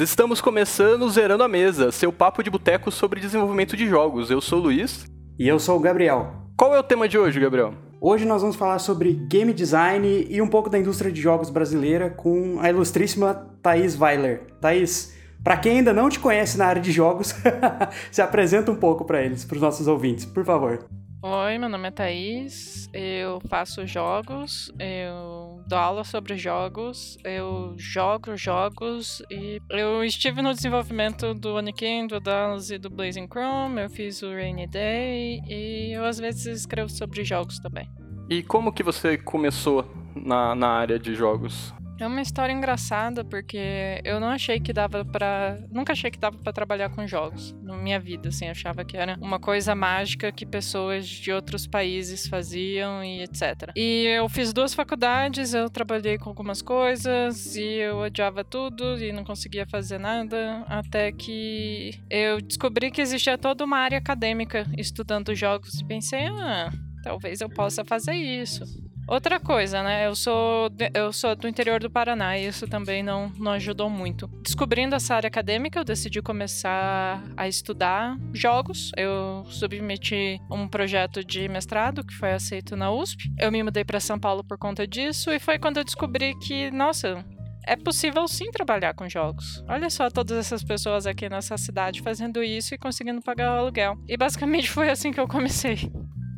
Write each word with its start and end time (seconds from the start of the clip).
Estamos 0.00 0.40
começando 0.40 1.08
Zerando 1.10 1.42
a 1.42 1.48
Mesa, 1.48 1.90
seu 1.90 2.12
papo 2.12 2.42
de 2.42 2.50
boteco 2.50 2.90
sobre 2.90 3.20
desenvolvimento 3.20 3.76
de 3.76 3.88
jogos. 3.88 4.30
Eu 4.30 4.40
sou 4.40 4.60
o 4.60 4.62
Luiz. 4.62 5.04
E 5.36 5.48
eu 5.48 5.58
sou 5.58 5.76
o 5.76 5.80
Gabriel. 5.80 6.32
Qual 6.56 6.72
é 6.74 6.78
o 6.78 6.84
tema 6.84 7.08
de 7.08 7.18
hoje, 7.18 7.40
Gabriel? 7.40 7.74
Hoje 8.00 8.24
nós 8.24 8.40
vamos 8.40 8.54
falar 8.54 8.78
sobre 8.78 9.12
game 9.12 9.52
design 9.52 10.26
e 10.30 10.40
um 10.40 10.46
pouco 10.46 10.70
da 10.70 10.78
indústria 10.78 11.10
de 11.10 11.20
jogos 11.20 11.50
brasileira 11.50 12.10
com 12.10 12.60
a 12.60 12.70
ilustríssima 12.70 13.34
Thaís 13.60 14.00
Weiler. 14.00 14.42
Thaís, 14.60 15.14
para 15.42 15.56
quem 15.56 15.78
ainda 15.78 15.92
não 15.92 16.08
te 16.08 16.20
conhece 16.20 16.56
na 16.56 16.66
área 16.66 16.82
de 16.82 16.92
jogos, 16.92 17.34
se 18.12 18.22
apresenta 18.22 18.70
um 18.70 18.76
pouco 18.76 19.04
para 19.04 19.20
eles, 19.22 19.44
para 19.44 19.56
os 19.56 19.62
nossos 19.62 19.88
ouvintes, 19.88 20.24
por 20.24 20.44
favor. 20.44 20.86
Oi, 21.20 21.58
meu 21.58 21.68
nome 21.68 21.88
é 21.88 21.90
Thaís, 21.90 22.88
eu 22.92 23.40
faço 23.48 23.84
jogos, 23.84 24.72
eu 24.78 25.60
dou 25.66 25.76
aula 25.76 26.04
sobre 26.04 26.36
jogos, 26.36 27.18
eu 27.24 27.74
jogo 27.76 28.36
jogos 28.36 29.20
e 29.28 29.60
eu 29.68 30.04
estive 30.04 30.40
no 30.40 30.54
desenvolvimento 30.54 31.34
do 31.34 31.56
Oniken, 31.56 32.06
do 32.06 32.20
Dallas 32.20 32.70
e 32.70 32.78
do 32.78 32.88
Blazing 32.88 33.26
Chrome, 33.26 33.82
eu 33.82 33.90
fiz 33.90 34.22
o 34.22 34.30
Rainy 34.30 34.68
Day 34.68 35.40
e 35.48 35.92
eu 35.92 36.04
às 36.04 36.20
vezes 36.20 36.46
escrevo 36.46 36.88
sobre 36.88 37.24
jogos 37.24 37.58
também. 37.58 37.90
E 38.30 38.40
como 38.40 38.72
que 38.72 38.84
você 38.84 39.18
começou 39.18 39.90
na, 40.14 40.54
na 40.54 40.68
área 40.68 41.00
de 41.00 41.16
jogos? 41.16 41.74
É 42.00 42.06
uma 42.06 42.22
história 42.22 42.52
engraçada 42.52 43.24
porque 43.24 44.00
eu 44.04 44.20
não 44.20 44.28
achei 44.28 44.60
que 44.60 44.72
dava 44.72 45.04
para, 45.04 45.58
nunca 45.70 45.92
achei 45.92 46.10
que 46.10 46.18
dava 46.18 46.38
para 46.38 46.52
trabalhar 46.52 46.90
com 46.90 47.04
jogos 47.06 47.52
na 47.60 47.76
minha 47.76 47.98
vida, 47.98 48.28
assim, 48.28 48.48
achava 48.48 48.84
que 48.84 48.96
era 48.96 49.16
uma 49.20 49.40
coisa 49.40 49.74
mágica 49.74 50.30
que 50.30 50.46
pessoas 50.46 51.08
de 51.08 51.32
outros 51.32 51.66
países 51.66 52.28
faziam 52.28 53.02
e 53.02 53.22
etc. 53.22 53.72
E 53.74 54.04
eu 54.06 54.28
fiz 54.28 54.52
duas 54.52 54.74
faculdades, 54.74 55.54
eu 55.54 55.68
trabalhei 55.68 56.18
com 56.18 56.28
algumas 56.28 56.62
coisas 56.62 57.56
e 57.56 57.64
eu 57.64 57.98
odiava 57.98 58.44
tudo 58.44 58.96
e 59.02 59.10
não 59.10 59.24
conseguia 59.24 59.66
fazer 59.66 59.98
nada 59.98 60.64
até 60.68 61.10
que 61.10 62.00
eu 62.08 62.40
descobri 62.40 62.92
que 62.92 63.00
existia 63.00 63.36
toda 63.36 63.64
uma 63.64 63.78
área 63.78 63.98
acadêmica 63.98 64.64
estudando 64.76 65.34
jogos 65.34 65.80
e 65.80 65.84
pensei, 65.84 66.26
ah, 66.26 66.70
talvez 67.02 67.40
eu 67.40 67.48
possa 67.48 67.84
fazer 67.84 68.14
isso. 68.14 68.87
Outra 69.08 69.40
coisa, 69.40 69.82
né? 69.82 70.06
Eu 70.06 70.14
sou, 70.14 70.70
eu 70.92 71.12
sou 71.14 71.34
do 71.34 71.48
interior 71.48 71.80
do 71.80 71.90
Paraná 71.90 72.36
e 72.36 72.46
isso 72.46 72.68
também 72.68 73.02
não, 73.02 73.32
não 73.38 73.52
ajudou 73.52 73.88
muito. 73.88 74.28
Descobrindo 74.42 74.94
essa 74.94 75.14
área 75.14 75.28
acadêmica, 75.28 75.80
eu 75.80 75.84
decidi 75.84 76.20
começar 76.20 77.22
a 77.34 77.48
estudar 77.48 78.18
jogos. 78.34 78.92
Eu 78.98 79.46
submeti 79.48 80.38
um 80.50 80.68
projeto 80.68 81.24
de 81.24 81.48
mestrado 81.48 82.04
que 82.04 82.14
foi 82.14 82.32
aceito 82.32 82.76
na 82.76 82.92
USP. 82.92 83.32
Eu 83.38 83.50
me 83.50 83.62
mudei 83.62 83.82
para 83.82 83.98
São 83.98 84.18
Paulo 84.18 84.44
por 84.44 84.58
conta 84.58 84.86
disso 84.86 85.30
e 85.30 85.38
foi 85.38 85.58
quando 85.58 85.78
eu 85.78 85.84
descobri 85.84 86.38
que, 86.40 86.70
nossa, 86.70 87.24
é 87.68 87.76
possível 87.76 88.26
sim 88.28 88.50
trabalhar 88.50 88.94
com 88.94 89.08
jogos. 89.08 89.62
Olha 89.68 89.88
só 89.90 90.10
todas 90.10 90.38
essas 90.38 90.64
pessoas 90.64 91.06
aqui 91.06 91.28
nessa 91.28 91.56
cidade 91.56 92.02
fazendo 92.02 92.42
isso 92.42 92.74
e 92.74 92.78
conseguindo 92.78 93.20
pagar 93.20 93.54
o 93.54 93.58
aluguel. 93.58 93.96
E 94.06 94.16
basicamente 94.16 94.68
foi 94.72 94.90
assim 94.90 95.12
que 95.12 95.20
eu 95.20 95.28
comecei. 95.28 95.90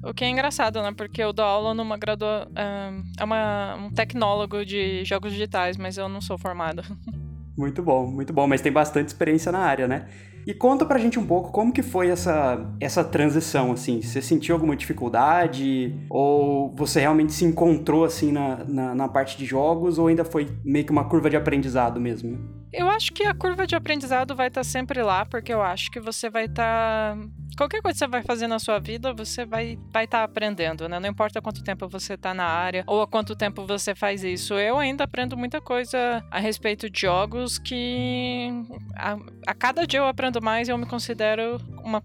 O 0.02 0.14
que 0.14 0.24
é 0.24 0.28
engraçado, 0.28 0.82
né? 0.82 0.92
Porque 0.96 1.22
eu 1.22 1.32
dou 1.32 1.44
aula 1.44 1.74
numa 1.74 1.96
gradua... 1.96 2.48
É 3.18 3.24
uma, 3.24 3.76
um 3.76 3.90
tecnólogo 3.90 4.64
de 4.64 5.04
jogos 5.04 5.32
digitais, 5.32 5.76
mas 5.76 5.98
eu 5.98 6.08
não 6.08 6.20
sou 6.20 6.38
formado. 6.38 6.82
Muito 7.56 7.82
bom, 7.82 8.06
muito 8.06 8.32
bom. 8.32 8.46
Mas 8.46 8.62
tem 8.62 8.72
bastante 8.72 9.08
experiência 9.08 9.52
na 9.52 9.58
área, 9.58 9.86
né? 9.86 10.06
E 10.46 10.54
conta 10.54 10.86
pra 10.86 10.98
gente 10.98 11.18
um 11.18 11.26
pouco 11.26 11.52
como 11.52 11.72
que 11.72 11.82
foi 11.82 12.08
essa, 12.08 12.74
essa 12.80 13.04
transição, 13.04 13.72
assim. 13.72 14.00
Você 14.00 14.22
sentiu 14.22 14.54
alguma 14.54 14.74
dificuldade? 14.74 15.94
Ou 16.08 16.74
você 16.74 17.00
realmente 17.00 17.34
se 17.34 17.44
encontrou, 17.44 18.04
assim, 18.04 18.32
na, 18.32 18.64
na, 18.64 18.94
na 18.94 19.08
parte 19.08 19.36
de 19.36 19.44
jogos? 19.44 19.98
Ou 19.98 20.06
ainda 20.06 20.24
foi 20.24 20.48
meio 20.64 20.86
que 20.86 20.92
uma 20.92 21.04
curva 21.04 21.28
de 21.28 21.36
aprendizado 21.36 22.00
mesmo? 22.00 22.38
Eu 22.72 22.88
acho 22.88 23.12
que 23.12 23.24
a 23.24 23.34
curva 23.34 23.66
de 23.66 23.74
aprendizado 23.74 24.34
vai 24.36 24.48
estar 24.48 24.60
tá 24.60 24.64
sempre 24.64 25.02
lá, 25.02 25.26
porque 25.26 25.52
eu 25.52 25.62
acho 25.62 25.90
que 25.90 26.00
você 26.00 26.30
vai 26.30 26.44
estar... 26.44 27.16
Tá 27.16 27.40
qualquer 27.56 27.82
coisa 27.82 27.94
que 27.94 27.98
você 27.98 28.06
vai 28.06 28.22
fazer 28.22 28.46
na 28.46 28.58
sua 28.58 28.78
vida, 28.78 29.12
você 29.12 29.44
vai 29.44 29.72
estar 29.72 29.90
vai 29.92 30.06
tá 30.06 30.24
aprendendo, 30.24 30.88
né? 30.88 30.98
Não 30.98 31.08
importa 31.08 31.42
quanto 31.42 31.62
tempo 31.62 31.86
você 31.88 32.14
está 32.14 32.32
na 32.32 32.44
área 32.44 32.84
ou 32.86 33.02
há 33.02 33.06
quanto 33.06 33.36
tempo 33.36 33.66
você 33.66 33.94
faz 33.94 34.24
isso. 34.24 34.54
Eu 34.54 34.78
ainda 34.78 35.04
aprendo 35.04 35.36
muita 35.36 35.60
coisa 35.60 36.24
a 36.30 36.38
respeito 36.38 36.88
de 36.88 37.00
jogos 37.02 37.58
que 37.58 38.48
a, 38.96 39.18
a 39.46 39.54
cada 39.54 39.86
dia 39.86 40.00
eu 40.00 40.06
aprendo 40.06 40.40
mais 40.40 40.68
e 40.68 40.70
eu 40.70 40.78
me 40.78 40.86
considero 40.86 41.60
uma 41.84 42.00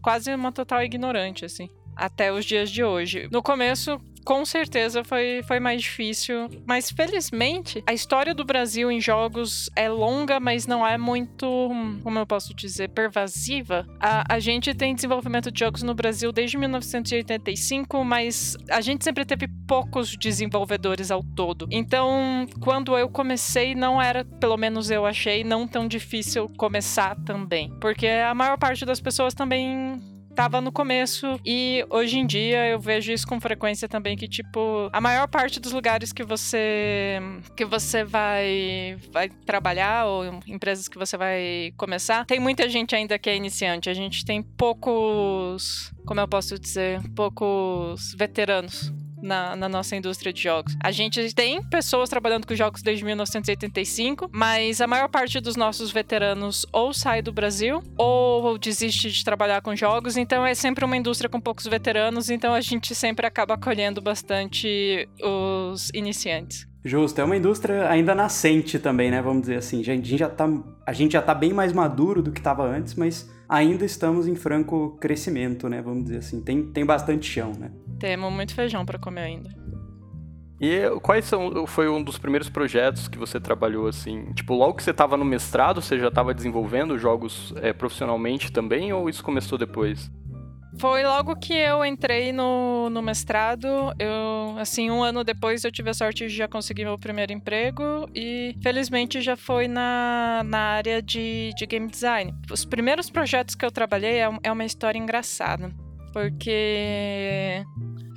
quase 0.00 0.32
uma 0.34 0.52
total 0.52 0.82
ignorante, 0.84 1.44
assim 1.44 1.68
até 1.96 2.32
os 2.32 2.44
dias 2.44 2.70
de 2.70 2.82
hoje. 2.84 3.28
No 3.30 3.42
começo, 3.42 4.00
com 4.24 4.44
certeza 4.44 5.02
foi, 5.04 5.42
foi 5.46 5.60
mais 5.60 5.82
difícil. 5.82 6.48
Mas 6.66 6.90
felizmente, 6.90 7.82
a 7.86 7.92
história 7.92 8.34
do 8.34 8.44
Brasil 8.44 8.90
em 8.90 9.00
jogos 9.00 9.68
é 9.76 9.88
longa, 9.88 10.38
mas 10.40 10.66
não 10.66 10.86
é 10.86 10.96
muito, 10.96 11.70
como 12.02 12.18
eu 12.18 12.26
posso 12.26 12.54
dizer, 12.54 12.88
pervasiva. 12.90 13.86
A, 14.00 14.34
a 14.34 14.38
gente 14.38 14.74
tem 14.74 14.94
desenvolvimento 14.94 15.50
de 15.50 15.60
jogos 15.60 15.82
no 15.82 15.94
Brasil 15.94 16.32
desde 16.32 16.56
1985, 16.56 18.04
mas 18.04 18.56
a 18.70 18.80
gente 18.80 19.04
sempre 19.04 19.24
teve 19.24 19.48
poucos 19.66 20.16
desenvolvedores 20.16 21.10
ao 21.10 21.22
todo. 21.22 21.66
Então, 21.70 22.46
quando 22.60 22.96
eu 22.96 23.08
comecei, 23.08 23.74
não 23.74 24.00
era, 24.00 24.24
pelo 24.24 24.56
menos 24.56 24.90
eu 24.90 25.04
achei, 25.04 25.42
não 25.44 25.66
tão 25.66 25.88
difícil 25.88 26.48
começar 26.56 27.16
também. 27.24 27.72
Porque 27.80 28.06
a 28.06 28.34
maior 28.34 28.58
parte 28.58 28.84
das 28.84 29.00
pessoas 29.00 29.34
também 29.34 30.00
tava 30.34 30.60
no 30.60 30.72
começo 30.72 31.38
e 31.44 31.84
hoje 31.90 32.18
em 32.18 32.26
dia 32.26 32.68
eu 32.68 32.80
vejo 32.80 33.12
isso 33.12 33.26
com 33.26 33.40
frequência 33.40 33.88
também 33.88 34.16
que 34.16 34.28
tipo 34.28 34.88
a 34.92 35.00
maior 35.00 35.28
parte 35.28 35.60
dos 35.60 35.72
lugares 35.72 36.12
que 36.12 36.24
você 36.24 37.18
que 37.56 37.64
você 37.64 38.04
vai 38.04 38.96
vai 39.12 39.28
trabalhar 39.28 40.06
ou 40.06 40.40
empresas 40.46 40.88
que 40.88 40.98
você 40.98 41.16
vai 41.16 41.72
começar 41.76 42.24
tem 42.26 42.40
muita 42.40 42.68
gente 42.68 42.94
ainda 42.94 43.18
que 43.18 43.28
é 43.28 43.36
iniciante. 43.36 43.90
A 43.90 43.94
gente 43.94 44.24
tem 44.24 44.42
poucos 44.42 45.92
como 46.06 46.20
eu 46.20 46.28
posso 46.28 46.58
dizer 46.58 47.00
poucos 47.14 48.14
veteranos 48.18 48.92
na, 49.22 49.56
na, 49.56 49.68
nossa 49.68 49.96
indústria 49.96 50.32
de 50.32 50.42
jogos. 50.42 50.76
A 50.82 50.90
gente 50.90 51.34
tem 51.34 51.62
pessoas 51.62 52.08
trabalhando 52.08 52.46
com 52.46 52.54
jogos 52.54 52.82
desde 52.82 53.04
1985, 53.04 54.28
mas 54.32 54.80
a 54.80 54.86
maior 54.86 55.08
parte 55.08 55.40
dos 55.40 55.56
nossos 55.56 55.90
veteranos 55.90 56.66
ou 56.72 56.92
sai 56.92 57.22
do 57.22 57.32
Brasil 57.32 57.82
ou 57.96 58.58
desiste 58.58 59.10
de 59.10 59.24
trabalhar 59.24 59.62
com 59.62 59.74
jogos, 59.74 60.16
então 60.16 60.44
é 60.44 60.54
sempre 60.54 60.84
uma 60.84 60.96
indústria 60.96 61.30
com 61.30 61.40
poucos 61.40 61.66
veteranos, 61.66 62.28
então 62.28 62.54
a 62.54 62.60
gente 62.60 62.94
sempre 62.94 63.26
acaba 63.26 63.54
acolhendo 63.54 64.00
bastante 64.00 65.08
os 65.22 65.90
iniciantes. 65.94 66.66
Justo, 66.84 67.20
é 67.20 67.24
uma 67.24 67.36
indústria 67.36 67.88
ainda 67.88 68.12
nascente 68.12 68.76
também, 68.76 69.08
né? 69.08 69.22
Vamos 69.22 69.42
dizer 69.42 69.56
assim. 69.56 69.80
A 69.80 69.84
gente 69.84 70.16
já 70.16 70.28
tá, 70.28 70.48
a 70.84 70.92
gente 70.92 71.12
já 71.12 71.22
tá 71.22 71.32
bem 71.32 71.52
mais 71.52 71.72
maduro 71.72 72.20
do 72.20 72.32
que 72.32 72.40
estava 72.40 72.64
antes, 72.64 72.96
mas 72.96 73.30
ainda 73.52 73.84
estamos 73.84 74.26
em 74.26 74.34
franco 74.34 74.96
crescimento, 74.98 75.68
né? 75.68 75.82
Vamos 75.82 76.04
dizer 76.04 76.18
assim. 76.18 76.40
Tem, 76.40 76.62
tem 76.72 76.86
bastante 76.86 77.26
chão, 77.26 77.52
né? 77.52 77.70
Temos 78.00 78.32
muito 78.32 78.54
feijão 78.54 78.86
para 78.86 78.98
comer 78.98 79.20
ainda. 79.20 79.50
E 80.58 80.88
quais 81.02 81.24
são 81.26 81.66
foi 81.66 81.88
um 81.88 82.02
dos 82.02 82.16
primeiros 82.16 82.48
projetos 82.48 83.08
que 83.08 83.18
você 83.18 83.38
trabalhou 83.38 83.86
assim? 83.86 84.32
Tipo, 84.32 84.54
logo 84.54 84.74
que 84.74 84.82
você 84.82 84.92
estava 84.92 85.16
no 85.16 85.24
mestrado, 85.24 85.82
você 85.82 85.98
já 85.98 86.08
estava 86.08 86.32
desenvolvendo 86.32 86.96
jogos 86.96 87.52
é, 87.56 87.72
profissionalmente 87.72 88.50
também 88.50 88.92
ou 88.92 89.10
isso 89.10 89.22
começou 89.22 89.58
depois? 89.58 90.10
Foi 90.78 91.02
logo 91.04 91.36
que 91.36 91.52
eu 91.52 91.84
entrei 91.84 92.32
no, 92.32 92.88
no 92.90 93.02
mestrado. 93.02 93.66
Eu, 93.98 94.56
assim, 94.58 94.90
um 94.90 95.02
ano 95.02 95.22
depois 95.22 95.64
eu 95.64 95.70
tive 95.70 95.90
a 95.90 95.94
sorte 95.94 96.26
de 96.26 96.34
já 96.34 96.48
conseguir 96.48 96.84
meu 96.84 96.98
primeiro 96.98 97.32
emprego 97.32 98.08
e 98.14 98.56
felizmente 98.62 99.20
já 99.20 99.36
foi 99.36 99.68
na, 99.68 100.42
na 100.44 100.58
área 100.58 101.02
de, 101.02 101.52
de 101.56 101.66
game 101.66 101.88
design. 101.88 102.34
Os 102.50 102.64
primeiros 102.64 103.10
projetos 103.10 103.54
que 103.54 103.64
eu 103.64 103.70
trabalhei 103.70 104.20
é, 104.20 104.28
é 104.42 104.52
uma 104.52 104.64
história 104.64 104.98
engraçada, 104.98 105.72
porque 106.12 107.64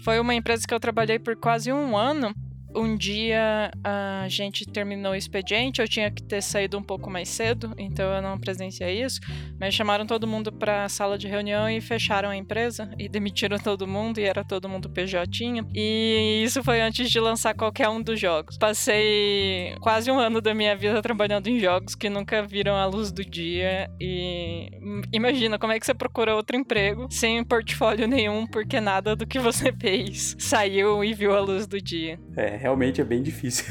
foi 0.03 0.19
uma 0.19 0.33
empresa 0.33 0.65
que 0.67 0.73
eu 0.73 0.79
trabalhei 0.79 1.19
por 1.19 1.35
quase 1.35 1.71
um 1.71 1.97
ano 1.97 2.33
um 2.75 2.95
dia 2.95 3.71
a 3.83 4.27
gente 4.27 4.65
terminou 4.65 5.13
o 5.13 5.15
expediente, 5.15 5.81
eu 5.81 5.87
tinha 5.87 6.11
que 6.11 6.21
ter 6.21 6.41
saído 6.41 6.77
um 6.77 6.83
pouco 6.83 7.09
mais 7.09 7.29
cedo, 7.29 7.73
então 7.77 8.13
eu 8.13 8.21
não 8.21 8.37
presenciei 8.37 9.01
isso, 9.01 9.19
mas 9.59 9.73
chamaram 9.73 10.05
todo 10.05 10.27
mundo 10.27 10.51
para 10.51 10.85
a 10.85 10.89
sala 10.89 11.17
de 11.17 11.27
reunião 11.27 11.69
e 11.69 11.79
fecharam 11.81 12.29
a 12.29 12.35
empresa 12.35 12.89
e 12.99 13.07
demitiram 13.07 13.57
todo 13.57 13.87
mundo 13.87 14.19
e 14.19 14.23
era 14.23 14.43
todo 14.43 14.69
mundo 14.69 14.89
PJ. 14.89 15.25
E 15.73 16.43
isso 16.43 16.63
foi 16.63 16.81
antes 16.81 17.09
de 17.09 17.19
lançar 17.19 17.53
qualquer 17.53 17.89
um 17.89 18.01
dos 18.01 18.19
jogos. 18.19 18.57
Passei 18.57 19.75
quase 19.81 20.11
um 20.11 20.19
ano 20.19 20.41
da 20.41 20.53
minha 20.53 20.75
vida 20.75 21.01
trabalhando 21.01 21.47
em 21.47 21.59
jogos 21.59 21.95
que 21.95 22.09
nunca 22.09 22.43
viram 22.43 22.75
a 22.75 22.85
luz 22.85 23.11
do 23.11 23.23
dia 23.23 23.89
e 23.99 24.69
imagina 25.11 25.57
como 25.57 25.73
é 25.73 25.79
que 25.79 25.85
você 25.85 25.93
procura 25.93 26.35
outro 26.35 26.55
emprego 26.55 27.07
sem 27.09 27.43
portfólio 27.43 28.07
nenhum 28.07 28.47
porque 28.47 28.79
nada 28.79 29.15
do 29.15 29.25
que 29.25 29.39
você 29.39 29.71
fez 29.79 30.35
saiu 30.39 31.03
e 31.03 31.13
viu 31.13 31.35
a 31.35 31.39
luz 31.39 31.67
do 31.67 31.81
dia. 31.81 32.19
É, 32.35 32.57
realmente 32.65 32.99
é 32.99 33.03
bem 33.03 33.21
difícil. 33.21 33.63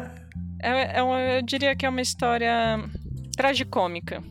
é, 0.62 0.98
é 0.98 1.02
uma, 1.02 1.20
eu 1.20 1.42
diria 1.42 1.76
que 1.76 1.84
é 1.84 1.88
uma 1.90 2.00
história 2.00 2.78
tragicômica. 3.36 4.22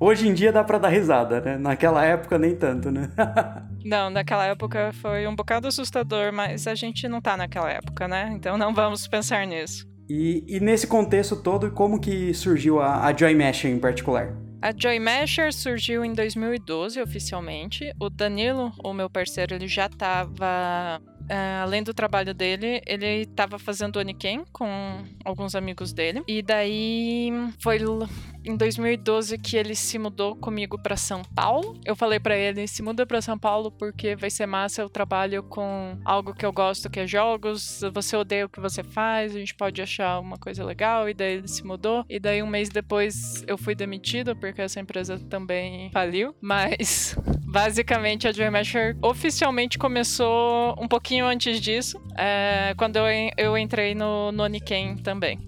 Hoje 0.00 0.28
em 0.28 0.34
dia 0.34 0.50
dá 0.50 0.64
pra 0.64 0.78
dar 0.78 0.88
risada, 0.88 1.40
né? 1.40 1.56
Naquela 1.56 2.04
época 2.04 2.36
nem 2.38 2.56
tanto, 2.56 2.90
né? 2.90 3.08
não, 3.84 4.10
naquela 4.10 4.46
época 4.46 4.92
foi 4.94 5.28
um 5.28 5.36
bocado 5.36 5.68
assustador, 5.68 6.32
mas 6.32 6.66
a 6.66 6.74
gente 6.74 7.08
não 7.08 7.20
tá 7.20 7.36
naquela 7.36 7.70
época, 7.70 8.08
né? 8.08 8.32
Então 8.34 8.58
não 8.58 8.74
vamos 8.74 9.06
pensar 9.06 9.46
nisso. 9.46 9.86
E, 10.08 10.44
e 10.48 10.58
nesse 10.58 10.88
contexto 10.88 11.36
todo, 11.36 11.70
como 11.70 12.00
que 12.00 12.34
surgiu 12.34 12.80
a, 12.80 13.06
a 13.06 13.16
Joy 13.16 13.34
Masher 13.34 13.70
em 13.70 13.78
particular? 13.78 14.36
A 14.62 14.72
Joy 14.76 14.98
Masher 14.98 15.52
surgiu 15.52 16.04
em 16.04 16.12
2012 16.12 17.00
oficialmente. 17.00 17.92
O 18.00 18.08
Danilo, 18.08 18.72
o 18.82 18.92
meu 18.92 19.08
parceiro, 19.08 19.54
ele 19.54 19.68
já 19.68 19.86
estava 19.86 21.00
Uh, 21.26 21.62
além 21.64 21.82
do 21.82 21.92
trabalho 21.92 22.32
dele, 22.32 22.80
ele 22.86 23.22
estava 23.22 23.58
fazendo 23.58 23.98
Oniken 23.98 24.44
com 24.52 25.04
alguns 25.24 25.56
amigos 25.56 25.92
dele. 25.92 26.22
E 26.28 26.40
daí 26.40 27.32
foi 27.58 27.80
em 28.46 28.56
2012 28.56 29.36
que 29.38 29.56
ele 29.56 29.74
se 29.74 29.98
mudou 29.98 30.36
comigo 30.36 30.78
para 30.78 30.96
São 30.96 31.22
Paulo. 31.22 31.78
Eu 31.84 31.96
falei 31.96 32.20
para 32.20 32.36
ele: 32.36 32.66
se 32.66 32.82
muda 32.82 33.04
para 33.04 33.20
São 33.20 33.38
Paulo 33.38 33.70
porque 33.70 34.14
vai 34.14 34.30
ser 34.30 34.46
massa. 34.46 34.80
Eu 34.80 34.88
trabalho 34.88 35.42
com 35.42 35.98
algo 36.04 36.32
que 36.32 36.46
eu 36.46 36.52
gosto, 36.52 36.88
que 36.88 37.00
é 37.00 37.06
jogos. 37.06 37.82
Você 37.92 38.16
odeia 38.16 38.46
o 38.46 38.48
que 38.48 38.60
você 38.60 38.82
faz, 38.82 39.34
a 39.34 39.38
gente 39.38 39.54
pode 39.54 39.82
achar 39.82 40.20
uma 40.20 40.36
coisa 40.36 40.64
legal. 40.64 41.08
E 41.08 41.14
daí 41.14 41.34
ele 41.34 41.48
se 41.48 41.64
mudou. 41.64 42.04
E 42.08 42.20
daí 42.20 42.42
um 42.42 42.46
mês 42.46 42.68
depois 42.68 43.44
eu 43.46 43.58
fui 43.58 43.74
demitida 43.74 44.34
porque 44.34 44.62
essa 44.62 44.80
empresa 44.80 45.18
também 45.18 45.90
faliu. 45.90 46.34
Mas 46.40 47.16
basicamente 47.46 48.28
a 48.28 48.32
Joy 48.32 48.50
Masher 48.50 48.96
oficialmente 49.02 49.78
começou 49.78 50.74
um 50.78 50.86
pouquinho 50.86 51.26
antes 51.26 51.60
disso, 51.60 52.00
é, 52.16 52.74
quando 52.76 52.96
eu, 52.96 53.04
eu 53.36 53.56
entrei 53.56 53.94
no, 53.94 54.30
no 54.32 54.42
Oniken 54.42 54.96
também. 54.96 55.38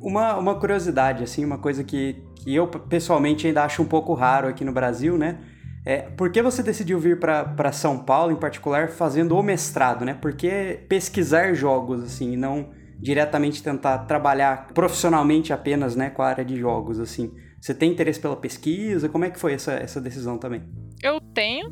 Uma, 0.00 0.36
uma 0.36 0.54
curiosidade, 0.54 1.24
assim, 1.24 1.44
uma 1.44 1.58
coisa 1.58 1.82
que, 1.82 2.22
que 2.36 2.54
eu 2.54 2.66
pessoalmente 2.68 3.46
ainda 3.46 3.64
acho 3.64 3.82
um 3.82 3.86
pouco 3.86 4.14
raro 4.14 4.48
aqui 4.48 4.64
no 4.64 4.72
Brasil, 4.72 5.16
né? 5.16 5.38
É, 5.84 5.98
por 6.02 6.30
que 6.32 6.42
você 6.42 6.62
decidiu 6.62 6.98
vir 6.98 7.20
para 7.20 7.70
São 7.70 8.00
Paulo, 8.00 8.32
em 8.32 8.36
particular, 8.36 8.88
fazendo 8.88 9.36
o 9.36 9.42
mestrado, 9.42 10.04
né? 10.04 10.14
Por 10.14 10.32
que 10.34 10.80
pesquisar 10.88 11.54
jogos, 11.54 12.02
assim, 12.02 12.32
e 12.32 12.36
não 12.36 12.70
diretamente 12.98 13.62
tentar 13.62 13.98
trabalhar 13.98 14.68
profissionalmente 14.74 15.52
apenas, 15.52 15.94
né, 15.94 16.10
com 16.10 16.22
a 16.22 16.26
área 16.26 16.44
de 16.44 16.56
jogos, 16.56 16.98
assim? 16.98 17.32
Você 17.60 17.74
tem 17.74 17.92
interesse 17.92 18.18
pela 18.18 18.36
pesquisa? 18.36 19.08
Como 19.08 19.24
é 19.24 19.30
que 19.30 19.38
foi 19.38 19.52
essa, 19.52 19.72
essa 19.74 20.00
decisão 20.00 20.38
também? 20.38 20.62
Eu 21.02 21.20
tenho, 21.20 21.68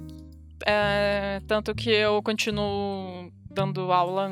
é, 0.66 1.40
tanto 1.46 1.74
que 1.74 1.90
eu 1.90 2.22
continuo 2.22 3.30
dando 3.50 3.92
aula 3.92 4.28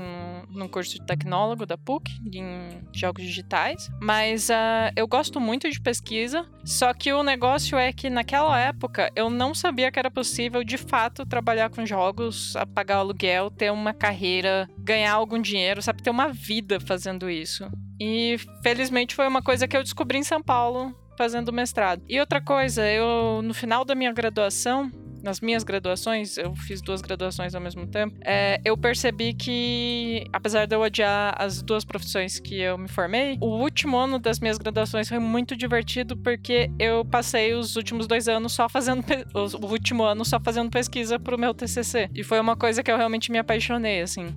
num 0.55 0.69
curso 0.69 0.95
de 0.95 1.07
tecnólogo 1.07 1.67
da 1.67 1.77
PUC, 1.77 2.11
em 2.33 2.81
jogos 2.93 3.25
digitais. 3.25 3.91
Mas 4.01 4.49
uh, 4.49 4.93
eu 4.97 5.07
gosto 5.07 5.41
muito 5.41 5.69
de 5.71 5.81
pesquisa, 5.81 6.47
só 6.65 6.93
que 6.93 7.13
o 7.13 7.23
negócio 7.23 7.77
é 7.79 7.93
que 7.93 8.09
naquela 8.11 8.59
época 8.59 9.11
eu 9.17 9.29
não 9.29 9.55
sabia 9.55 9.91
que 9.91 9.99
era 9.99 10.11
possível 10.11 10.63
de 10.63 10.77
fato 10.77 11.27
trabalhar 11.27 11.71
com 11.71 11.85
jogos, 11.87 12.55
pagar 12.75 12.97
aluguel, 12.97 13.51
ter 13.51 13.71
uma 13.71 13.93
carreira, 13.93 14.69
ganhar 14.79 15.13
algum 15.13 15.41
dinheiro, 15.41 15.83
sabe? 15.83 16.03
Ter 16.03 16.11
uma 16.11 16.29
vida 16.29 16.81
fazendo 16.81 17.29
isso. 17.31 17.69
E 18.01 18.37
felizmente 18.63 19.15
foi 19.15 19.29
uma 19.29 19.43
coisa 19.43 19.69
que 19.69 19.77
eu 19.77 19.83
descobri 19.83 20.19
em 20.19 20.25
São 20.25 20.43
Paulo 20.43 20.95
fazendo 21.17 21.53
mestrado. 21.53 22.03
E 22.09 22.19
outra 22.19 22.41
coisa, 22.41 22.85
eu 22.89 23.43
no 23.43 23.55
final 23.55 23.85
da 23.85 23.95
minha 23.95 24.13
graduação, 24.13 24.91
nas 25.23 25.41
minhas 25.41 25.63
graduações, 25.63 26.37
eu 26.37 26.55
fiz 26.55 26.83
duas 26.83 27.01
graduações 27.01 27.55
ao 27.55 27.61
mesmo 27.61 27.87
tempo, 27.87 28.17
é, 28.25 28.61
eu 28.65 28.77
percebi 28.77 29.33
que, 29.33 30.25
apesar 30.33 30.67
de 30.67 30.75
eu 30.75 30.81
odiar 30.81 31.35
as 31.39 31.63
duas 31.63 31.85
profissões 31.85 32.41
que 32.41 32.61
eu 32.61 32.77
me 32.77 32.89
formei, 32.89 33.39
o 33.41 33.47
último 33.47 33.97
ano 33.97 34.19
das 34.19 34.41
minhas 34.41 34.59
graduações 34.59 35.09
foi 35.09 35.19
muito 35.19 35.57
divertido 35.57 36.17
porque 36.17 36.71
eu 36.79 37.05
passei 37.05 37.55
os 37.55 37.77
últimos 37.77 38.07
dois 38.07 38.29
anos 38.29 38.53
só 38.53 38.69
fazendo, 38.69 39.05
o 39.35 39.67
último 39.67 40.03
ano 40.03 40.25
só 40.25 40.41
fazendo 40.41 40.71
pesquisa 40.71 41.19
pro 41.19 41.39
meu 41.39 41.55
TCC. 41.55 42.11
E 42.15 42.23
foi 42.23 42.41
uma 42.41 42.57
coisa 42.57 42.83
que 42.83 42.91
eu 42.91 42.97
realmente 42.97 43.31
me 43.31 43.39
apaixonei, 43.39 44.01
assim. 44.01 44.35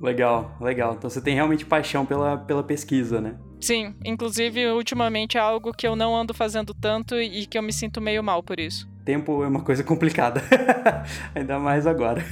Legal, 0.00 0.56
legal. 0.60 0.94
Então 0.94 1.08
você 1.08 1.20
tem 1.20 1.34
realmente 1.34 1.64
paixão 1.64 2.04
pela, 2.04 2.36
pela 2.36 2.62
pesquisa, 2.62 3.20
né? 3.20 3.36
Sim, 3.60 3.94
inclusive 4.04 4.66
ultimamente 4.72 5.38
é 5.38 5.40
algo 5.40 5.72
que 5.72 5.86
eu 5.86 5.94
não 5.94 6.16
ando 6.16 6.34
fazendo 6.34 6.74
tanto 6.74 7.14
e 7.14 7.46
que 7.46 7.56
eu 7.56 7.62
me 7.62 7.72
sinto 7.72 8.00
meio 8.00 8.22
mal 8.22 8.42
por 8.42 8.58
isso. 8.58 8.91
Tempo 9.04 9.42
é 9.42 9.48
uma 9.48 9.62
coisa 9.62 9.82
complicada, 9.82 10.42
ainda 11.34 11.58
mais 11.58 11.86
agora. 11.86 12.22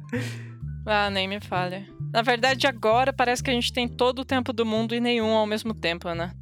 ah, 0.86 1.08
nem 1.10 1.26
me 1.26 1.40
falha. 1.40 1.86
Na 2.12 2.22
verdade, 2.22 2.66
agora 2.66 3.12
parece 3.12 3.42
que 3.42 3.50
a 3.50 3.54
gente 3.54 3.72
tem 3.72 3.88
todo 3.88 4.20
o 4.20 4.24
tempo 4.24 4.52
do 4.52 4.64
mundo 4.64 4.94
e 4.94 5.00
nenhum 5.00 5.34
ao 5.34 5.46
mesmo 5.46 5.74
tempo, 5.74 6.12
né? 6.12 6.32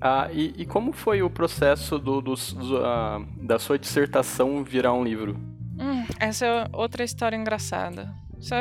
Ah, 0.00 0.28
e, 0.32 0.54
e 0.58 0.66
como 0.66 0.92
foi 0.92 1.22
o 1.22 1.30
processo 1.30 1.98
do, 1.98 2.20
do, 2.20 2.34
do 2.34 2.78
uh, 2.78 3.26
da 3.44 3.58
sua 3.58 3.78
dissertação 3.78 4.62
virar 4.62 4.92
um 4.92 5.02
livro? 5.02 5.36
Hum, 5.78 6.04
essa 6.20 6.46
é 6.46 6.66
outra 6.72 7.02
história 7.02 7.36
engraçada. 7.36 8.14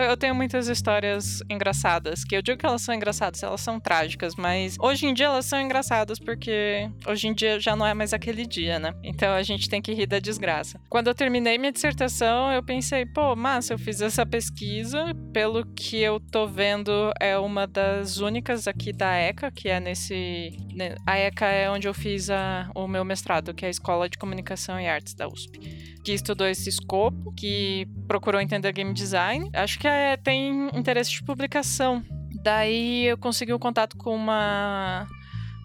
Eu 0.07 0.18
tenho 0.18 0.33
muitas 0.33 0.68
histórias 0.68 1.41
engraçadas, 1.50 2.24
que 2.24 2.35
eu 2.35 2.41
digo 2.41 2.57
que 2.57 2.65
elas 2.65 2.81
são 2.81 2.94
engraçadas, 2.94 3.41
elas 3.44 3.62
são 3.62 3.79
trágicas, 3.79 4.35
mas 4.35 4.75
hoje 4.79 5.06
em 5.06 5.13
dia 5.13 5.27
elas 5.27 5.45
são 5.45 5.59
engraçadas 5.59 6.19
porque 6.19 6.89
hoje 7.07 7.27
em 7.27 7.33
dia 7.33 7.59
já 7.59 7.75
não 7.75 7.85
é 7.85 7.94
mais 7.94 8.13
aquele 8.13 8.45
dia, 8.45 8.79
né? 8.79 8.94
Então 9.03 9.33
a 9.33 9.44
gente 9.44 9.69
tem 9.69 9.81
que 9.81 9.94
rir 9.94 10.07
da 10.07 10.19
desgraça. 10.19 10.79
Quando 10.89 11.07
eu 11.07 11.15
terminei 11.15 11.57
minha 11.57 11.71
dissertação, 11.71 12.51
eu 12.51 12.63
pensei, 12.63 13.06
pô, 13.06 13.35
massa, 13.35 13.74
eu 13.74 13.79
fiz 13.79 14.01
essa 14.01 14.25
pesquisa, 14.25 15.13
pelo 15.31 15.65
que 15.65 15.97
eu 15.97 16.19
tô 16.19 16.47
vendo, 16.47 17.12
é 17.19 17.38
uma 17.38 17.68
das 17.68 18.18
únicas 18.18 18.68
aqui 18.68 18.91
da 18.91 19.15
ECA, 19.15 19.51
que 19.51 19.69
é 19.69 19.79
nesse. 19.79 20.57
A 21.06 21.18
ECA 21.18 21.45
é 21.45 21.69
onde 21.69 21.88
eu 21.88 21.94
fiz 21.94 22.29
a, 22.29 22.69
o 22.75 22.88
meu 22.88 23.06
mestrado, 23.06 23.53
que 23.53 23.65
é 23.65 23.68
a 23.68 23.71
Escola 23.71 24.09
de 24.09 24.18
Comunicação 24.18 24.79
e 24.79 24.88
Artes 24.88 25.13
da 25.13 25.27
USP 25.27 25.96
que 26.07 26.13
estudou 26.13 26.48
esse 26.48 26.69
escopo, 26.69 27.33
que 27.33 27.86
procurou 28.07 28.39
entender 28.39 28.71
game 28.71 28.94
design. 28.94 29.50
Acho 29.51 29.77
que 29.77 29.86
é, 29.86 30.15
tem 30.15 30.69
interesse 30.74 31.12
de 31.12 31.21
publicação. 31.21 32.01
Daí 32.42 33.07
eu 33.07 33.18
consegui 33.18 33.54
um 33.54 33.59
contato 33.59 33.98
com 33.98 34.15
uma, 34.15 35.06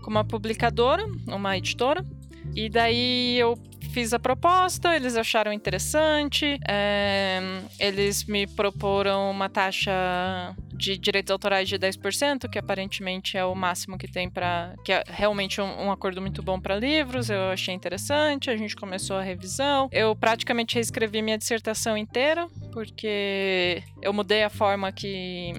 com 0.02 0.10
uma 0.10 0.24
publicadora, 0.24 1.06
uma 1.28 1.56
editora, 1.56 2.04
e 2.56 2.68
daí 2.68 3.38
eu 3.38 3.56
fiz 3.92 4.12
a 4.12 4.18
proposta, 4.18 4.96
eles 4.96 5.16
acharam 5.16 5.52
interessante, 5.52 6.58
é, 6.68 7.40
eles 7.78 8.24
me 8.24 8.44
proporam 8.44 9.30
uma 9.30 9.48
taxa 9.48 9.92
de 10.72 10.96
direitos 10.98 11.30
autorais 11.30 11.68
de 11.68 11.78
10%, 11.78 12.48
que 12.48 12.58
aparentemente 12.58 13.36
é 13.36 13.44
o 13.44 13.54
máximo 13.54 13.98
que 13.98 14.08
tem 14.08 14.28
para. 14.28 14.74
que 14.84 14.92
é 14.92 15.02
realmente 15.06 15.60
um, 15.60 15.86
um 15.86 15.92
acordo 15.92 16.20
muito 16.20 16.42
bom 16.42 16.60
para 16.60 16.76
livros. 16.76 17.30
Eu 17.30 17.50
achei 17.50 17.74
interessante, 17.74 18.50
a 18.50 18.56
gente 18.56 18.74
começou 18.76 19.16
a 19.16 19.22
revisão. 19.22 19.88
Eu 19.92 20.14
praticamente 20.16 20.74
reescrevi 20.74 21.22
minha 21.22 21.38
dissertação 21.38 21.96
inteira, 21.96 22.46
porque 22.72 23.82
eu 24.00 24.12
mudei 24.12 24.42
a 24.42 24.50
forma 24.50 24.90
que 24.92 25.52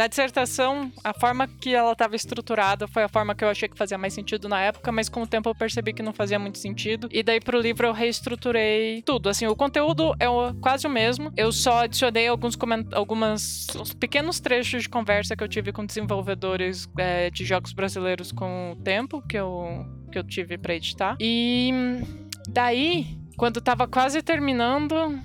na 0.00 0.06
dissertação, 0.06 0.90
a 1.04 1.12
forma 1.12 1.46
que 1.46 1.74
ela 1.74 1.92
estava 1.92 2.16
estruturada 2.16 2.88
foi 2.88 3.02
a 3.02 3.08
forma 3.08 3.34
que 3.34 3.44
eu 3.44 3.50
achei 3.50 3.68
que 3.68 3.76
fazia 3.76 3.98
mais 3.98 4.14
sentido 4.14 4.48
na 4.48 4.58
época, 4.58 4.90
mas 4.90 5.10
com 5.10 5.20
o 5.20 5.26
tempo 5.26 5.50
eu 5.50 5.54
percebi 5.54 5.92
que 5.92 6.02
não 6.02 6.14
fazia 6.14 6.38
muito 6.38 6.56
sentido. 6.56 7.06
E 7.12 7.22
daí 7.22 7.38
pro 7.38 7.60
livro 7.60 7.86
eu 7.86 7.92
reestruturei 7.92 9.02
tudo. 9.02 9.28
Assim, 9.28 9.46
o 9.46 9.54
conteúdo 9.54 10.14
é 10.18 10.24
quase 10.58 10.86
o 10.86 10.90
mesmo. 10.90 11.30
Eu 11.36 11.52
só 11.52 11.80
adicionei 11.80 12.28
alguns 12.28 12.56
algumas 12.94 13.66
pequenos 13.98 14.40
trechos 14.40 14.84
de 14.84 14.88
conversa 14.88 15.36
que 15.36 15.44
eu 15.44 15.48
tive 15.48 15.70
com 15.70 15.84
desenvolvedores 15.84 16.88
é, 16.96 17.28
de 17.28 17.44
jogos 17.44 17.74
brasileiros 17.74 18.32
com 18.32 18.72
o 18.72 18.76
tempo 18.76 19.20
que 19.28 19.36
eu, 19.36 19.84
que 20.10 20.18
eu 20.18 20.24
tive 20.24 20.56
para 20.56 20.76
editar. 20.76 21.14
E 21.20 21.70
daí, 22.48 23.18
quando 23.36 23.58
estava 23.58 23.86
quase 23.86 24.22
terminando, 24.22 25.20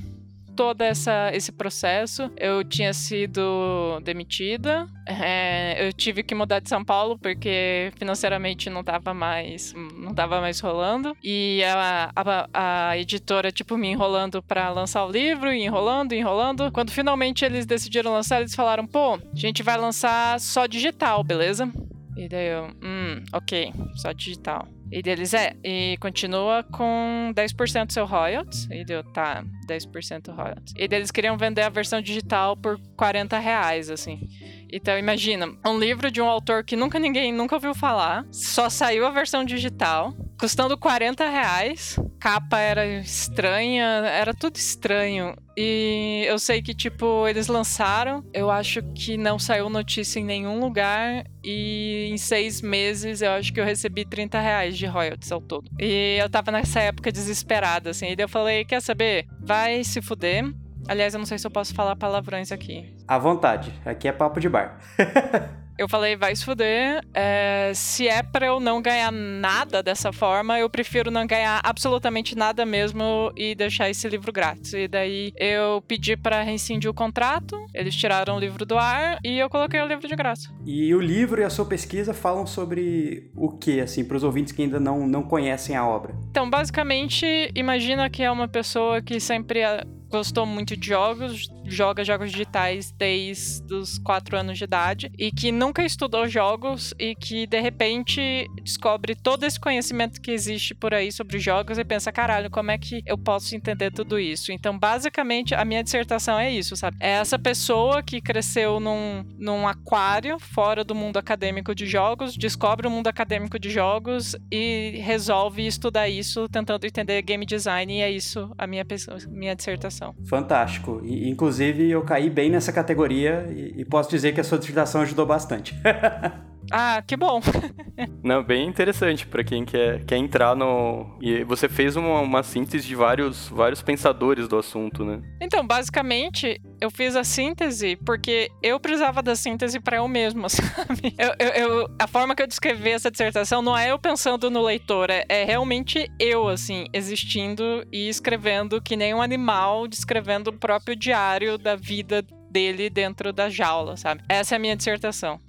todo 0.56 0.82
essa, 0.82 1.30
esse 1.34 1.52
processo. 1.52 2.32
Eu 2.38 2.64
tinha 2.64 2.94
sido 2.94 4.00
demitida. 4.04 4.88
É, 5.08 5.88
eu 5.88 5.94
tive 5.94 6.24
que 6.24 6.34
mudar 6.34 6.60
de 6.60 6.70
São 6.70 6.84
Paulo 6.84 7.20
porque 7.20 7.92
financeiramente 7.98 8.70
não 8.70 8.84
tava 8.84 9.14
mais, 9.14 9.74
não 9.74 10.14
tava 10.14 10.42
mais 10.42 10.60
rolando. 10.60 11.16
E 11.24 11.62
a, 11.64 12.12
a, 12.16 12.90
a 12.90 12.98
editora, 12.98 13.52
tipo, 13.52 13.78
me 13.78 13.90
enrolando 13.90 14.42
para 14.42 14.70
lançar 14.70 15.06
o 15.06 15.12
livro, 15.12 15.52
enrolando, 15.52 16.14
enrolando. 16.14 16.72
Quando 16.72 16.92
finalmente 16.92 17.46
eles 17.46 17.66
decidiram 17.66 18.14
lançar, 18.14 18.40
eles 18.40 18.56
falaram: 18.56 18.88
pô, 18.88 19.16
a 19.16 19.20
gente 19.34 19.62
vai 19.62 19.78
lançar 19.78 20.40
só 20.40 20.66
digital, 20.66 21.24
beleza? 21.24 21.72
E 22.18 22.30
daí 22.30 22.48
eu, 22.48 22.68
hum, 22.82 23.24
ok, 23.34 23.74
só 23.98 24.12
digital. 24.14 24.68
E 24.92 25.02
deles 25.02 25.34
é, 25.34 25.56
e 25.64 25.98
continua 26.00 26.64
com 26.64 27.32
10% 27.36 27.88
do 27.88 27.94
seu 27.94 28.06
royalties. 28.06 28.68
E 28.72 28.86
deu, 28.86 29.04
tá, 29.04 29.44
10% 29.68 30.34
royalties. 30.34 30.74
E 30.78 30.88
deles 30.88 31.12
queriam 31.12 31.38
vender 31.38 31.64
a 31.64 31.70
versão 31.70 32.02
digital 32.02 32.56
por 32.56 32.80
40 32.96 33.38
reais, 33.40 33.90
assim. 33.90 34.28
Então 34.72 34.98
imagina, 34.98 35.48
um 35.66 35.78
livro 35.78 36.12
de 36.12 36.22
um 36.22 36.28
autor 36.28 36.64
que 36.64 36.76
nunca 36.76 37.00
ninguém 37.00 37.32
nunca 37.32 37.56
ouviu 37.56 37.74
falar, 37.74 38.26
só 38.32 38.70
saiu 38.70 39.06
a 39.06 39.12
versão 39.12 39.44
digital, 39.44 40.14
custando 40.40 40.78
40 40.78 41.28
reais. 41.30 42.00
Capa 42.20 42.60
era 42.60 42.86
estranha, 43.00 43.86
era 44.06 44.34
tudo 44.34 44.56
estranho. 44.56 45.36
E 45.58 46.26
eu 46.28 46.38
sei 46.40 46.62
que, 46.62 46.74
tipo, 46.74 47.28
eles 47.28 47.48
lançaram, 47.48 48.24
eu 48.34 48.52
acho 48.52 48.82
que 48.94 49.18
não 49.18 49.40
saiu 49.40 49.70
notícia 49.70 50.20
em 50.20 50.26
nenhum 50.26 50.60
lugar. 50.60 51.24
E 51.44 52.10
em 52.12 52.18
seis 52.18 52.62
meses 52.62 53.22
eu 53.22 53.32
acho 53.32 53.54
que 53.54 53.60
eu 53.60 53.66
recebi 53.66 54.06
30 54.06 54.40
reais 54.40 54.78
de 54.78 54.86
royalties 54.86 55.32
ao 55.32 55.42
todo. 55.42 55.70
E 55.80 56.18
eu 56.20 56.30
tava 56.30 56.52
nessa 56.52 56.80
época 56.80 57.12
desesperada, 57.12 57.92
assim. 57.92 58.08
E 58.08 58.16
daí 58.16 58.24
eu 58.24 58.30
falei: 58.30 58.66
quer 58.66 58.82
saber? 58.82 59.28
Vai 59.40 59.84
se 59.84 60.02
fuder. 60.02 60.44
Aliás, 60.88 61.14
eu 61.14 61.18
não 61.18 61.26
sei 61.26 61.40
se 61.40 61.48
eu 61.48 61.52
posso 61.52 61.74
falar 61.74 61.96
palavrões 61.96 62.52
aqui. 62.52 62.94
À 63.08 63.18
vontade, 63.18 63.74
aqui 63.84 64.08
é 64.08 64.12
papo 64.12 64.40
de 64.40 64.48
bar. 64.48 64.80
Eu 65.78 65.90
falei, 65.90 66.16
vai 66.16 66.36
se 66.36 66.46
fuder. 66.46 67.02
É, 67.14 67.72
se 67.76 68.08
é 68.08 68.24
pra 68.24 68.48
eu 68.48 68.60
não 68.60 68.82
ganhar 68.82 69.12
nada 69.12 69.84
dessa 69.84 70.12
forma, 70.12 70.58
eu 70.60 70.70
prefiro 70.70 71.12
não 71.12 71.28
ganhar 71.28 71.60
absolutamente 71.64 72.36
nada 72.36 72.66
mesmo 72.66 73.32
e 73.36 73.56
deixar 73.56 73.90
esse 73.90 74.08
livro 74.08 74.32
grátis. 74.32 74.74
E 74.74 74.88
daí 74.88 75.34
eu 75.38 75.84
pedi 75.88 76.16
para 76.16 76.42
rescindir 76.42 76.90
o 76.90 76.94
contrato, 76.94 77.58
eles 77.74 77.96
tiraram 77.96 78.38
o 78.38 78.40
livro 78.40 78.66
do 78.66 78.78
ar 78.78 79.20
e 79.24 79.38
eu 79.38 79.50
coloquei 79.50 79.82
o 79.82 79.88
livro 79.88 80.08
de 80.08 80.16
graça. 80.16 80.50
E 80.66 80.94
o 80.96 81.02
livro 81.02 81.42
e 81.42 81.44
a 81.44 81.50
sua 81.50 81.66
pesquisa 81.66 82.14
falam 82.14 82.46
sobre 82.46 83.30
o 83.36 83.50
que, 83.50 83.80
assim, 83.80 84.04
para 84.04 84.18
os 84.18 84.24
ouvintes 84.24 84.54
que 84.54 84.62
ainda 84.62 84.80
não, 84.80 85.06
não 85.08 85.24
conhecem 85.24 85.76
a 85.76 85.86
obra? 85.86 86.16
Então, 86.30 86.50
basicamente, 86.50 87.52
imagina 87.54 88.10
que 88.10 88.24
é 88.24 88.32
uma 88.32 88.48
pessoa 88.48 89.02
que 89.02 89.20
sempre 89.20 89.62
gostou 90.10 90.46
muito 90.46 90.76
de 90.78 90.88
jogos, 90.88 91.48
joga 91.66 92.04
jogos 92.04 92.32
digitais 92.32 92.92
desde 92.92 93.74
os 93.74 93.98
4 94.00 94.38
anos 94.38 94.58
de 94.58 94.64
idade 94.64 95.12
e 95.18 95.32
que 95.32 95.52
nunca 95.52 95.84
estudou 95.84 96.28
jogos 96.28 96.94
e 97.00 97.16
que 97.16 97.48
de 97.48 97.60
repente 97.60 98.48
descobre 98.62 99.16
todo 99.16 99.44
esse 99.44 99.60
conhecimento 99.60 100.22
que 100.22 100.32
existe 100.32 100.74
por 100.76 100.94
aí 100.94 101.12
sobre 101.12 101.40
jogos 101.40 101.78
e 101.78 101.84
pensa, 101.84 102.12
caralho, 102.12 102.50
como 102.50 102.72
é 102.72 102.78
que 102.78 103.02
eu 103.06 103.18
posso 103.18 103.56
entender 103.56 103.92
tudo 103.92 104.20
isso? 104.20 104.52
Então, 104.52 104.78
basicamente, 104.78 105.54
a 105.56 105.66
minha 105.66 105.84
dissertação 105.84 106.40
é 106.40 106.52
isso, 106.52 106.76
sabe? 106.76 106.98
É 107.00 107.12
essa 107.12 107.38
pessoa 107.40 108.04
que 108.04 108.22
cresceu 108.22 108.80
num, 108.80 109.24
num 109.38 109.68
aquário 109.68 110.40
fora 110.40 110.84
do 110.84 110.96
mundo 110.96 111.18
acadêmico 111.18 111.74
de 111.74 111.86
jogos, 111.86 112.38
descobre 112.38 112.88
o 112.88 112.92
mundo 112.92 113.08
acadêmico 113.08 113.58
de 113.60 113.70
jogos 113.70 114.36
e 114.52 115.00
resolve 115.04 115.66
estudar 115.66 116.10
isso 116.10 116.48
tentando 116.50 116.86
entender 116.86 117.22
game 117.22 117.46
design 117.46 117.94
e 117.94 118.02
é 118.02 118.12
isso 118.12 118.52
a 118.58 118.68
minha, 118.68 118.86
minha 119.30 119.56
dissertação. 119.56 119.95
Fantástico. 120.26 121.02
E, 121.04 121.30
inclusive, 121.30 121.90
eu 121.90 122.04
caí 122.04 122.30
bem 122.30 122.50
nessa 122.50 122.72
categoria 122.72 123.46
e, 123.50 123.82
e 123.82 123.86
posso 123.86 124.10
dizer 124.10 124.34
que 124.34 124.42
a 124.42 124.44
sua 124.44 124.58
dissertação 124.58 125.02
ajudou 125.02 125.26
bastante. 125.26 125.76
Ah, 126.72 127.02
que 127.06 127.16
bom. 127.16 127.40
Não, 128.24 128.44
bem 128.44 128.68
interessante 128.68 129.26
para 129.26 129.44
quem 129.44 129.64
quer, 129.64 130.04
quer 130.06 130.18
entrar 130.18 130.56
no. 130.56 131.18
E 131.22 131.44
você 131.44 131.70
fez 131.70 131.96
uma, 131.96 132.20
uma, 132.20 132.44
síntese 132.44 132.88
de 132.88 132.96
vários, 132.96 133.48
vários 133.48 133.82
pensadores 133.82 134.48
do 134.48 134.58
assunto, 134.58 135.06
né? 135.06 135.22
Então, 135.42 135.66
basicamente, 135.66 136.60
eu 136.82 136.90
fiz 136.90 137.16
a 137.16 137.24
síntese 137.24 137.96
porque 138.06 138.50
eu 138.62 138.80
precisava 138.80 139.22
da 139.22 139.36
síntese 139.36 139.80
para 139.80 139.98
eu 139.98 140.08
mesmo, 140.08 140.48
sabe? 140.50 141.16
Eu, 141.18 141.34
eu, 141.40 141.50
eu, 141.54 141.88
a 142.00 142.08
forma 142.08 142.36
que 142.36 142.44
eu 142.44 142.48
descrevi 142.48 142.90
essa 142.90 143.12
dissertação 143.12 143.62
não 143.62 143.78
é 143.78 143.92
eu 143.92 144.00
pensando 144.00 144.50
no 144.50 144.64
leitor, 144.64 145.10
é, 145.10 145.24
é 145.30 145.44
realmente 145.44 146.10
eu, 146.20 146.48
assim, 146.48 146.86
existindo 146.94 147.86
e 147.92 148.10
escrevendo 148.10 148.82
que 148.82 148.96
nem 148.96 149.14
um 149.14 149.22
animal, 149.22 149.88
descrevendo 149.88 150.50
o 150.50 150.54
próprio 150.54 150.96
diário 150.96 151.58
da 151.58 151.76
vida 151.76 152.26
dele 152.56 152.90
dentro 152.90 153.34
da 153.34 153.50
jaula, 153.50 153.98
sabe? 153.98 154.24
Essa 154.30 154.56
é 154.56 154.58
a 154.58 154.60
minha 154.60 154.78
dissertação. 154.78 155.42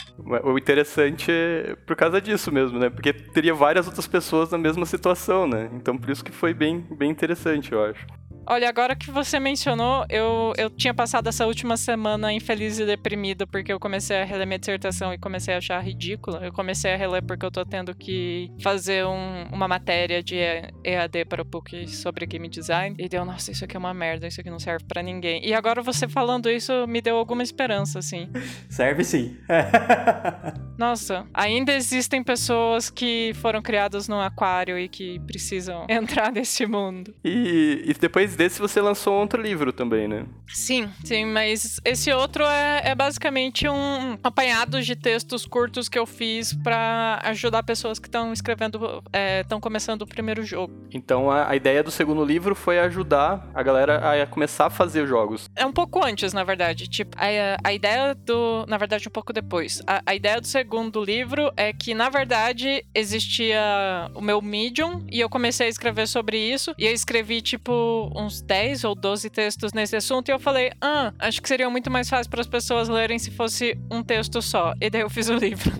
O 0.43 0.59
interessante 0.59 1.31
é 1.31 1.77
por 1.87 1.95
causa 1.95 2.21
disso 2.21 2.51
mesmo, 2.51 2.81
né? 2.81 2.91
Porque 2.91 3.13
teria 3.13 3.55
várias 3.55 3.87
outras 3.87 4.09
pessoas 4.09 4.51
na 4.51 4.59
mesma 4.59 4.85
situação, 4.85 5.47
né? 5.47 5.71
Então 5.75 5.97
por 5.97 6.11
isso 6.11 6.25
que 6.25 6.33
foi 6.33 6.53
bem, 6.53 6.85
bem 6.99 7.09
interessante, 7.09 7.71
eu 7.71 7.85
acho. 7.85 8.05
Olha, 8.49 8.69
agora 8.69 8.95
que 8.95 9.11
você 9.11 9.41
mencionou, 9.41 10.07
eu, 10.09 10.53
eu 10.57 10.71
tinha 10.71 10.95
passado 10.95 11.29
essa 11.29 11.45
última 11.47 11.77
semana 11.77 12.33
infeliz 12.33 12.79
e 12.79 12.87
deprimida 12.87 13.45
porque 13.45 13.73
eu 13.73 13.81
comecei 13.81 14.23
a 14.23 14.25
reler 14.25 14.47
minha 14.47 14.59
dissertação 14.59 15.13
e 15.13 15.19
comecei 15.19 15.53
a 15.53 15.59
achar 15.59 15.81
ridícula. 15.81 16.41
Eu 16.45 16.53
comecei 16.53 16.93
a 16.93 16.97
reler 16.97 17.25
porque 17.25 17.45
eu 17.45 17.51
tô 17.51 17.65
tendo 17.65 17.93
que 17.93 18.53
fazer 18.63 19.05
um, 19.05 19.49
uma 19.53 19.67
matéria 19.67 20.23
de 20.23 20.37
EAD 20.85 21.25
para 21.25 21.43
o 21.43 21.45
PUC 21.45 21.89
sobre 21.89 22.25
game 22.25 22.49
design. 22.49 22.95
E 23.01 23.09
deu, 23.09 23.25
nossa, 23.25 23.51
isso 23.51 23.65
aqui 23.65 23.77
é 23.77 23.79
uma 23.81 23.93
merda, 23.93 24.29
isso 24.29 24.41
aqui 24.41 24.49
não 24.49 24.61
serve 24.61 24.85
para 24.85 25.03
ninguém. 25.03 25.45
E 25.45 25.53
agora 25.53 25.83
você 25.83 26.07
falando 26.07 26.49
isso 26.49 26.87
me 26.87 27.01
deu 27.01 27.17
alguma 27.17 27.43
esperança, 27.43 27.99
assim. 27.99 28.31
Serve 28.71 29.03
sim. 29.03 29.37
nossa, 30.79 31.27
ainda 31.35 31.73
existem 31.73 32.23
pessoas 32.23 32.91
que 32.91 33.33
foram 33.37 33.61
criadas 33.61 34.07
num 34.07 34.21
aquário 34.21 34.79
e 34.79 34.89
que 34.89 35.19
precisam 35.21 35.87
entrar 35.91 36.31
nesse 36.31 36.65
mundo. 36.65 37.13
E, 37.25 37.83
e 37.87 37.95
depois 37.95 38.36
desse 38.37 38.61
você 38.61 38.81
lançou 38.81 39.15
outro 39.15 39.41
livro 39.41 39.73
também, 39.73 40.07
né? 40.07 40.27
Sim, 40.49 40.89
sim, 41.05 41.25
mas 41.25 41.81
esse 41.85 42.13
outro 42.13 42.45
é, 42.45 42.83
é 42.85 42.95
basicamente 42.95 43.69
um 43.69 44.19
apanhado 44.23 44.81
de 44.81 44.95
textos 44.95 45.45
curtos 45.45 45.89
que 45.89 45.99
eu 45.99 46.07
fiz 46.07 46.53
para 46.53 47.21
ajudar 47.25 47.63
pessoas 47.63 47.99
que 47.99 48.09
estão 48.09 48.33
escrevendo, 48.33 49.03
estão 49.43 49.59
é, 49.59 49.61
começando 49.61 50.03
o 50.03 50.07
primeiro 50.07 50.43
jogo. 50.45 50.73
Então 50.93 51.31
a, 51.31 51.51
a, 51.51 51.57
ideia 51.57 51.83
do 51.83 51.91
segundo 51.91 52.25
livro 52.25 52.55
foi 52.55 52.79
ajudar 52.79 53.51
a 53.55 53.63
galera 53.63 54.23
a 54.23 54.27
começar 54.27 54.67
a 54.67 54.71
fazer 54.71 55.07
jogos. 55.07 55.51
É 55.57 55.67
um 55.67 55.73
pouco 55.73 56.05
antes, 56.05 56.33
na 56.33 56.45
verdade. 56.45 56.89
Tipo, 56.89 57.17
a, 57.19 57.59
a 57.63 57.73
ideia 57.73 58.15
do. 58.15 58.65
Na 58.69 58.77
verdade, 58.79 59.09
um 59.09 59.11
pouco 59.11 59.33
depois. 59.33 59.83
A, 59.87 60.03
a 60.07 60.15
ideia 60.15 60.41
do 60.41 60.47
segundo 60.47 61.03
livro 61.05 61.53
é 61.57 61.73
que, 61.73 61.95
na 61.95 62.09
verdade, 62.09 62.85
existia 62.95 64.11
o 64.15 64.21
meu 64.21 64.41
Medium 64.41 65.05
e 65.11 65.21
eu 65.21 65.29
comecei 65.29 65.67
a 65.67 65.71
escrever 65.71 66.07
sobre 66.07 66.39
isso. 66.39 66.75
E 66.79 66.87
eu 66.87 66.93
escrevi, 66.93 67.41
tipo, 67.41 68.11
um 68.15 68.26
uns 68.27 68.43
10 68.43 68.85
ou 68.85 68.95
12 68.95 69.31
textos 69.31 69.73
nesse 69.73 69.97
assunto 69.97 70.29
e 70.29 70.33
eu 70.33 70.39
falei, 70.39 70.73
ah, 70.81 71.13
acho 71.19 71.41
que 71.41 71.49
seria 71.49 71.71
muito 71.71 71.91
mais 71.91 72.09
fácil 72.09 72.31
para 72.31 72.41
as 72.41 72.47
pessoas 72.47 72.89
lerem 72.89 73.19
se 73.19 73.31
fosse 73.31 73.79
um 73.91 74.03
texto 74.03 74.43
só. 74.43 74.75
E 74.81 74.91
daí 74.91 75.03
eu 75.03 75.11
fiz 75.11 75.29
o 75.29 75.35
livro. 75.35 75.73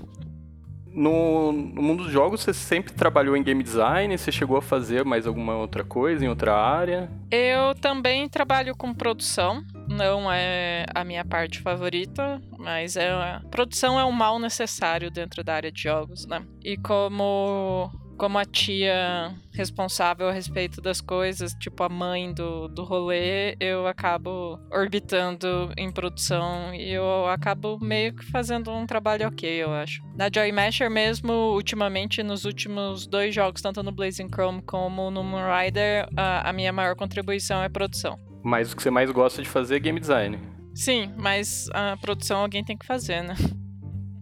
No, 0.97 1.53
no, 1.53 1.83
mundo 1.83 2.05
dos 2.05 2.13
jogos, 2.13 2.41
você 2.41 2.55
sempre 2.55 2.95
trabalhou 2.95 3.37
em 3.37 3.43
game 3.43 3.63
design? 3.63 4.17
Você 4.17 4.33
chegou 4.33 4.57
a 4.57 4.63
fazer 4.63 5.05
mais 5.05 5.27
alguma 5.27 5.55
outra 5.55 5.85
coisa 5.85 6.25
em 6.25 6.29
outra 6.29 6.55
área? 6.55 7.11
Eu 7.31 7.75
também 7.75 8.27
trabalho 8.31 8.75
com 8.75 8.95
produção. 8.95 9.63
Não 9.87 10.33
é 10.33 10.87
a 10.95 11.05
minha 11.05 11.23
parte 11.23 11.61
favorita, 11.61 12.41
mas 12.59 12.97
é 12.97 13.13
produção 13.51 14.01
é 14.01 14.07
um 14.07 14.11
mal 14.11 14.39
necessário 14.39 15.11
dentro 15.11 15.45
da 15.45 15.55
área 15.55 15.71
de 15.71 15.83
jogos, 15.83 16.27
né? 16.27 16.43
E 16.65 16.79
como 16.79 17.91
como 18.17 18.39
a 18.39 18.45
tia 18.45 19.35
responsável 19.53 20.29
a 20.29 20.33
respeito 20.33 20.81
das 20.81 21.01
coisas, 21.01 21.53
tipo 21.55 21.83
a 21.83 21.89
mãe 21.89 22.33
do, 22.33 22.69
do 22.69 22.85
rolê, 22.85 23.57
eu 23.61 23.87
acabo 23.87 24.59
orbitando 24.73 25.73
em 25.77 25.91
produção 25.91 26.75
e 26.75 26.93
eu 26.93 27.29
acabo 27.29 27.79
meio 27.81 28.15
que 28.15 28.25
fazendo 28.31 28.71
um 28.71 28.87
trabalho 28.87 29.29
ok, 29.29 29.49
eu 29.49 29.73
acho. 29.73 30.03
Na 30.17 30.29
Joy 30.33 30.51
Masher 30.53 30.91
mesmo, 30.91 31.33
ultimamente, 31.33 32.23
nos 32.23 32.45
últimos 32.45 33.07
dois 33.07 33.35
jogos, 33.35 33.63
tanto 33.63 33.83
no 33.83 33.93
Blazing 33.93 34.29
Chrome 34.29 34.63
como 34.63 35.11
no 35.11 35.23
Moonrider, 35.23 36.09
a, 36.17 36.49
a 36.49 36.53
minha 36.53 36.73
maior 36.73 36.97
contribuição 36.97 37.63
é 37.63 37.69
produção. 37.69 38.19
Mas 38.43 38.73
o 38.73 38.77
que 38.77 38.83
você 38.83 38.91
mais 38.91 39.11
gosta 39.11 39.43
de 39.43 39.49
fazer 39.49 39.77
é 39.77 39.81
game 39.81 39.99
design. 40.01 40.39
Sim, 40.75 41.13
mas 41.17 41.69
a 41.73 41.97
produção 41.97 42.41
alguém 42.41 42.63
tem 42.63 42.77
que 42.77 42.87
fazer, 42.87 43.23
né? 43.23 43.35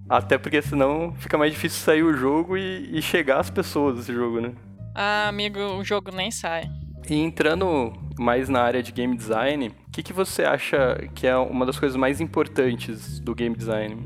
Até 0.09 0.37
porque 0.37 0.61
senão 0.61 1.15
fica 1.19 1.39
mais 1.39 1.53
difícil 1.53 1.81
sair 1.81 2.03
o 2.03 2.15
jogo 2.15 2.57
e, 2.57 2.99
e 2.99 3.03
chegar 3.03 3.41
às 3.41 3.51
pessoas 3.51 3.97
desse 3.97 4.13
jogo, 4.13 4.41
né? 4.41 4.53
Ah, 4.95 5.29
amigo, 5.29 5.59
o 5.59 5.85
jogo 5.85 6.11
nem 6.15 6.31
sai. 6.31 6.71
E 7.09 7.15
entrando 7.15 7.93
mais 8.19 8.49
na 8.49 8.61
área 8.61 8.83
de 8.83 8.93
game 8.93 9.17
design, 9.17 9.69
o 9.69 9.91
que, 9.91 10.03
que 10.03 10.13
você 10.13 10.45
acha 10.45 11.09
que 11.15 11.27
é 11.27 11.37
uma 11.37 11.67
das 11.67 11.79
coisas 11.79 11.97
mais 11.97 12.21
importantes 12.21 13.19
do 13.21 13.35
game 13.35 13.57
design? 13.57 13.97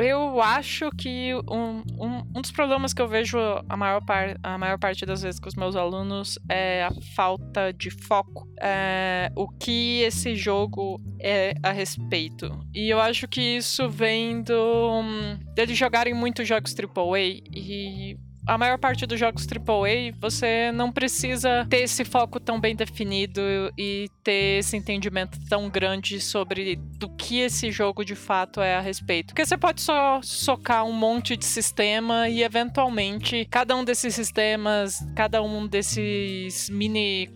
Eu 0.00 0.40
acho 0.40 0.90
que 0.90 1.34
um, 1.48 1.82
um, 1.98 2.22
um, 2.34 2.40
dos 2.40 2.50
problemas 2.50 2.92
que 2.92 3.02
eu 3.02 3.08
vejo 3.08 3.38
a 3.68 3.76
maior, 3.76 4.00
par, 4.04 4.36
a 4.42 4.58
maior 4.58 4.78
parte 4.78 5.04
das 5.04 5.22
vezes 5.22 5.40
com 5.40 5.48
os 5.48 5.54
meus 5.54 5.76
alunos 5.76 6.38
é 6.48 6.84
a 6.84 6.90
falta 7.14 7.72
de 7.72 7.90
foco. 7.90 8.48
É, 8.60 9.30
o 9.36 9.48
que 9.48 10.02
esse 10.02 10.34
jogo 10.34 11.00
é 11.20 11.54
a 11.62 11.72
respeito. 11.72 12.50
E 12.74 12.88
eu 12.88 13.00
acho 13.00 13.28
que 13.28 13.40
isso 13.40 13.88
vem 13.88 14.42
do. 14.42 15.00
Um, 15.00 15.38
deles 15.54 15.76
jogarem 15.76 16.14
muito 16.14 16.44
jogos 16.44 16.74
AAA 16.74 17.42
e 17.52 18.16
a 18.50 18.58
maior 18.58 18.78
parte 18.78 19.06
dos 19.06 19.16
jogos 19.16 19.46
AAA, 19.46 20.12
você 20.20 20.72
não 20.72 20.90
precisa 20.90 21.64
ter 21.70 21.82
esse 21.82 22.04
foco 22.04 22.40
tão 22.40 22.58
bem 22.58 22.74
definido 22.74 23.40
e 23.78 24.08
ter 24.24 24.58
esse 24.58 24.76
entendimento 24.76 25.38
tão 25.48 25.70
grande 25.70 26.20
sobre 26.20 26.74
do 26.74 27.08
que 27.10 27.38
esse 27.38 27.70
jogo 27.70 28.04
de 28.04 28.16
fato 28.16 28.60
é 28.60 28.74
a 28.74 28.80
respeito. 28.80 29.28
Porque 29.28 29.46
você 29.46 29.56
pode 29.56 29.80
só 29.80 30.20
socar 30.20 30.84
um 30.84 30.92
monte 30.92 31.36
de 31.36 31.44
sistema 31.44 32.28
e 32.28 32.42
eventualmente 32.42 33.46
cada 33.48 33.76
um 33.76 33.84
desses 33.84 34.16
sistemas, 34.16 34.98
cada 35.14 35.40
um 35.40 35.68
desses 35.68 36.68
mini 36.70 37.30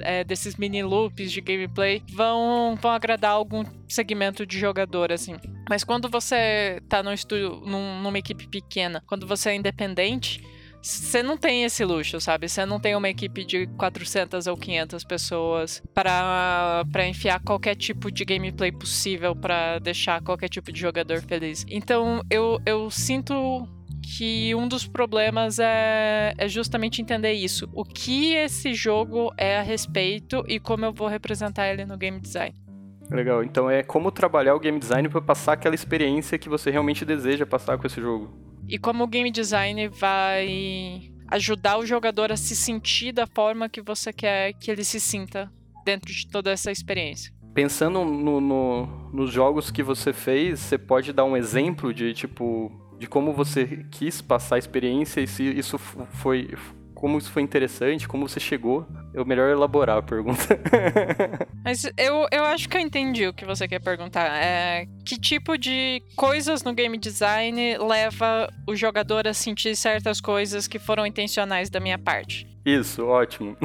é, 0.00 0.22
desses 0.22 0.56
mini 0.56 0.82
loops 0.82 1.32
de 1.32 1.40
gameplay 1.40 2.02
vão, 2.12 2.76
vão 2.78 2.90
agradar 2.90 3.30
algum 3.30 3.64
segmento 3.88 4.44
de 4.44 4.58
jogador 4.58 5.12
assim. 5.12 5.34
Mas 5.66 5.82
quando 5.82 6.10
você 6.10 6.78
tá 6.90 7.02
no 7.02 7.10
estúdio, 7.10 7.62
num, 7.64 8.02
numa 8.02 8.18
equipe 8.18 8.46
pequena, 8.46 9.02
quando 9.06 9.26
você 9.26 9.50
é 9.50 9.54
independente, 9.54 10.42
você 10.80 11.22
não 11.22 11.36
tem 11.36 11.64
esse 11.64 11.84
luxo, 11.84 12.20
sabe? 12.20 12.48
Você 12.48 12.64
não 12.64 12.78
tem 12.78 12.94
uma 12.94 13.08
equipe 13.08 13.44
de 13.44 13.66
400 13.66 14.46
ou 14.46 14.56
500 14.56 15.04
pessoas 15.04 15.82
para 15.92 16.84
enfiar 17.06 17.40
qualquer 17.40 17.74
tipo 17.74 18.10
de 18.10 18.24
gameplay 18.24 18.70
possível 18.70 19.34
para 19.34 19.78
deixar 19.78 20.22
qualquer 20.22 20.48
tipo 20.48 20.72
de 20.72 20.80
jogador 20.80 21.20
feliz. 21.22 21.64
Então 21.68 22.22
eu, 22.30 22.60
eu 22.64 22.90
sinto 22.90 23.68
que 24.16 24.54
um 24.54 24.66
dos 24.66 24.86
problemas 24.86 25.58
é, 25.58 26.32
é 26.38 26.48
justamente 26.48 27.02
entender 27.02 27.32
isso. 27.32 27.68
O 27.72 27.84
que 27.84 28.34
esse 28.34 28.72
jogo 28.72 29.32
é 29.36 29.58
a 29.58 29.62
respeito 29.62 30.44
e 30.48 30.58
como 30.58 30.84
eu 30.84 30.92
vou 30.92 31.08
representar 31.08 31.68
ele 31.68 31.84
no 31.84 31.96
game 31.96 32.18
design. 32.18 32.54
Legal, 33.10 33.42
então 33.42 33.70
é 33.70 33.82
como 33.82 34.10
trabalhar 34.10 34.54
o 34.54 34.60
game 34.60 34.78
design 34.78 35.08
para 35.08 35.20
passar 35.20 35.54
aquela 35.54 35.74
experiência 35.74 36.38
que 36.38 36.48
você 36.48 36.70
realmente 36.70 37.04
deseja 37.04 37.46
passar 37.46 37.78
com 37.78 37.86
esse 37.86 38.00
jogo. 38.00 38.47
E 38.68 38.78
como 38.78 39.04
o 39.04 39.06
game 39.06 39.30
design 39.30 39.88
vai 39.88 41.10
ajudar 41.28 41.78
o 41.78 41.86
jogador 41.86 42.30
a 42.30 42.36
se 42.36 42.54
sentir 42.54 43.12
da 43.12 43.26
forma 43.26 43.68
que 43.68 43.80
você 43.80 44.12
quer 44.12 44.52
que 44.52 44.70
ele 44.70 44.84
se 44.84 45.00
sinta 45.00 45.50
dentro 45.84 46.12
de 46.12 46.28
toda 46.28 46.50
essa 46.50 46.70
experiência. 46.70 47.32
Pensando 47.54 48.04
no, 48.04 48.40
no, 48.40 49.10
nos 49.12 49.32
jogos 49.32 49.70
que 49.70 49.82
você 49.82 50.12
fez, 50.12 50.60
você 50.60 50.76
pode 50.76 51.12
dar 51.12 51.24
um 51.24 51.36
exemplo 51.36 51.94
de 51.94 52.12
tipo 52.12 52.70
de 52.98 53.06
como 53.06 53.32
você 53.32 53.86
quis 53.90 54.20
passar 54.20 54.56
a 54.56 54.58
experiência 54.58 55.20
e 55.20 55.26
se 55.26 55.44
isso 55.44 55.78
foi 55.78 56.50
como 56.98 57.16
isso 57.16 57.30
foi 57.30 57.42
interessante, 57.42 58.08
como 58.08 58.28
você 58.28 58.40
chegou. 58.40 58.84
É 59.14 59.24
melhor 59.24 59.48
elaborar 59.48 59.98
a 59.98 60.02
pergunta. 60.02 60.58
Mas 61.64 61.84
eu, 61.96 62.26
eu 62.32 62.44
acho 62.44 62.68
que 62.68 62.76
eu 62.76 62.80
entendi 62.80 63.24
o 63.24 63.32
que 63.32 63.44
você 63.44 63.68
quer 63.68 63.78
perguntar. 63.78 64.26
É, 64.42 64.84
que 65.04 65.16
tipo 65.16 65.56
de 65.56 66.02
coisas 66.16 66.64
no 66.64 66.74
game 66.74 66.98
design 66.98 67.78
leva 67.78 68.52
o 68.66 68.74
jogador 68.74 69.28
a 69.28 69.32
sentir 69.32 69.76
certas 69.76 70.20
coisas 70.20 70.66
que 70.66 70.80
foram 70.80 71.06
intencionais 71.06 71.70
da 71.70 71.78
minha 71.78 71.98
parte? 71.98 72.48
Isso, 72.66 73.06
ótimo. 73.06 73.56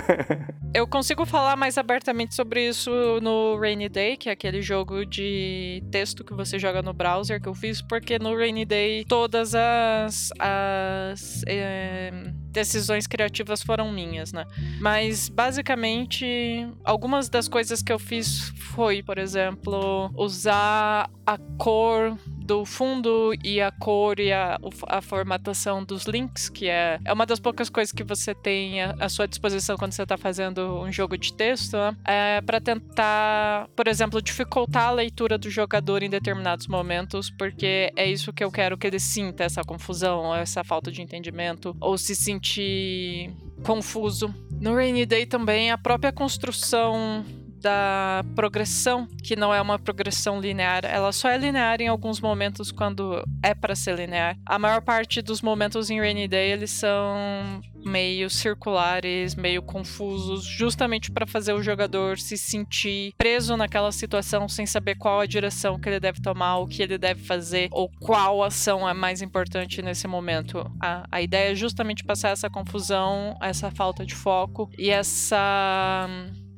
eu 0.74 0.86
consigo 0.86 1.26
falar 1.26 1.56
mais 1.56 1.76
abertamente 1.76 2.34
sobre 2.34 2.66
isso 2.66 2.90
no 3.20 3.56
Rainy 3.56 3.88
Day, 3.90 4.16
que 4.16 4.30
é 4.30 4.32
aquele 4.32 4.62
jogo 4.62 5.04
de 5.04 5.84
texto 5.92 6.24
que 6.24 6.32
você 6.32 6.58
joga 6.58 6.80
no 6.80 6.94
browser 6.94 7.40
que 7.40 7.48
eu 7.48 7.54
fiz, 7.54 7.82
porque 7.82 8.18
no 8.18 8.34
Rainy 8.34 8.64
Day 8.64 9.04
todas 9.04 9.54
as, 9.54 10.30
as 10.40 11.44
é, 11.46 12.32
decisões 12.52 13.06
criativas 13.06 13.62
foram 13.62 13.90
minhas, 13.90 14.32
né? 14.32 14.46
Mas 14.80 15.28
basicamente, 15.28 16.68
algumas 16.84 17.28
das 17.28 17.48
coisas 17.48 17.82
que 17.82 17.92
eu 17.92 17.98
fiz 17.98 18.52
foi, 18.74 19.02
por 19.02 19.18
exemplo, 19.18 20.10
usar 20.14 21.10
a 21.26 21.38
cor 21.58 22.16
do 22.42 22.64
fundo 22.64 23.32
e 23.42 23.60
a 23.60 23.70
cor 23.70 24.18
e 24.18 24.32
a, 24.32 24.58
a 24.88 25.00
formatação 25.00 25.84
dos 25.84 26.04
links, 26.04 26.48
que 26.48 26.68
é, 26.68 26.98
é 27.04 27.12
uma 27.12 27.24
das 27.24 27.38
poucas 27.38 27.70
coisas 27.70 27.92
que 27.92 28.02
você 28.02 28.34
tem 28.34 28.82
à, 28.82 28.94
à 28.98 29.08
sua 29.08 29.26
disposição 29.28 29.76
quando 29.76 29.92
você 29.92 30.02
está 30.02 30.16
fazendo 30.16 30.80
um 30.80 30.90
jogo 30.90 31.16
de 31.16 31.32
texto, 31.32 31.76
né? 31.76 31.96
é 32.06 32.40
para 32.40 32.60
tentar, 32.60 33.68
por 33.76 33.86
exemplo, 33.86 34.20
dificultar 34.20 34.88
a 34.88 34.90
leitura 34.90 35.38
do 35.38 35.48
jogador 35.48 36.02
em 36.02 36.10
determinados 36.10 36.66
momentos, 36.66 37.30
porque 37.30 37.92
é 37.96 38.06
isso 38.06 38.32
que 38.32 38.42
eu 38.42 38.50
quero 38.50 38.76
que 38.76 38.86
ele 38.86 39.00
sinta, 39.00 39.44
essa 39.44 39.62
confusão, 39.62 40.34
essa 40.34 40.64
falta 40.64 40.90
de 40.90 41.00
entendimento, 41.00 41.76
ou 41.80 41.96
se 41.96 42.14
sentir 42.42 43.30
confuso. 43.64 44.34
No 44.60 44.74
Rainy 44.74 45.06
Day 45.06 45.24
também, 45.24 45.70
a 45.70 45.78
própria 45.78 46.12
construção 46.12 47.24
da 47.62 48.24
progressão, 48.34 49.06
que 49.22 49.36
não 49.36 49.54
é 49.54 49.62
uma 49.62 49.78
progressão 49.78 50.40
linear. 50.40 50.84
Ela 50.84 51.12
só 51.12 51.28
é 51.28 51.38
linear 51.38 51.80
em 51.80 51.88
alguns 51.88 52.20
momentos 52.20 52.72
quando 52.72 53.22
é 53.42 53.54
para 53.54 53.76
ser 53.76 53.96
linear. 53.96 54.36
A 54.44 54.58
maior 54.58 54.82
parte 54.82 55.22
dos 55.22 55.40
momentos 55.40 55.88
em 55.88 56.00
Rainy 56.00 56.26
Day 56.26 56.50
eles 56.50 56.72
são 56.72 57.62
meio 57.84 58.28
circulares, 58.28 59.34
meio 59.34 59.62
confusos, 59.62 60.44
justamente 60.44 61.10
para 61.10 61.26
fazer 61.26 61.52
o 61.52 61.62
jogador 61.62 62.18
se 62.18 62.36
sentir 62.36 63.12
preso 63.16 63.56
naquela 63.56 63.92
situação 63.92 64.48
sem 64.48 64.66
saber 64.66 64.96
qual 64.96 65.20
a 65.20 65.26
direção 65.26 65.78
que 65.78 65.88
ele 65.88 66.00
deve 66.00 66.20
tomar, 66.20 66.58
o 66.58 66.66
que 66.66 66.82
ele 66.82 66.98
deve 66.98 67.22
fazer 67.22 67.68
ou 67.72 67.88
qual 68.00 68.42
ação 68.42 68.88
é 68.88 68.94
mais 68.94 69.22
importante 69.22 69.82
nesse 69.82 70.06
momento. 70.06 70.70
A, 70.80 71.06
a 71.10 71.22
ideia 71.22 71.52
é 71.52 71.54
justamente 71.54 72.04
passar 72.04 72.30
essa 72.30 72.50
confusão, 72.50 73.36
essa 73.40 73.70
falta 73.70 74.04
de 74.04 74.14
foco 74.14 74.70
e 74.78 74.90
essa 74.90 76.08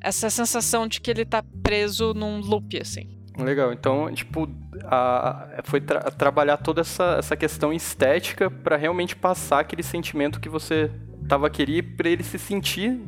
essa 0.05 0.29
sensação 0.29 0.87
de 0.87 1.01
que 1.01 1.11
ele 1.11 1.25
tá 1.25 1.43
preso 1.63 2.13
num 2.15 2.39
loop, 2.41 2.79
assim. 2.79 3.19
Legal, 3.37 3.73
então, 3.73 4.13
tipo, 4.15 4.49
a, 4.85 5.63
foi 5.65 5.81
tra 5.81 6.01
trabalhar 6.11 6.59
toda 6.59 6.83
essa, 6.83 7.17
essa 7.19 7.37
questão 7.37 7.73
estética 7.73 8.49
para 8.49 8.77
realmente 8.77 9.17
passar 9.17 9.61
aquele 9.61 9.83
sentimento 9.83 10.39
que 10.39 10.49
você 10.49 10.91
tava 11.27 11.51
querendo 11.51 11.97
para 11.97 12.09
ele 12.09 12.23
se 12.23 12.39
sentir 12.39 13.01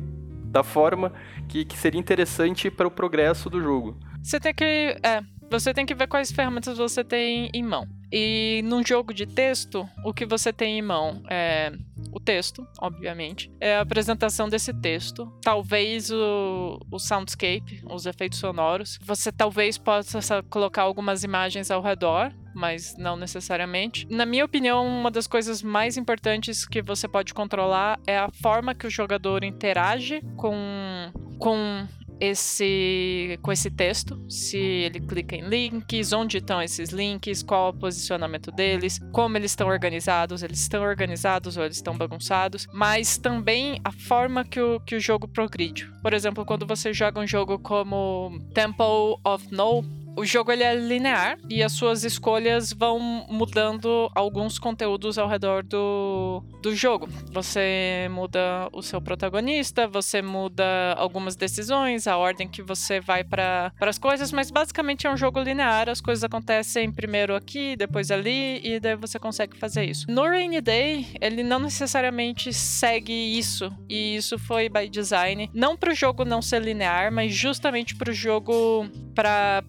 da 0.51 0.63
forma 0.63 1.13
que, 1.47 1.63
que 1.63 1.77
seria 1.77 1.99
interessante 1.99 2.69
para 2.69 2.87
o 2.87 2.91
progresso 2.91 3.49
do 3.49 3.61
jogo. 3.61 3.97
Você 4.21 4.39
tem 4.39 4.53
que. 4.53 4.97
É, 5.03 5.21
você 5.49 5.73
tem 5.73 5.85
que 5.85 5.95
ver 5.95 6.07
quais 6.07 6.31
ferramentas 6.31 6.77
você 6.77 7.03
tem 7.03 7.49
em 7.53 7.63
mão. 7.63 7.87
E 8.11 8.61
num 8.63 8.85
jogo 8.85 9.13
de 9.13 9.25
texto, 9.25 9.87
o 10.03 10.13
que 10.13 10.25
você 10.25 10.53
tem 10.53 10.79
em 10.79 10.81
mão 10.81 11.21
é 11.29 11.71
o 12.11 12.19
texto, 12.19 12.65
obviamente, 12.79 13.51
é 13.59 13.75
a 13.75 13.81
apresentação 13.81 14.47
desse 14.47 14.73
texto, 14.73 15.31
talvez 15.41 16.09
o, 16.09 16.79
o 16.89 16.99
soundscape, 16.99 17.83
os 17.89 18.05
efeitos 18.05 18.39
sonoros. 18.39 18.97
Você 19.03 19.31
talvez 19.31 19.77
possa 19.77 20.41
colocar 20.43 20.83
algumas 20.83 21.23
imagens 21.23 21.69
ao 21.69 21.81
redor, 21.81 22.31
mas 22.55 22.95
não 22.97 23.17
necessariamente. 23.17 24.07
Na 24.09 24.25
minha 24.25 24.45
opinião, 24.45 24.87
uma 24.87 25.11
das 25.11 25.27
coisas 25.27 25.61
mais 25.61 25.97
importantes 25.97 26.65
que 26.65 26.81
você 26.81 27.07
pode 27.07 27.33
controlar 27.33 27.99
é 28.07 28.17
a 28.17 28.29
forma 28.41 28.73
que 28.73 28.87
o 28.87 28.89
jogador 28.89 29.43
interage 29.43 30.21
com, 30.35 31.11
com 31.37 31.85
esse 32.19 33.39
com 33.41 33.51
esse 33.51 33.69
texto, 33.69 34.19
se 34.29 34.57
ele 34.57 34.99
clica 34.99 35.35
em 35.35 35.41
links, 35.41 36.13
onde 36.13 36.37
estão 36.37 36.61
esses 36.61 36.89
links, 36.89 37.43
qual 37.43 37.67
é 37.67 37.69
o 37.69 37.73
posicionamento 37.73 38.51
deles, 38.51 38.99
como 39.11 39.37
eles 39.37 39.51
estão 39.51 39.67
organizados, 39.67 40.43
eles 40.43 40.59
estão 40.59 40.83
organizados 40.83 41.57
ou 41.57 41.63
eles 41.63 41.77
estão 41.77 41.97
bagunçados, 41.97 42.67
mas 42.73 43.17
também 43.17 43.79
a 43.83 43.91
forma 43.91 44.43
que 44.43 44.59
o, 44.59 44.79
que 44.79 44.95
o 44.95 44.99
jogo 44.99 45.27
progride. 45.27 45.91
Por 46.01 46.13
exemplo, 46.13 46.45
quando 46.45 46.65
você 46.65 46.93
joga 46.93 47.19
um 47.19 47.27
jogo 47.27 47.59
como 47.59 48.39
Temple 48.53 49.19
of 49.23 49.47
No, 49.51 49.83
o 50.17 50.25
jogo 50.25 50.51
ele 50.51 50.63
é 50.63 50.73
linear 50.73 51.37
e 51.47 51.61
as 51.61 51.73
suas 51.73 52.03
escolhas 52.03 52.73
vão 52.73 52.99
mudando 53.29 54.09
alguns 54.15 54.57
conteúdos 54.57 55.19
ao 55.19 55.29
redor 55.29 55.63
do, 55.63 56.43
do 56.59 56.75
jogo. 56.75 57.07
Você 57.31 58.07
muda 58.09 58.67
o 58.73 58.81
seu 58.81 58.99
protagonista, 58.99 59.87
você 59.87 60.19
muda 60.19 60.65
algumas 60.97 61.35
decisões, 61.35 62.07
a 62.07 62.17
ordem 62.17 62.47
que 62.47 62.63
você 62.63 62.99
vai 62.99 63.23
para 63.23 63.71
as 63.79 63.99
coisas, 63.99 64.31
mas 64.31 64.49
basicamente 64.49 65.05
é 65.05 65.11
um 65.11 65.15
jogo 65.15 65.39
linear, 65.39 65.87
as 65.87 66.01
coisas 66.01 66.23
acontecem 66.23 66.91
primeiro 66.91 67.35
aqui, 67.35 67.75
depois 67.75 68.09
ali 68.09 68.59
e 68.63 68.79
daí 68.79 68.95
você 68.95 69.19
consegue 69.19 69.55
fazer 69.55 69.85
isso. 69.85 70.09
No 70.09 70.23
Rainy 70.23 70.61
Day, 70.61 71.07
ele 71.21 71.43
não 71.43 71.59
necessariamente 71.59 72.51
segue 72.51 73.13
isso 73.13 73.71
e 73.87 74.15
isso 74.15 74.39
foi 74.39 74.67
by 74.67 74.89
design, 74.89 75.47
não 75.53 75.77
para 75.77 75.91
o 75.91 75.95
jogo 75.95 76.25
não 76.25 76.41
ser 76.41 76.63
linear, 76.63 77.11
mas 77.11 77.35
justamente 77.35 77.95
para 77.95 78.09
o 78.09 78.13
jogo 78.13 78.89
para 79.13 79.61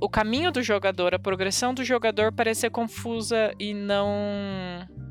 o 0.00 0.08
caminho 0.08 0.50
do 0.50 0.62
jogador, 0.62 1.14
a 1.14 1.18
progressão 1.18 1.74
do 1.74 1.84
jogador 1.84 2.32
parecer 2.32 2.70
confusa 2.70 3.52
e 3.58 3.74
não. 3.74 4.16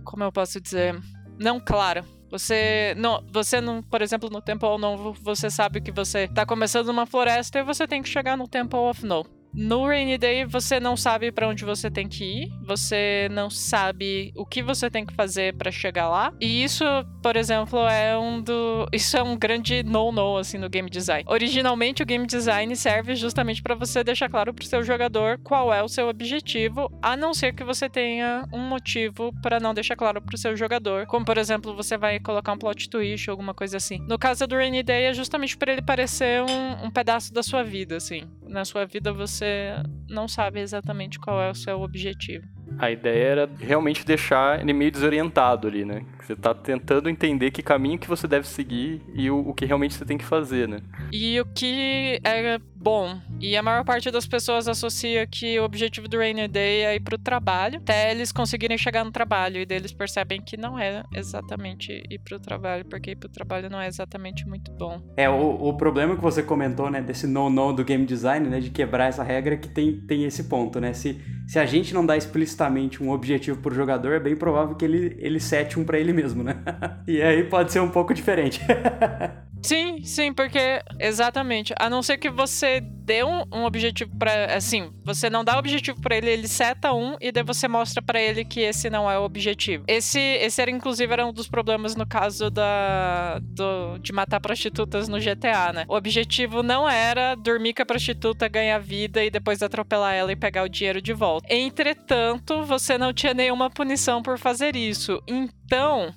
Como 0.04 0.24
eu 0.24 0.32
posso 0.32 0.60
dizer? 0.60 1.00
Não 1.40 1.60
clara. 1.60 2.04
Você 2.30 2.96
não, 2.98 3.24
você 3.32 3.62
não, 3.62 3.84
por 3.84 4.02
exemplo, 4.02 4.30
no 4.30 4.42
Temple 4.42 4.78
Novo, 4.80 5.14
você 5.22 5.52
sabe 5.52 5.82
que 5.82 5.92
você 5.92 6.28
tá 6.28 6.46
começando 6.46 6.88
numa 6.88 7.06
floresta 7.06 7.60
e 7.60 7.64
você 7.64 7.88
tem 7.88 8.02
que 8.02 8.10
chegar 8.10 8.36
no 8.36 8.48
Temple 8.48 8.80
of 8.80 9.06
No. 9.06 9.24
No 9.54 9.86
Rainy 9.86 10.18
Day, 10.18 10.46
você 10.46 10.80
não 10.80 10.98
sabe 10.98 11.32
para 11.32 11.48
onde 11.48 11.64
você 11.64 11.92
tem 11.92 12.08
que 12.08 12.24
ir, 12.24 12.52
você 12.66 13.28
não 13.32 13.50
sabe 13.50 14.34
o 14.36 14.46
que 14.46 14.64
você 14.64 14.90
tem 14.90 15.06
que 15.06 15.14
fazer 15.14 15.56
para 15.56 15.72
chegar 15.72 16.10
lá. 16.10 16.34
E 16.42 16.64
isso, 16.64 16.84
por 17.22 17.36
exemplo, 17.36 17.80
é 17.88 18.18
um 18.18 18.42
do. 18.42 18.88
Isso 18.92 19.16
é 19.16 19.22
um 19.22 19.38
grande 19.38 19.84
no-no, 19.84 20.38
assim, 20.38 20.58
no 20.58 20.70
game 20.70 20.90
design. 20.90 21.24
Originalmente, 21.28 22.02
o 22.02 22.06
game 22.06 22.26
design 22.26 22.76
serve 22.76 23.16
justamente 23.16 23.62
para 23.62 23.76
você 23.76 24.04
deixar 24.04 24.28
claro 24.28 24.54
pro 24.54 24.66
seu 24.66 24.84
jogador 24.84 25.38
qual 25.44 25.72
é 25.72 25.84
o 25.84 25.88
seu 25.88 26.10
objetivo, 26.10 26.92
a 27.02 27.16
não 27.16 27.34
ser 27.34 27.54
que 27.54 27.64
você 27.64 27.88
tenha 27.88 28.48
um 28.52 28.60
motivo 28.60 29.32
para 29.42 29.60
não 29.60 29.74
deixar 29.74 29.96
claro 29.96 30.20
pro 30.20 30.38
seu 30.38 30.56
jogador. 30.56 31.06
Como, 31.06 31.26
por 31.26 31.38
exemplo, 31.38 31.76
você 31.76 31.96
vai 31.96 32.20
colocar 32.20 32.54
um 32.54 32.58
plot 32.58 32.90
twist 32.90 33.30
ou 33.30 33.34
alguma 33.34 33.54
coisa 33.54 33.78
assim. 33.78 34.00
No 34.08 34.18
caso 34.18 34.48
do 34.48 34.56
Rainy 34.56 34.82
Day, 34.82 35.04
é 35.04 35.14
justamente 35.14 35.56
para 35.56 35.74
ele 35.74 35.82
parecer 35.82 36.42
um, 36.42 36.88
um 36.88 36.90
pedaço 36.90 37.32
da 37.32 37.44
sua 37.44 37.64
vida, 37.64 37.98
assim. 37.98 38.24
Na 38.54 38.64
sua 38.64 38.86
vida, 38.86 39.12
você 39.12 39.74
não 40.08 40.28
sabe 40.28 40.60
exatamente 40.60 41.20
qual 41.20 41.42
é 41.42 41.50
o 41.50 41.56
seu 41.56 41.82
objetivo. 41.82 42.48
A 42.78 42.92
ideia 42.92 43.24
era 43.24 43.50
realmente 43.60 44.06
deixar 44.06 44.60
ele 44.62 44.74
meio 44.74 44.92
desorientado 44.92 45.68
ali, 45.68 45.86
né? 45.86 46.04
Você 46.22 46.36
tá 46.36 46.54
tentando 46.54 47.10
entender 47.10 47.52
que 47.52 47.62
caminho 47.62 48.00
que 48.00 48.08
você 48.08 48.28
deve 48.28 48.48
seguir 48.48 49.02
e 49.14 49.30
o, 49.30 49.50
o 49.50 49.54
que 49.54 49.66
realmente 49.66 49.94
você 49.94 50.06
tem 50.06 50.18
que 50.18 50.24
fazer, 50.24 50.68
né? 50.68 50.78
E 51.12 51.40
o 51.40 51.46
que 51.46 52.20
é 52.24 52.58
bom. 52.84 53.18
E 53.40 53.56
a 53.58 53.64
maior 53.64 53.84
parte 53.84 54.12
das 54.12 54.28
pessoas 54.28 54.68
associa 54.68 55.26
que 55.26 55.60
o 55.60 55.64
objetivo 55.64 56.08
do 56.08 56.18
Rainy 56.18 56.48
Day 56.48 56.84
é 56.84 56.96
ir 56.96 57.00
pro 57.00 57.18
trabalho, 57.18 57.78
até 57.78 58.12
eles 58.12 58.32
conseguirem 58.32 58.78
chegar 58.78 59.04
no 59.04 59.12
trabalho. 59.12 59.62
E 59.62 59.66
daí 59.66 59.78
eles 59.78 59.94
percebem 59.94 60.42
que 60.42 60.58
não 60.58 60.78
é 60.78 61.04
exatamente 61.14 62.04
ir 62.10 62.20
pro 62.20 62.40
trabalho, 62.40 62.86
porque 62.86 63.12
ir 63.12 63.16
pro 63.16 63.30
trabalho 63.30 63.70
não 63.70 63.80
é 63.80 63.88
exatamente 63.88 64.46
muito 64.48 64.72
bom. 64.74 65.02
É, 65.16 65.30
o, 65.30 65.70
o 65.70 65.78
problema 65.78 66.16
que 66.16 66.22
você 66.22 66.44
comentou, 66.44 66.90
né, 66.90 67.02
desse 67.02 67.26
no-no 67.26 67.74
do 67.74 67.84
game 67.84 68.06
design, 68.06 68.50
né, 68.50 68.60
de 68.60 68.70
quebrar 68.70 69.08
essa 69.08 69.24
regra, 69.24 69.56
é 69.56 69.58
que 69.58 69.70
tem, 69.70 70.02
tem 70.02 70.26
esse 70.26 70.46
ponto, 70.46 70.80
né? 70.80 70.94
Se, 70.94 71.20
se 71.48 71.60
a 71.60 71.66
gente 71.66 71.94
não 71.94 72.06
dá 72.06 72.18
explicitamente 72.54 73.04
um 73.04 73.10
objetivo 73.10 73.60
pro 73.60 73.74
jogador, 73.74 74.14
é 74.14 74.20
bem 74.20 74.36
provável 74.36 74.76
que 74.76 74.86
ele, 74.86 75.18
ele 75.20 75.40
sete 75.40 75.80
um 75.80 75.84
pra 75.84 76.00
ele 76.00 76.14
mesmo, 76.14 76.44
né? 76.44 76.56
e 77.08 77.22
aí 77.22 77.44
pode 77.44 77.72
ser 77.72 77.80
um 77.80 77.90
pouco 77.90 78.14
diferente. 78.14 78.62
sim, 79.62 80.04
sim, 80.04 80.34
porque 80.34 80.82
exatamente. 81.00 81.74
A 81.78 81.90
não 81.90 82.02
ser 82.02 82.18
que 82.18 82.30
você 82.30 82.82
dê 82.82 83.24
um, 83.24 83.44
um 83.52 83.66
objetivo 83.66 84.12
para 84.18 84.56
assim, 84.56 84.92
você 85.04 85.30
não 85.30 85.44
dá 85.44 85.58
objetivo 85.58 86.00
para 86.02 86.16
ele, 86.16 86.30
ele 86.30 86.48
seta 86.48 86.94
um 86.94 87.16
e 87.20 87.32
daí 87.32 87.44
você 87.44 87.68
mostra 87.68 88.02
para 88.02 88.22
ele 88.22 88.46
que 88.46 88.62
esse 88.62 88.90
não 88.90 89.10
é 89.10 89.18
o 89.20 89.24
objetivo. 89.24 89.84
Esse, 89.88 90.20
esse 90.20 90.62
era 90.62 90.72
inclusive 90.72 91.12
era 91.12 91.26
um 91.26 91.34
dos 91.34 91.48
problemas 91.48 91.96
no 91.96 92.08
caso 92.08 92.50
da 92.50 93.40
do, 93.42 93.98
de 94.00 94.14
matar 94.14 94.40
prostitutas 94.40 95.08
no 95.10 95.20
GTA, 95.20 95.74
né? 95.74 95.86
O 95.88 95.96
objetivo 95.96 96.64
não 96.64 96.90
era 96.90 97.36
dormir 97.36 97.74
com 97.74 97.84
a 97.84 97.86
prostituta, 97.86 98.48
ganhar 98.48 98.80
vida 98.80 99.24
e 99.24 99.30
depois 99.30 99.62
atropelar 99.62 100.14
ela 100.14 100.32
e 100.32 100.36
pegar 100.36 100.64
o 100.64 100.70
dinheiro 100.70 101.02
de 101.02 101.14
volta. 101.14 101.54
Entretanto, 101.54 102.43
você 102.66 102.98
não 102.98 103.14
tinha 103.14 103.34
nenhuma 103.34 103.70
punição 103.70 104.22
por 104.22 104.38
fazer 104.38 104.76
isso. 104.76 105.22
Então, 105.28 105.50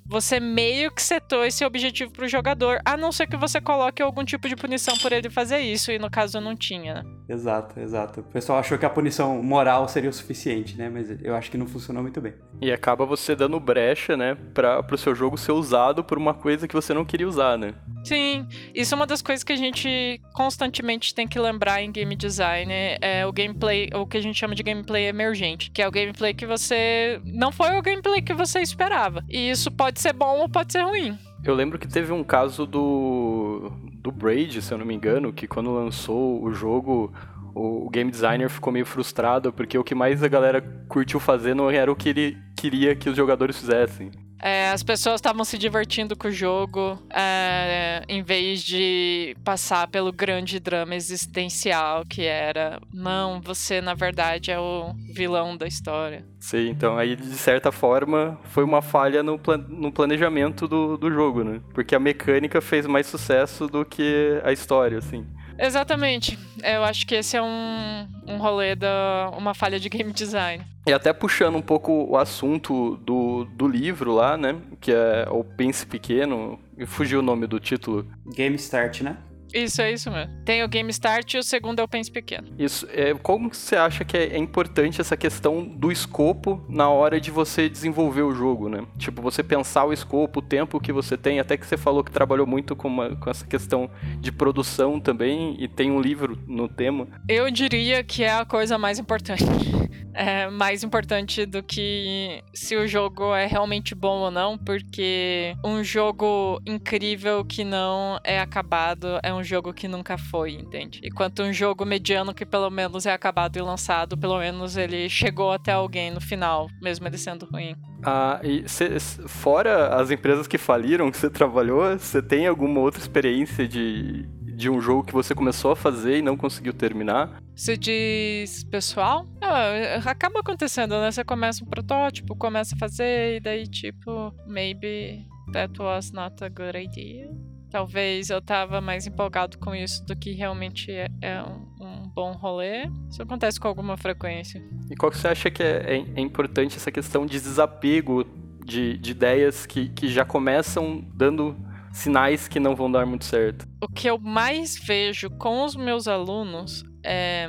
você 0.06 0.40
meio 0.40 0.90
que 0.90 1.02
setou 1.02 1.44
esse 1.44 1.64
objetivo 1.64 2.12
pro 2.12 2.28
jogador, 2.28 2.80
a 2.84 2.96
não 2.96 3.12
ser 3.12 3.26
que 3.26 3.36
você 3.36 3.60
coloque 3.60 4.02
algum 4.02 4.24
tipo 4.24 4.48
de 4.48 4.56
punição 4.56 4.96
por 4.98 5.12
ele 5.12 5.30
fazer 5.30 5.58
isso, 5.58 5.90
e 5.90 5.98
no 5.98 6.10
caso 6.10 6.40
não 6.40 6.56
tinha, 6.56 6.94
né? 6.94 7.02
Exato, 7.28 7.80
exato. 7.80 8.20
O 8.20 8.24
pessoal 8.24 8.58
achou 8.58 8.78
que 8.78 8.86
a 8.86 8.90
punição 8.90 9.42
moral 9.42 9.88
seria 9.88 10.10
o 10.10 10.12
suficiente, 10.12 10.76
né? 10.76 10.88
Mas 10.88 11.10
eu 11.22 11.34
acho 11.34 11.50
que 11.50 11.58
não 11.58 11.66
funcionou 11.66 12.02
muito 12.02 12.20
bem. 12.20 12.34
E 12.60 12.72
acaba 12.72 13.04
você 13.04 13.34
dando 13.34 13.58
brecha, 13.60 14.16
né, 14.16 14.36
para 14.54 14.82
pro 14.82 14.96
seu 14.96 15.14
jogo 15.14 15.36
ser 15.36 15.52
usado 15.52 16.02
por 16.04 16.16
uma 16.16 16.32
coisa 16.32 16.66
que 16.66 16.74
você 16.74 16.94
não 16.94 17.04
queria 17.04 17.28
usar, 17.28 17.58
né? 17.58 17.74
Sim, 18.04 18.46
isso 18.74 18.94
é 18.94 18.96
uma 18.96 19.06
das 19.06 19.20
coisas 19.20 19.42
que 19.42 19.52
a 19.52 19.56
gente 19.56 20.20
constantemente 20.32 21.14
tem 21.14 21.26
que 21.26 21.38
lembrar 21.38 21.82
em 21.82 21.90
game 21.90 22.14
design, 22.14 22.72
é 23.00 23.26
o 23.26 23.32
gameplay, 23.32 23.90
o 23.94 24.06
que 24.06 24.16
a 24.16 24.20
gente 24.20 24.38
chama 24.38 24.54
de 24.54 24.62
gameplay 24.62 25.06
emergente, 25.06 25.70
que 25.70 25.82
é 25.82 25.88
o 25.88 25.90
gameplay 25.90 26.32
que 26.32 26.46
você 26.46 27.20
não 27.24 27.50
foi 27.50 27.76
o 27.76 27.82
gameplay 27.82 28.22
que 28.22 28.32
você 28.32 28.60
esperava. 28.60 29.24
Isso 29.50 29.70
pode 29.70 30.00
ser 30.00 30.12
bom 30.12 30.40
ou 30.40 30.48
pode 30.48 30.72
ser 30.72 30.82
ruim. 30.82 31.18
Eu 31.44 31.54
lembro 31.54 31.78
que 31.78 31.86
teve 31.86 32.12
um 32.12 32.24
caso 32.24 32.66
do 32.66 33.70
do 34.06 34.12
Braid, 34.12 34.62
se 34.62 34.72
eu 34.72 34.78
não 34.78 34.86
me 34.86 34.94
engano, 34.94 35.32
que 35.32 35.48
quando 35.48 35.72
lançou 35.72 36.42
o 36.42 36.52
jogo, 36.52 37.12
o 37.54 37.88
game 37.90 38.10
designer 38.10 38.48
ficou 38.48 38.72
meio 38.72 38.86
frustrado 38.86 39.52
porque 39.52 39.76
o 39.76 39.82
que 39.82 39.94
mais 39.94 40.22
a 40.22 40.28
galera 40.28 40.60
curtiu 40.88 41.18
fazer 41.18 41.54
não 41.54 41.70
era 41.70 41.90
o 41.90 41.96
que 41.96 42.10
ele 42.10 42.36
queria 42.56 42.94
que 42.94 43.08
os 43.08 43.16
jogadores 43.16 43.58
fizessem. 43.58 44.10
É, 44.40 44.70
as 44.70 44.82
pessoas 44.82 45.16
estavam 45.16 45.44
se 45.44 45.56
divertindo 45.56 46.16
com 46.16 46.28
o 46.28 46.30
jogo 46.30 46.98
é, 47.10 48.04
em 48.08 48.22
vez 48.22 48.62
de 48.62 49.36
passar 49.42 49.88
pelo 49.88 50.12
grande 50.12 50.60
drama 50.60 50.94
existencial 50.94 52.04
que 52.04 52.22
era 52.22 52.80
não, 52.92 53.40
você 53.40 53.80
na 53.80 53.94
verdade 53.94 54.50
é 54.50 54.58
o 54.58 54.92
vilão 55.14 55.56
da 55.56 55.66
história. 55.66 56.24
Sim, 56.38 56.68
então 56.68 56.96
aí 56.96 57.16
de 57.16 57.34
certa 57.34 57.72
forma 57.72 58.38
foi 58.44 58.62
uma 58.62 58.82
falha 58.82 59.22
no, 59.22 59.38
plan 59.38 59.58
no 59.68 59.90
planejamento 59.90 60.68
do, 60.68 60.96
do 60.96 61.10
jogo, 61.10 61.42
né? 61.42 61.60
Porque 61.72 61.94
a 61.94 62.00
mecânica 62.00 62.60
fez 62.60 62.86
mais 62.86 63.06
sucesso 63.06 63.66
do 63.66 63.84
que 63.84 64.40
a 64.44 64.52
história, 64.52 64.98
assim. 64.98 65.26
Exatamente. 65.58 66.38
Eu 66.62 66.84
acho 66.84 67.06
que 67.06 67.14
esse 67.14 67.36
é 67.36 67.42
um, 67.42 68.08
um 68.26 68.36
rolê 68.38 68.74
da 68.74 69.30
uma 69.36 69.54
falha 69.54 69.78
de 69.78 69.88
game 69.88 70.12
design. 70.12 70.64
E 70.86 70.92
até 70.92 71.12
puxando 71.12 71.56
um 71.56 71.62
pouco 71.62 71.92
o 72.10 72.16
assunto 72.16 72.96
do, 72.98 73.44
do 73.44 73.66
livro 73.66 74.12
lá, 74.14 74.36
né? 74.36 74.56
Que 74.80 74.92
é 74.92 75.26
o 75.30 75.42
Pense 75.42 75.84
Pequeno. 75.86 76.58
Fugiu 76.86 77.20
o 77.20 77.22
nome 77.22 77.46
do 77.46 77.58
título. 77.58 78.06
Game 78.34 78.56
Start, 78.56 79.00
né? 79.00 79.16
Isso, 79.56 79.80
é 79.80 79.92
isso 79.92 80.10
mesmo. 80.10 80.32
Tem 80.44 80.62
o 80.62 80.68
Game 80.68 80.90
Start 80.90 81.34
e 81.34 81.38
o 81.38 81.42
segundo 81.42 81.80
é 81.80 81.82
o 81.82 81.88
Pense 81.88 82.10
Pequeno. 82.10 82.48
Isso. 82.58 82.86
É, 82.90 83.14
como 83.14 83.52
você 83.52 83.74
acha 83.74 84.04
que 84.04 84.16
é, 84.16 84.34
é 84.34 84.38
importante 84.38 85.00
essa 85.00 85.16
questão 85.16 85.64
do 85.64 85.90
escopo 85.90 86.62
na 86.68 86.90
hora 86.90 87.20
de 87.20 87.30
você 87.30 87.68
desenvolver 87.68 88.22
o 88.22 88.34
jogo, 88.34 88.68
né? 88.68 88.84
Tipo, 88.98 89.22
você 89.22 89.42
pensar 89.42 89.84
o 89.84 89.92
escopo, 89.92 90.40
o 90.40 90.42
tempo 90.42 90.78
que 90.78 90.92
você 90.92 91.16
tem, 91.16 91.40
até 91.40 91.56
que 91.56 91.66
você 91.66 91.76
falou 91.76 92.04
que 92.04 92.10
trabalhou 92.10 92.46
muito 92.46 92.76
com, 92.76 92.88
uma, 92.88 93.16
com 93.16 93.30
essa 93.30 93.46
questão 93.46 93.90
de 94.20 94.30
produção 94.30 95.00
também, 95.00 95.56
e 95.58 95.66
tem 95.66 95.90
um 95.90 96.00
livro 96.00 96.38
no 96.46 96.68
tema. 96.68 97.08
Eu 97.28 97.50
diria 97.50 98.04
que 98.04 98.22
é 98.22 98.32
a 98.32 98.44
coisa 98.44 98.76
mais 98.76 98.98
importante. 98.98 99.44
É 100.16 100.48
mais 100.48 100.82
importante 100.82 101.44
do 101.44 101.62
que 101.62 102.42
se 102.54 102.74
o 102.74 102.88
jogo 102.88 103.34
é 103.34 103.44
realmente 103.46 103.94
bom 103.94 104.20
ou 104.20 104.30
não, 104.30 104.56
porque 104.56 105.54
um 105.62 105.84
jogo 105.84 106.58
incrível 106.66 107.44
que 107.44 107.64
não 107.64 108.18
é 108.24 108.40
acabado 108.40 109.20
é 109.22 109.32
um 109.32 109.44
jogo 109.44 109.74
que 109.74 109.86
nunca 109.86 110.16
foi, 110.16 110.52
entende? 110.52 111.00
Enquanto 111.04 111.42
um 111.42 111.52
jogo 111.52 111.84
mediano 111.84 112.32
que 112.32 112.46
pelo 112.46 112.70
menos 112.70 113.04
é 113.04 113.12
acabado 113.12 113.58
e 113.58 113.62
lançado, 113.62 114.16
pelo 114.16 114.38
menos 114.38 114.78
ele 114.78 115.06
chegou 115.10 115.52
até 115.52 115.72
alguém 115.72 116.10
no 116.10 116.20
final, 116.20 116.66
mesmo 116.80 117.06
ele 117.06 117.18
sendo 117.18 117.46
ruim. 117.52 117.76
Ah, 118.02 118.40
e 118.42 118.66
cê, 118.66 118.98
fora 119.26 119.96
as 119.96 120.10
empresas 120.10 120.46
que 120.46 120.56
faliram 120.56 121.10
que 121.10 121.18
você 121.18 121.28
trabalhou, 121.28 121.98
você 121.98 122.22
tem 122.22 122.46
alguma 122.46 122.80
outra 122.80 123.00
experiência 123.00 123.68
de, 123.68 124.26
de 124.56 124.70
um 124.70 124.80
jogo 124.80 125.04
que 125.04 125.12
você 125.12 125.34
começou 125.34 125.72
a 125.72 125.76
fazer 125.76 126.18
e 126.18 126.22
não 126.22 126.36
conseguiu 126.36 126.72
terminar? 126.72 127.42
Você 127.54 127.76
diz 127.76 128.64
pessoal? 128.64 129.26
Ah, 129.40 130.10
acaba 130.10 130.40
acontecendo, 130.40 130.98
né? 130.98 131.10
Você 131.10 131.22
começa 131.22 131.62
um 131.62 131.66
protótipo, 131.66 132.34
começa 132.34 132.74
a 132.74 132.78
fazer, 132.78 133.36
e 133.36 133.40
daí, 133.40 133.66
tipo, 133.66 134.34
maybe 134.46 135.26
that 135.52 135.80
was 135.80 136.10
not 136.10 136.42
a 136.42 136.48
good 136.48 136.76
idea. 136.76 137.30
Talvez 137.70 138.30
eu 138.30 138.40
tava 138.40 138.80
mais 138.80 139.06
empolgado 139.06 139.58
com 139.58 139.74
isso 139.74 140.04
do 140.06 140.16
que 140.16 140.32
realmente 140.32 140.90
é, 140.90 141.08
é 141.20 141.42
um, 141.42 141.66
um, 141.80 142.08
bom 142.14 142.32
rolê. 142.32 142.88
Isso 143.10 143.22
acontece 143.22 143.60
com 143.60 143.68
alguma 143.68 143.96
frequência. 143.98 144.62
E 144.90 144.96
qual 144.96 145.12
que 145.12 145.18
você 145.18 145.28
acha 145.28 145.50
que 145.50 145.62
é, 145.62 145.96
é, 145.96 146.06
é 146.14 146.20
importante 146.20 146.76
essa 146.76 146.90
questão 146.90 147.26
de 147.26 147.38
desapego 147.38 148.24
de, 148.64 148.96
de 148.96 149.10
ideias 149.10 149.66
que, 149.66 149.90
que 149.90 150.08
já 150.08 150.24
começam 150.24 151.04
dando 151.14 151.56
sinais 151.96 152.46
que 152.46 152.60
não 152.60 152.76
vão 152.76 152.90
dar 152.90 153.06
muito 153.06 153.24
certo. 153.24 153.66
O 153.82 153.88
que 153.88 154.08
eu 154.08 154.18
mais 154.18 154.78
vejo 154.78 155.30
com 155.30 155.64
os 155.64 155.74
meus 155.74 156.06
alunos 156.06 156.84
é 157.04 157.48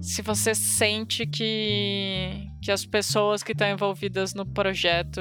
se 0.00 0.22
você 0.22 0.54
sente 0.54 1.26
que, 1.26 2.46
que 2.62 2.70
as 2.70 2.84
pessoas 2.84 3.42
que 3.42 3.52
estão 3.52 3.68
envolvidas 3.68 4.32
no 4.32 4.46
projeto 4.46 5.20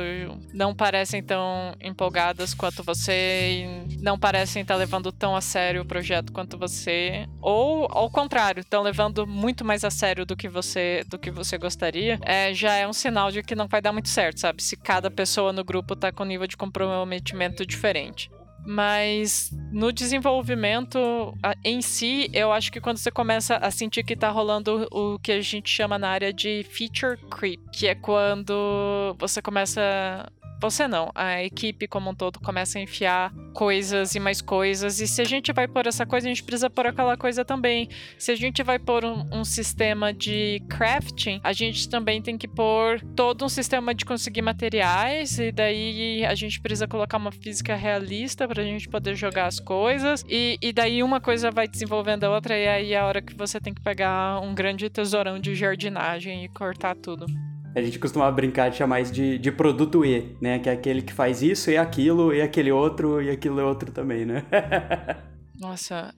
não 0.54 0.76
parecem 0.76 1.24
tão 1.24 1.74
empolgadas 1.82 2.54
quanto 2.54 2.84
você 2.84 3.66
não 4.00 4.20
parecem 4.20 4.62
estar 4.62 4.76
levando 4.76 5.12
tão 5.12 5.36
a 5.36 5.42
sério 5.42 5.82
o 5.82 5.86
projeto 5.86 6.32
quanto 6.32 6.58
você, 6.58 7.28
ou 7.42 7.88
ao 7.90 8.10
contrário, 8.10 8.62
estão 8.62 8.84
levando 8.84 9.26
muito 9.26 9.66
mais 9.66 9.84
a 9.84 9.90
sério 9.90 10.26
do 10.26 10.36
que 10.36 10.48
você 10.48 11.04
do 11.08 11.18
que 11.18 11.32
você 11.32 11.58
gostaria, 11.58 12.20
é, 12.24 12.54
já 12.54 12.76
é 12.76 12.88
um 12.88 12.94
sinal 12.94 13.32
de 13.32 13.42
que 13.42 13.56
não 13.56 13.68
vai 13.68 13.82
dar 13.82 13.92
muito 13.92 14.10
certo, 14.10 14.40
sabe? 14.40 14.62
Se 14.62 14.76
cada 14.76 15.10
pessoa 15.10 15.52
no 15.52 15.64
grupo 15.64 15.94
está 15.94 16.12
com 16.12 16.24
nível 16.24 16.48
de 16.48 16.58
comprometimento 16.58 17.66
diferente. 17.66 18.30
Mas 18.68 19.50
no 19.72 19.94
desenvolvimento 19.94 21.34
em 21.64 21.82
si, 21.82 22.30
eu 22.34 22.52
acho 22.52 22.70
que 22.70 22.82
quando 22.82 22.98
você 22.98 23.10
começa 23.10 23.56
a 23.56 23.72
sentir 23.72 24.04
que 24.04 24.14
tá 24.14 24.30
rolando 24.30 24.86
o 24.92 25.18
que 25.20 25.32
a 25.32 25.42
gente 25.42 25.70
chama 25.70 25.98
na 25.98 26.10
área 26.10 26.34
de 26.34 26.66
feature 26.70 27.18
creep, 27.32 27.62
que 27.72 27.88
é 27.88 27.96
quando 27.96 29.16
você 29.18 29.42
começa 29.42 29.82
você 30.60 30.88
não, 30.88 31.12
a 31.14 31.44
equipe 31.44 31.88
como 31.88 32.10
um 32.10 32.16
todo 32.16 32.40
começa 32.40 32.80
a 32.80 32.82
enfiar 32.82 33.32
coisas 33.54 34.16
e 34.16 34.20
mais 34.20 34.42
coisas. 34.42 35.00
E 35.00 35.08
se 35.08 35.22
a 35.22 35.26
gente 35.26 35.54
vai 35.54 35.68
pôr 35.68 35.86
essa 35.86 36.06
coisa, 36.06 36.28
a 36.28 36.30
gente 36.30 36.44
precisa 36.44 36.70
pôr 36.70 36.88
aquela 36.88 37.16
coisa 37.16 37.46
também. 37.46 37.88
Se 38.18 38.32
a 38.32 38.36
gente 38.36 38.64
vai 38.64 38.80
pôr 38.80 39.06
um, 39.06 39.24
um 39.32 39.46
sistema 39.46 40.12
de 40.12 40.62
crafting, 40.68 41.40
a 41.44 41.54
gente 41.54 41.88
também 41.88 42.22
tem 42.22 42.38
que 42.38 42.48
pôr 42.48 43.00
todo 43.16 43.46
um 43.46 43.50
sistema 43.50 43.94
de 43.94 44.04
conseguir 44.04 44.42
materiais. 44.42 45.38
E 45.38 45.52
daí 45.52 46.26
a 46.26 46.34
gente 46.34 46.60
precisa 46.60 46.88
colocar 46.88 47.18
uma 47.18 47.32
física 47.32 47.76
realista 47.76 48.48
para 48.58 48.64
a 48.64 48.66
gente 48.66 48.90
poder 48.90 49.16
jogar 49.16 49.46
as 49.46 49.60
coisas. 49.60 50.26
E, 50.28 50.58
e 50.60 50.74
daí 50.74 51.04
uma 51.04 51.22
coisa 51.22 51.52
vai 51.52 51.68
desenvolvendo 51.68 52.24
a 52.24 52.32
outra. 52.32 52.58
E 52.58 52.68
aí 52.68 52.94
é 52.94 52.98
a 52.98 53.06
hora 53.06 53.22
que 53.22 53.36
você 53.36 53.62
tem 53.62 53.72
que 53.72 53.82
pegar 53.82 54.40
um 54.42 54.56
grande 54.56 54.90
tesourão 54.90 55.38
de 55.38 55.54
jardinagem 55.54 56.44
e 56.44 56.50
cortar 56.50 56.96
tudo. 56.96 57.28
A 57.76 57.82
gente 57.84 58.00
costumava 58.00 58.32
brincar 58.32 58.70
de 58.72 58.78
chamar 58.78 59.02
isso 59.02 59.14
de, 59.14 59.38
de 59.38 59.52
produto 59.52 60.04
E, 60.04 60.36
né? 60.42 60.58
Que 60.58 60.70
é 60.70 60.72
aquele 60.72 61.04
que 61.04 61.14
faz 61.14 61.44
isso 61.44 61.70
e 61.70 61.78
aquilo, 61.78 62.34
e 62.34 62.42
aquele 62.42 62.72
outro, 62.72 63.22
e 63.22 63.30
aquilo 63.30 63.64
outro 63.64 63.92
também, 63.92 64.26
né? 64.26 64.44
Nossa. 65.60 66.12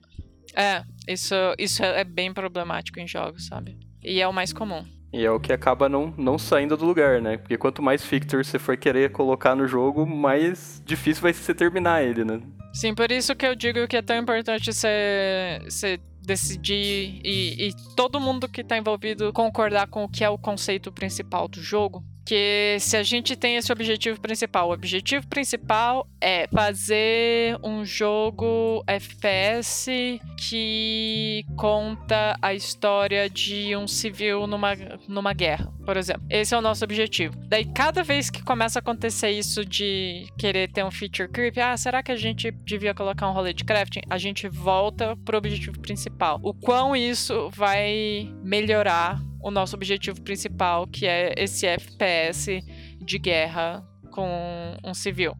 É, 0.56 0.82
isso, 1.06 1.34
isso 1.58 1.84
é 1.84 2.04
bem 2.04 2.32
problemático 2.32 2.98
em 2.98 3.06
jogos, 3.06 3.48
sabe? 3.48 3.78
E 4.02 4.18
é 4.18 4.26
o 4.26 4.32
mais 4.32 4.50
comum. 4.50 4.82
E 5.12 5.24
é 5.24 5.30
o 5.30 5.40
que 5.40 5.52
acaba 5.52 5.88
não, 5.88 6.14
não 6.16 6.38
saindo 6.38 6.76
do 6.76 6.84
lugar, 6.84 7.20
né? 7.20 7.36
Porque 7.36 7.56
quanto 7.56 7.82
mais 7.82 8.04
fixtures 8.04 8.46
você 8.46 8.58
for 8.58 8.76
querer 8.76 9.10
colocar 9.10 9.56
no 9.56 9.66
jogo, 9.66 10.06
mais 10.06 10.80
difícil 10.84 11.22
vai 11.22 11.32
ser 11.32 11.54
terminar 11.54 12.02
ele, 12.02 12.24
né? 12.24 12.40
Sim, 12.72 12.94
por 12.94 13.10
isso 13.10 13.34
que 13.34 13.44
eu 13.44 13.56
digo 13.56 13.88
que 13.88 13.96
é 13.96 14.02
tão 14.02 14.16
importante 14.16 14.72
você, 14.72 15.60
você 15.64 15.98
decidir 16.22 17.20
e, 17.24 17.68
e 17.68 17.72
todo 17.96 18.20
mundo 18.20 18.48
que 18.48 18.60
está 18.60 18.78
envolvido 18.78 19.32
concordar 19.32 19.88
com 19.88 20.04
o 20.04 20.08
que 20.08 20.22
é 20.22 20.28
o 20.28 20.38
conceito 20.38 20.92
principal 20.92 21.48
do 21.48 21.60
jogo, 21.60 22.04
Porque 22.30 22.76
se 22.78 22.96
a 22.96 23.02
gente 23.02 23.34
tem 23.34 23.56
esse 23.56 23.72
objetivo 23.72 24.20
principal, 24.20 24.68
o 24.68 24.72
objetivo 24.72 25.26
principal 25.26 26.06
é 26.20 26.46
fazer 26.46 27.58
um 27.60 27.84
jogo 27.84 28.84
FPS 28.86 30.20
que 30.38 31.44
conta 31.56 32.38
a 32.40 32.54
história 32.54 33.28
de 33.28 33.74
um 33.74 33.88
civil 33.88 34.46
numa, 34.46 34.76
numa 35.08 35.32
guerra, 35.32 35.74
por 35.84 35.96
exemplo. 35.96 36.22
Esse 36.30 36.54
é 36.54 36.58
o 36.58 36.62
nosso 36.62 36.84
objetivo. 36.84 37.34
Daí, 37.48 37.64
cada 37.64 38.04
vez 38.04 38.30
que 38.30 38.44
começa 38.44 38.78
a 38.78 38.80
acontecer 38.80 39.30
isso 39.30 39.64
de 39.64 40.24
querer 40.38 40.70
ter 40.70 40.84
um 40.84 40.90
feature 40.92 41.28
creep, 41.28 41.58
ah, 41.58 41.76
será 41.76 42.00
que 42.00 42.12
a 42.12 42.16
gente 42.16 42.52
devia 42.64 42.94
colocar 42.94 43.28
um 43.28 43.32
rolê 43.32 43.52
de 43.52 43.64
crafting? 43.64 44.02
A 44.08 44.18
gente 44.18 44.46
volta 44.46 45.16
pro 45.24 45.36
objetivo 45.36 45.80
principal. 45.80 46.38
O 46.44 46.54
quão 46.54 46.94
isso 46.94 47.50
vai 47.50 48.32
melhorar 48.44 49.20
o 49.42 49.50
nosso 49.50 49.76
objetivo 49.76 50.20
principal, 50.22 50.86
que 50.86 51.06
é 51.06 51.34
esse 51.36 51.66
FPS 51.66 52.62
de 53.00 53.18
guerra 53.18 53.84
com 54.10 54.76
um 54.84 54.94
civil. 54.94 55.34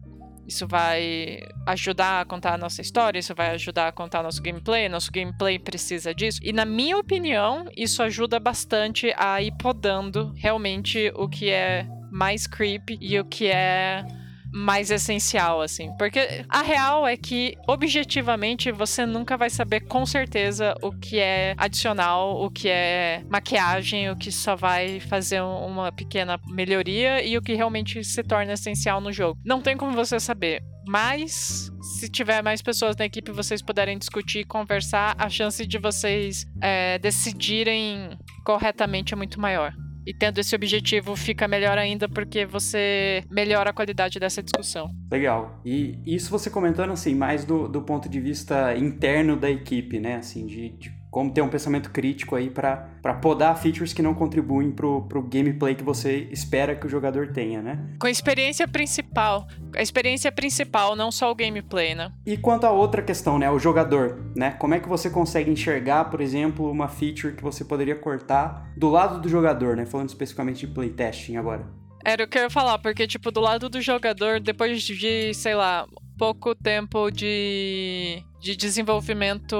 Isso 0.47 0.67
vai 0.67 1.39
ajudar 1.67 2.21
a 2.21 2.25
contar 2.25 2.55
a 2.55 2.57
nossa 2.57 2.81
história, 2.81 3.19
isso 3.19 3.33
vai 3.33 3.51
ajudar 3.51 3.87
a 3.87 3.91
contar 3.91 4.23
nosso 4.23 4.41
gameplay, 4.41 4.89
nosso 4.89 5.11
gameplay 5.11 5.57
precisa 5.57 6.13
disso. 6.13 6.39
E 6.43 6.51
na 6.51 6.65
minha 6.65 6.97
opinião, 6.97 7.65
isso 7.77 8.01
ajuda 8.03 8.39
bastante 8.39 9.13
a 9.15 9.41
ir 9.41 9.53
podando 9.57 10.33
realmente 10.35 11.11
o 11.15 11.29
que 11.29 11.49
é 11.49 11.87
mais 12.11 12.47
creepy 12.47 12.97
e 12.99 13.17
o 13.19 13.23
que 13.23 13.47
é 13.47 14.03
mais 14.51 14.91
essencial, 14.91 15.61
assim. 15.61 15.91
Porque 15.97 16.45
a 16.49 16.61
real 16.61 17.07
é 17.07 17.15
que, 17.15 17.57
objetivamente, 17.67 18.71
você 18.71 19.05
nunca 19.05 19.37
vai 19.37 19.49
saber 19.49 19.81
com 19.81 20.05
certeza 20.05 20.75
o 20.81 20.91
que 20.91 21.19
é 21.19 21.53
adicional, 21.57 22.43
o 22.43 22.49
que 22.49 22.67
é 22.67 23.23
maquiagem, 23.29 24.09
o 24.09 24.15
que 24.15 24.31
só 24.31 24.55
vai 24.55 24.99
fazer 24.99 25.41
uma 25.41 25.91
pequena 25.91 26.39
melhoria 26.47 27.23
e 27.23 27.37
o 27.37 27.41
que 27.41 27.53
realmente 27.53 28.03
se 28.03 28.23
torna 28.23 28.53
essencial 28.53 28.99
no 28.99 29.11
jogo. 29.11 29.39
Não 29.45 29.61
tem 29.61 29.77
como 29.77 29.93
você 29.93 30.19
saber. 30.19 30.61
Mas, 30.87 31.71
se 31.99 32.09
tiver 32.09 32.41
mais 32.41 32.61
pessoas 32.61 32.95
na 32.97 33.05
equipe, 33.05 33.31
vocês 33.31 33.61
puderem 33.61 33.97
discutir 33.97 34.39
e 34.39 34.45
conversar, 34.45 35.15
a 35.17 35.29
chance 35.29 35.65
de 35.65 35.77
vocês 35.77 36.45
é, 36.59 36.97
decidirem 36.97 38.17
corretamente 38.43 39.13
é 39.13 39.17
muito 39.17 39.39
maior. 39.39 39.73
E 40.05 40.13
tendo 40.13 40.39
esse 40.39 40.55
objetivo 40.55 41.15
fica 41.15 41.47
melhor 41.47 41.77
ainda 41.77 42.09
porque 42.09 42.45
você 42.45 43.23
melhora 43.29 43.69
a 43.69 43.73
qualidade 43.73 44.19
dessa 44.19 44.41
discussão. 44.41 44.89
Legal. 45.11 45.59
E 45.63 45.99
isso 46.05 46.29
você 46.31 46.49
comentando 46.49 46.91
assim, 46.91 47.13
mais 47.13 47.45
do, 47.45 47.67
do 47.67 47.81
ponto 47.81 48.09
de 48.09 48.19
vista 48.19 48.75
interno 48.75 49.35
da 49.37 49.49
equipe, 49.49 49.99
né? 49.99 50.15
Assim, 50.15 50.45
de, 50.47 50.69
de 50.69 51.00
como 51.11 51.29
ter 51.29 51.41
um 51.41 51.49
pensamento 51.49 51.91
crítico 51.91 52.37
aí 52.37 52.49
para 52.49 53.13
podar 53.21 53.57
features 53.57 53.91
que 53.91 54.01
não 54.01 54.13
contribuem 54.13 54.71
pro, 54.71 55.01
pro 55.03 55.21
gameplay 55.21 55.75
que 55.75 55.83
você 55.83 56.29
espera 56.31 56.73
que 56.73 56.87
o 56.87 56.89
jogador 56.89 57.27
tenha, 57.27 57.61
né? 57.61 57.77
Com 57.99 58.07
a 58.07 58.09
experiência 58.09 58.65
principal. 58.65 59.45
A 59.75 59.81
experiência 59.81 60.31
principal, 60.31 60.95
não 60.95 61.11
só 61.11 61.29
o 61.29 61.35
gameplay, 61.35 61.93
né? 61.93 62.13
E 62.25 62.37
quanto 62.37 62.65
a 62.65 62.71
outra 62.71 63.01
questão, 63.01 63.37
né? 63.37 63.51
O 63.51 63.59
jogador, 63.59 64.31
né? 64.33 64.51
Como 64.51 64.73
é 64.73 64.79
que 64.79 64.87
você 64.87 65.09
consegue 65.09 65.51
enxergar, 65.51 66.05
por 66.05 66.21
exemplo, 66.21 66.71
uma 66.71 66.87
feature 66.87 67.35
que 67.35 67.43
você 67.43 67.65
poderia 67.65 67.95
cortar 67.95 68.71
do 68.77 68.89
lado 68.89 69.19
do 69.19 69.27
jogador, 69.27 69.75
né? 69.75 69.85
Falando 69.85 70.07
especificamente 70.07 70.65
de 70.65 70.73
playtesting 70.73 71.35
agora. 71.35 71.67
Era 72.05 72.23
o 72.23 72.27
que 72.27 72.37
eu 72.37 72.43
ia 72.43 72.49
falar, 72.49 72.79
porque, 72.79 73.05
tipo, 73.05 73.31
do 73.31 73.41
lado 73.41 73.69
do 73.69 73.81
jogador, 73.81 74.39
depois 74.39 74.81
de, 74.81 75.33
sei 75.33 75.55
lá, 75.55 75.85
pouco 76.17 76.55
tempo 76.55 77.11
de, 77.11 78.23
de 78.39 78.55
desenvolvimento 78.55 79.55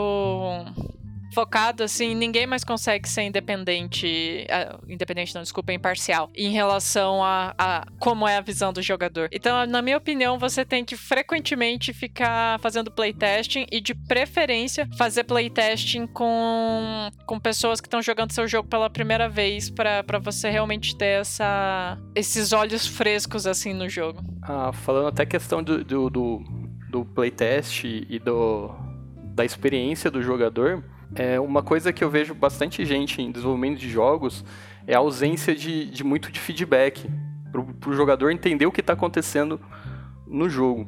focado, 1.34 1.84
assim, 1.84 2.14
ninguém 2.16 2.46
mais 2.46 2.64
consegue 2.64 3.08
ser 3.08 3.24
independente. 3.24 4.46
Uh, 4.50 4.92
independente, 4.92 5.34
não, 5.34 5.42
desculpa, 5.42 5.74
imparcial. 5.74 6.30
Em 6.36 6.52
relação 6.52 7.24
a, 7.24 7.54
a, 7.58 7.86
como 8.00 8.28
é 8.28 8.38
a 8.38 8.42
visão 8.42 8.74
do 8.74 8.82
jogador. 8.82 9.30
Então, 9.32 9.66
na 9.66 9.82
minha 9.82 9.98
opinião, 9.98 10.38
você 10.38 10.66
tem 10.66 10.84
que 10.84 10.96
frequentemente 10.96 11.94
ficar 11.94 12.60
fazendo 12.60 12.92
playtesting 12.92 13.66
e, 13.72 13.80
de 13.80 13.94
preferência, 13.94 14.88
fazer 14.98 15.24
playtesting 15.24 16.08
com, 16.08 17.10
com 17.26 17.40
pessoas 17.40 17.80
que 17.80 17.88
estão 17.88 18.02
jogando 18.02 18.32
seu 18.32 18.48
jogo 18.48 18.68
pela 18.68 18.90
primeira 18.90 19.30
vez 19.30 19.70
para 19.70 20.20
você 20.22 20.50
realmente 20.50 20.96
ter 20.98 21.22
essa, 21.22 21.98
esses 22.16 22.52
olhos 22.52 22.86
frescos, 22.86 23.48
assim, 23.48 23.74
no 23.74 23.88
jogo. 23.88 24.22
Ah, 24.42 24.72
falando 24.74 25.08
até 25.08 25.26
questão 25.26 25.64
do, 25.64 25.84
do, 25.84 26.10
do, 26.10 26.44
do 26.90 27.06
playtest 27.06 27.84
e 27.84 28.20
do, 28.20 28.72
da 29.34 29.46
experiência 29.46 30.12
do 30.12 30.22
jogador, 30.22 30.84
é, 31.16 31.40
uma 31.40 31.62
coisa 31.62 31.92
que 31.92 32.04
eu 32.04 32.10
vejo 32.10 32.34
bastante 32.34 32.86
gente 32.86 33.22
em 33.22 33.32
desenvolvimento 33.32 33.80
de 33.80 33.90
jogos 33.90 34.46
é 34.88 34.96
a 34.96 35.00
ausência 35.00 35.56
de, 35.56 35.86
de 35.86 36.04
muito 36.04 36.32
de 36.32 36.40
feedback 36.40 37.10
para 37.80 37.90
o 37.90 37.94
jogador 37.94 38.32
entender 38.32 38.66
o 38.66 38.72
que 38.72 38.82
está 38.82 38.94
acontecendo 38.94 39.60
no 40.26 40.50
jogo. 40.50 40.88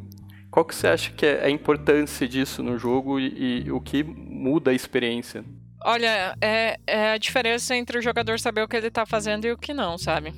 Qual 0.50 0.64
que 0.64 0.74
você 0.74 0.88
acha 0.88 1.12
que 1.12 1.26
é 1.26 1.46
a 1.46 1.50
importância 1.50 2.28
disso 2.28 2.62
no 2.62 2.78
jogo 2.78 3.20
e, 3.20 3.64
e 3.66 3.72
o 3.72 3.82
que 3.82 4.04
muda 4.04 4.72
a 4.72 4.74
experiência? 4.74 5.44
Olha, 5.84 6.36
é, 6.40 6.78
é, 6.88 7.12
a 7.12 7.18
diferença 7.18 7.76
entre 7.76 7.98
o 7.98 8.02
jogador 8.02 8.40
saber 8.40 8.62
o 8.62 8.68
que 8.68 8.78
ele 8.78 8.88
está 8.88 9.06
fazendo 9.06 9.46
e 9.46 9.52
o 9.52 9.58
que 9.58 9.74
não, 9.74 9.98
sabe? 9.98 10.34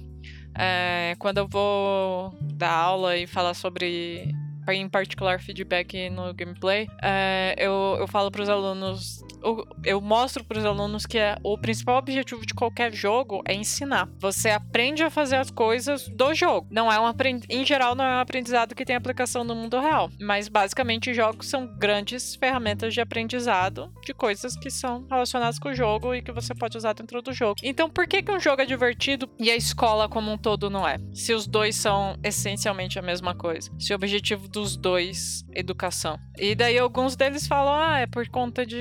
É, 0.57 1.15
quando 1.19 1.37
eu 1.39 1.47
vou 1.47 2.33
dar 2.41 2.71
aula 2.71 3.17
e 3.17 3.27
falar 3.27 3.53
sobre 3.53 4.33
em 4.67 4.89
particular 4.89 5.39
feedback 5.39 6.09
no 6.09 6.33
gameplay, 6.33 6.87
é, 7.03 7.53
eu, 7.57 7.97
eu 7.99 8.07
falo 8.07 8.31
para 8.31 8.41
os 8.41 8.49
alunos, 8.49 9.23
eu, 9.45 9.67
eu 9.83 10.01
mostro 10.01 10.43
para 10.43 10.57
os 10.57 10.65
alunos 10.65 11.05
que 11.05 11.17
é, 11.17 11.37
o 11.43 11.57
principal 11.57 11.97
objetivo 11.97 12.45
de 12.45 12.53
qualquer 12.53 12.91
jogo 12.91 13.41
é 13.47 13.53
ensinar. 13.53 14.09
Você 14.19 14.49
aprende 14.49 15.03
a 15.03 15.09
fazer 15.09 15.35
as 15.35 15.51
coisas 15.51 16.07
do 16.07 16.33
jogo. 16.33 16.67
Não 16.71 16.91
é 16.91 16.99
um 16.99 17.05
em 17.49 17.65
geral 17.65 17.95
não 17.95 18.03
é 18.03 18.17
um 18.17 18.19
aprendizado 18.19 18.75
que 18.75 18.83
tem 18.83 18.95
aplicação 18.95 19.43
no 19.43 19.55
mundo 19.55 19.79
real, 19.79 20.09
mas 20.19 20.49
basicamente 20.49 21.13
jogos 21.13 21.47
são 21.47 21.67
grandes 21.77 22.35
ferramentas 22.35 22.93
de 22.93 22.99
aprendizado 22.99 23.91
de 24.03 24.13
coisas 24.13 24.57
que 24.57 24.69
são 24.69 25.05
relacionadas 25.09 25.59
com 25.59 25.69
o 25.69 25.75
jogo 25.75 26.13
e 26.13 26.21
que 26.21 26.31
você 26.31 26.53
pode 26.53 26.77
usar 26.77 26.93
dentro 26.93 27.21
do 27.21 27.31
jogo. 27.31 27.55
Então, 27.63 27.89
por 27.89 28.07
que 28.07 28.21
que 28.21 28.31
um 28.31 28.39
jogo 28.39 28.61
é 28.61 28.65
divertido 28.65 29.29
e 29.39 29.51
a 29.51 29.55
escola 29.55 30.09
como 30.09 30.31
um 30.31 30.37
todo 30.37 30.69
não 30.69 30.87
é? 30.87 30.97
Se 31.13 31.33
os 31.33 31.47
dois 31.47 31.75
são 31.75 32.17
essencialmente 32.23 32.97
a 32.99 33.01
mesma 33.01 33.35
coisa. 33.35 33.71
Se 33.79 33.93
o 33.93 33.95
objetivo 33.95 34.47
dos 34.47 34.75
dois 34.75 35.45
educação. 35.53 36.19
E 36.37 36.53
daí 36.53 36.77
alguns 36.77 37.15
deles 37.15 37.47
falam, 37.47 37.73
ah, 37.73 37.99
é 37.99 38.07
por 38.07 38.27
conta 38.27 38.65
de, 38.65 38.77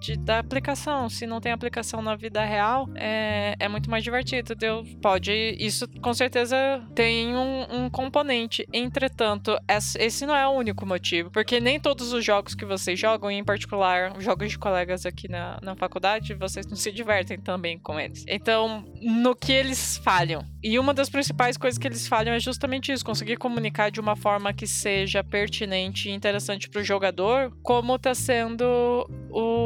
de 0.00 0.16
da 0.16 0.38
aplicação. 0.38 1.08
Se 1.08 1.26
não 1.26 1.40
tem 1.40 1.52
aplicação 1.52 2.02
na 2.02 2.16
vida 2.16 2.44
real, 2.44 2.88
é, 2.94 3.54
é 3.58 3.68
muito 3.68 3.90
mais 3.90 4.04
divertido. 4.04 4.54
Deu, 4.54 4.84
pode, 5.00 5.32
isso 5.58 5.88
com 6.00 6.14
certeza 6.14 6.56
tem 6.94 7.34
um, 7.34 7.84
um 7.84 7.90
componente. 7.90 8.66
Entretanto, 8.72 9.56
esse 9.98 10.26
não 10.26 10.34
é 10.34 10.46
o 10.46 10.52
único 10.52 10.86
motivo, 10.86 11.30
porque 11.30 11.60
nem 11.60 11.78
todos 11.80 12.12
os 12.12 12.24
jogos 12.24 12.54
que 12.54 12.64
vocês 12.64 12.98
jogam, 12.98 13.30
em 13.30 13.44
particular 13.44 14.20
jogos 14.20 14.50
de 14.50 14.58
colegas 14.58 15.06
aqui 15.06 15.28
na, 15.28 15.58
na 15.62 15.74
faculdade, 15.74 16.34
vocês 16.34 16.66
não 16.66 16.76
se 16.76 16.92
divertem 16.92 17.38
também 17.38 17.78
com 17.78 17.98
eles. 17.98 18.24
Então, 18.28 18.84
no 19.00 19.34
que 19.34 19.52
eles 19.52 19.98
falham? 19.98 20.44
E 20.62 20.78
uma 20.78 20.94
das 20.94 21.10
principais 21.10 21.56
coisas 21.56 21.78
que 21.78 21.86
eles 21.86 22.06
falham 22.06 22.34
é 22.34 22.40
justamente 22.40 22.92
isso, 22.92 23.04
conseguir 23.04 23.36
comunicar 23.36 23.90
de 23.90 24.00
uma 24.00 24.14
forma 24.14 24.52
que 24.52 24.66
seja 24.66 25.24
pertinente 25.24 26.08
e 26.08 26.12
interessante 26.12 26.68
para 26.68 26.80
o 26.80 26.84
jogador, 26.84 27.52
como 27.62 27.96
está 27.96 28.14
sendo 28.14 28.64
o 29.30 29.61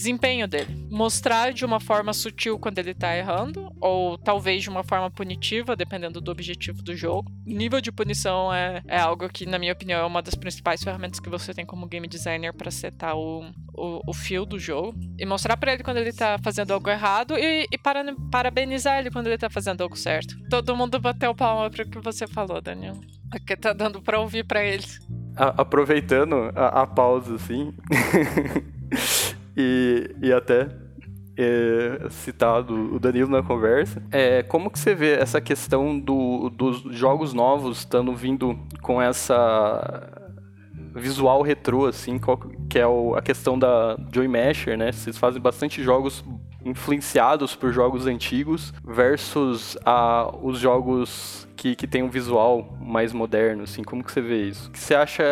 desempenho 0.00 0.48
dele. 0.48 0.88
Mostrar 0.90 1.52
de 1.52 1.64
uma 1.64 1.78
forma 1.78 2.12
sutil 2.12 2.58
quando 2.58 2.78
ele 2.78 2.94
tá 2.94 3.14
errando, 3.14 3.70
ou 3.80 4.16
talvez 4.16 4.62
de 4.62 4.70
uma 4.70 4.82
forma 4.82 5.10
punitiva, 5.10 5.76
dependendo 5.76 6.20
do 6.20 6.30
objetivo 6.30 6.82
do 6.82 6.96
jogo. 6.96 7.30
nível 7.44 7.80
de 7.80 7.92
punição 7.92 8.52
é, 8.52 8.82
é 8.88 8.98
algo 8.98 9.28
que, 9.28 9.44
na 9.44 9.58
minha 9.58 9.72
opinião, 9.72 10.00
é 10.00 10.06
uma 10.06 10.22
das 10.22 10.34
principais 10.34 10.82
ferramentas 10.82 11.20
que 11.20 11.28
você 11.28 11.52
tem 11.52 11.66
como 11.66 11.86
game 11.86 12.08
designer 12.08 12.52
para 12.54 12.70
setar 12.70 13.14
o, 13.14 13.42
o, 13.74 14.00
o 14.06 14.14
fio 14.14 14.46
do 14.46 14.58
jogo. 14.58 14.98
E 15.18 15.26
mostrar 15.26 15.56
para 15.56 15.74
ele 15.74 15.82
quando 15.82 15.98
ele 15.98 16.12
tá 16.12 16.38
fazendo 16.42 16.72
algo 16.72 16.88
errado 16.88 17.36
e, 17.36 17.66
e 17.70 17.78
para, 17.78 18.02
parabenizar 18.30 18.98
ele 18.98 19.10
quando 19.10 19.26
ele 19.26 19.38
tá 19.38 19.50
fazendo 19.50 19.82
algo 19.82 19.96
certo. 19.96 20.34
Todo 20.48 20.74
mundo 20.74 20.98
bateu 20.98 21.34
palma 21.34 21.70
pro 21.70 21.88
que 21.88 21.98
você 21.98 22.26
falou, 22.26 22.60
Daniel. 22.60 22.98
Porque 23.30 23.56
tá 23.56 23.72
dando 23.72 24.00
pra 24.00 24.18
ouvir 24.18 24.44
para 24.44 24.64
eles. 24.64 24.98
A, 25.36 25.62
aproveitando 25.62 26.50
a, 26.54 26.82
a 26.82 26.86
pausa, 26.86 27.34
assim. 27.34 27.72
e, 29.56 30.14
e 30.22 30.32
até 30.32 30.68
é, 31.36 32.08
citado 32.10 32.94
o 32.94 32.98
Danilo 33.00 33.30
na 33.30 33.42
conversa. 33.42 34.02
É, 34.10 34.42
como 34.42 34.70
que 34.70 34.78
você 34.78 34.94
vê 34.94 35.14
essa 35.14 35.40
questão 35.40 35.98
do, 35.98 36.50
dos 36.50 36.82
jogos 36.96 37.32
novos 37.32 37.78
estando 37.78 38.14
vindo 38.14 38.58
com 38.82 39.00
essa 39.00 40.18
visual 40.94 41.42
retrô, 41.42 41.86
assim, 41.86 42.20
que 42.68 42.78
é 42.78 42.86
o, 42.86 43.14
a 43.14 43.22
questão 43.22 43.58
da 43.58 43.96
Joy 44.12 44.28
Masher, 44.28 44.76
né? 44.76 44.92
Vocês 44.92 45.16
fazem 45.16 45.40
bastante 45.40 45.82
jogos 45.82 46.24
influenciados 46.64 47.56
por 47.56 47.72
jogos 47.72 48.06
antigos 48.06 48.72
versus 48.84 49.78
a, 49.84 50.30
os 50.42 50.58
jogos 50.58 51.48
que, 51.56 51.74
que 51.74 51.86
tem 51.86 52.02
um 52.02 52.10
visual 52.10 52.76
mais 52.80 53.12
moderno, 53.12 53.62
assim, 53.62 53.82
como 53.82 54.04
que 54.04 54.12
você 54.12 54.20
vê 54.20 54.48
isso? 54.48 54.68
O 54.68 54.72
que 54.72 54.78
você 54.78 54.94
acha, 54.94 55.24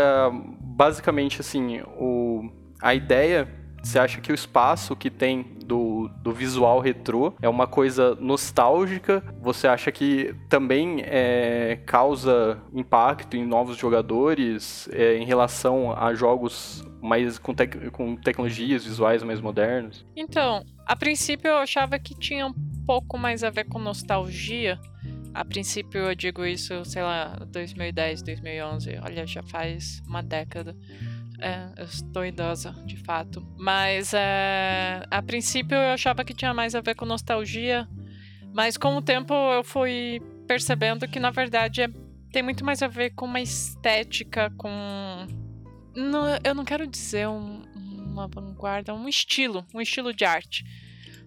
basicamente, 0.61 1.41
assim, 1.41 1.81
o, 1.99 2.49
a 2.81 2.95
ideia 2.95 3.49
Você 3.83 3.99
acha 3.99 4.21
que 4.21 4.33
o 4.33 4.35
espaço 4.35 4.97
que 4.97 5.09
tem 5.09 5.57
do, 5.65 6.09
do 6.23 6.33
visual 6.33 6.81
retrô 6.81 7.33
é 7.41 7.49
uma 7.49 7.67
coisa 7.67 8.15
nostálgica? 8.17 9.23
Você 9.41 9.69
acha 9.69 9.93
que 9.93 10.35
também 10.49 11.03
é, 11.05 11.79
causa 11.87 12.61
impacto 12.73 13.37
em 13.37 13.47
novos 13.47 13.77
jogadores 13.77 14.89
é, 14.93 15.17
em 15.17 15.25
relação 15.25 15.97
a 15.97 16.13
jogos 16.15 16.85
mais 17.01 17.39
com, 17.39 17.55
tec 17.55 17.91
com 17.91 18.17
tecnologias 18.17 18.85
visuais 18.85 19.23
mais 19.23 19.41
modernos? 19.41 20.05
Então, 20.17 20.65
a 20.87 20.97
princípio 20.97 21.49
eu 21.49 21.59
achava 21.59 21.99
que 21.99 22.19
tinha 22.19 22.47
um 22.47 22.55
pouco 22.87 23.19
mais 23.19 23.45
a 23.45 23.51
ver 23.51 23.65
com 23.69 23.79
nostalgia. 23.79 24.79
A 25.35 25.45
princípio 25.45 26.01
eu 26.01 26.15
digo 26.15 26.45
isso, 26.45 26.85
sei 26.85 27.03
lá, 27.03 27.37
2010, 27.53 28.23
2011. 28.23 28.99
Olha, 29.05 29.27
já 29.27 29.43
faz 29.43 30.03
uma 30.07 30.23
década. 30.23 30.75
É, 31.41 31.69
eu 31.77 31.85
estou 31.85 32.25
idosa, 32.25 32.73
de 32.85 32.97
fato. 32.97 33.47
Mas 33.57 34.13
é, 34.13 35.03
a 35.11 35.23
princípio 35.23 35.77
eu 35.77 35.93
achava 35.93 36.25
que 36.25 36.35
tinha 36.35 36.53
mais 36.53 36.75
a 36.75 36.81
ver 36.81 36.95
com 36.95 37.05
nostalgia. 37.05 37.89
Mas 38.53 38.77
com 38.77 38.97
o 38.97 39.03
tempo 39.03 39.33
eu 39.53 39.63
fui 39.63 40.21
percebendo 40.47 41.07
que 41.07 41.21
na 41.21 41.31
verdade 41.31 41.83
é, 41.83 41.89
tem 42.33 42.43
muito 42.43 42.65
mais 42.65 42.83
a 42.83 42.89
ver 42.89 43.11
com 43.11 43.27
uma 43.27 43.41
estética, 43.41 44.51
com. 44.57 44.69
Não, 45.95 46.27
eu 46.45 46.55
não 46.55 46.65
quero 46.65 46.87
dizer 46.87 47.29
um, 47.29 47.63
uma 47.75 48.27
vanguarda, 48.27 48.95
um 48.95 49.09
estilo, 49.09 49.65
um 49.75 49.81
estilo 49.81 50.13
de 50.13 50.25
arte. 50.25 50.65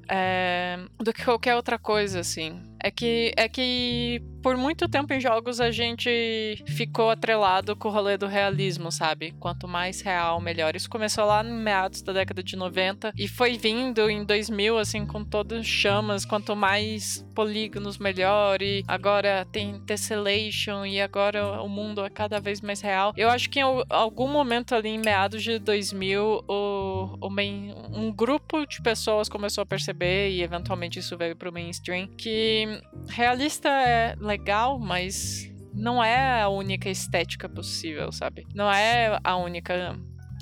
É, 0.10 0.78
do 0.98 1.14
que 1.14 1.24
qualquer 1.24 1.56
outra 1.56 1.80
coisa, 1.80 2.20
assim. 2.20 2.60
É 2.84 2.90
que, 2.90 3.34
é 3.38 3.48
que 3.48 4.22
por 4.42 4.58
muito 4.58 4.90
tempo 4.90 5.14
em 5.14 5.20
jogos 5.20 5.62
a 5.62 5.70
gente 5.70 6.64
ficou 6.68 7.10
atrelado 7.10 7.76
com 7.76 7.88
o 7.88 7.92
rolê 7.92 8.18
do 8.18 8.28
realismo, 8.28 8.92
sabe? 8.92 9.34
Quanto 9.40 9.68
mais 9.68 10.02
real, 10.02 10.42
melhor. 10.42 10.76
Isso 10.76 10.90
começou 10.90 11.26
lá 11.26 11.44
no 11.44 11.54
meados 11.54 12.02
da 12.02 12.12
década 12.12 12.42
de 12.42 12.56
90 12.56 13.14
e 13.18 13.28
foi 13.28 13.58
vindo 13.58 14.10
em 14.10 14.26
2000, 14.26 14.78
assim, 14.78 15.06
com 15.06 15.24
todas 15.24 15.66
chamas. 15.66 16.26
Quanto 16.26 16.56
mais 16.56 17.26
polígonos, 17.36 17.98
melhor. 17.98 18.62
E 18.62 18.84
agora 18.88 19.46
tem 19.52 19.80
tessellation 19.82 20.86
e 20.86 21.00
agora 21.00 21.62
o 21.62 21.70
mundo 21.70 22.04
é 22.04 22.10
cada 22.10 22.40
vez 22.40 22.62
mais 22.62 22.82
real. 22.82 23.14
Eu 23.16 23.30
acho 23.30 23.50
que 23.50 23.60
em 23.60 23.64
algum 23.90 24.28
momento 24.28 24.74
ali 24.74 24.90
em 24.90 25.00
meados 25.00 25.44
de 25.44 25.60
2000, 25.60 26.44
o, 26.48 27.18
o 27.22 27.30
main, 27.30 27.74
um 27.94 28.12
grupo 28.12 28.66
de 28.66 28.82
pessoas 28.82 29.30
começou 29.30 29.62
a 29.62 29.66
perceber 29.66 30.32
e 30.32 30.42
eventualmente 30.42 31.00
isso 31.00 31.18
veio 31.18 31.36
pro 31.36 31.52
mainstream 31.52 32.08
que 32.18 32.71
realista 33.10 33.70
é 33.70 34.16
legal, 34.20 34.80
mas 34.80 35.50
não 35.74 36.04
é 36.04 36.42
a 36.42 36.50
única 36.50 36.90
estética 36.90 37.48
possível, 37.48 38.12
sabe? 38.12 38.46
Não 38.54 38.72
é 38.72 39.20
a 39.24 39.36
única 39.38 39.98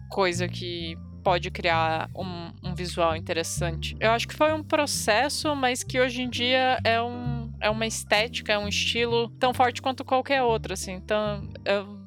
coisa 0.10 0.48
que 0.48 0.98
pode 1.24 1.52
criar 1.52 2.10
um, 2.15 2.52
um, 2.63 2.74
visual 2.74 3.15
interessante. 3.15 3.96
Eu 4.00 4.12
acho 4.12 4.28
que 4.28 4.34
foi 4.34 4.54
um 4.54 4.63
processo, 4.63 5.56
mas 5.56 5.84
que 5.84 6.00
hoje 6.00 6.22
em 6.22 6.30
dia 6.30 6.80
é, 6.84 7.02
um, 7.02 7.52
é 7.62 7.70
uma 7.70 7.86
estética, 7.86 8.54
é 8.54 8.58
um 8.58 8.68
estilo 8.68 9.30
tão 9.32 9.54
forte 9.54 9.82
quanto 9.82 10.04
qualquer 10.04 10.42
outro, 10.42 10.74
assim. 10.74 10.94
Então, 10.94 11.48
eu 11.65 11.98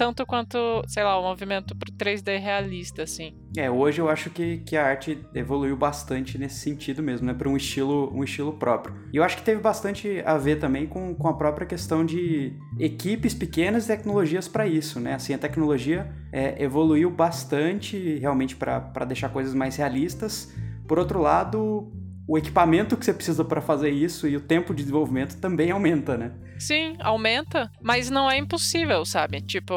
tanto 0.00 0.24
quanto, 0.24 0.56
sei 0.88 1.04
lá, 1.04 1.20
o 1.20 1.22
movimento 1.22 1.76
pro 1.76 1.92
3D 1.92 2.38
realista, 2.38 3.02
assim. 3.02 3.34
É, 3.54 3.70
hoje 3.70 4.00
eu 4.00 4.08
acho 4.08 4.30
que, 4.30 4.56
que 4.64 4.74
a 4.74 4.86
arte 4.86 5.18
evoluiu 5.34 5.76
bastante 5.76 6.38
nesse 6.38 6.60
sentido 6.60 7.02
mesmo, 7.02 7.26
né? 7.26 7.34
Para 7.34 7.50
um 7.50 7.54
estilo, 7.54 8.10
um 8.10 8.24
estilo 8.24 8.54
próprio. 8.54 8.94
E 9.12 9.18
eu 9.18 9.22
acho 9.22 9.36
que 9.36 9.42
teve 9.42 9.60
bastante 9.60 10.22
a 10.24 10.38
ver 10.38 10.58
também 10.58 10.86
com, 10.86 11.14
com 11.14 11.28
a 11.28 11.34
própria 11.34 11.66
questão 11.66 12.02
de 12.02 12.54
equipes 12.78 13.34
pequenas 13.34 13.84
e 13.84 13.88
tecnologias 13.88 14.48
para 14.48 14.66
isso, 14.66 14.98
né? 14.98 15.12
Assim, 15.12 15.34
a 15.34 15.38
tecnologia 15.38 16.10
é, 16.32 16.64
evoluiu 16.64 17.10
bastante 17.10 18.18
realmente 18.20 18.56
para 18.56 19.04
deixar 19.04 19.28
coisas 19.28 19.52
mais 19.52 19.76
realistas. 19.76 20.50
Por 20.88 20.98
outro 20.98 21.20
lado, 21.20 21.92
o 22.26 22.38
equipamento 22.38 22.96
que 22.96 23.04
você 23.04 23.12
precisa 23.12 23.44
para 23.44 23.60
fazer 23.60 23.90
isso 23.90 24.26
e 24.26 24.34
o 24.34 24.40
tempo 24.40 24.72
de 24.72 24.82
desenvolvimento 24.82 25.36
também 25.36 25.70
aumenta, 25.70 26.16
né? 26.16 26.32
Sim, 26.60 26.94
aumenta, 27.00 27.72
mas 27.80 28.10
não 28.10 28.30
é 28.30 28.36
impossível, 28.36 29.04
sabe? 29.06 29.40
Tipo, 29.40 29.74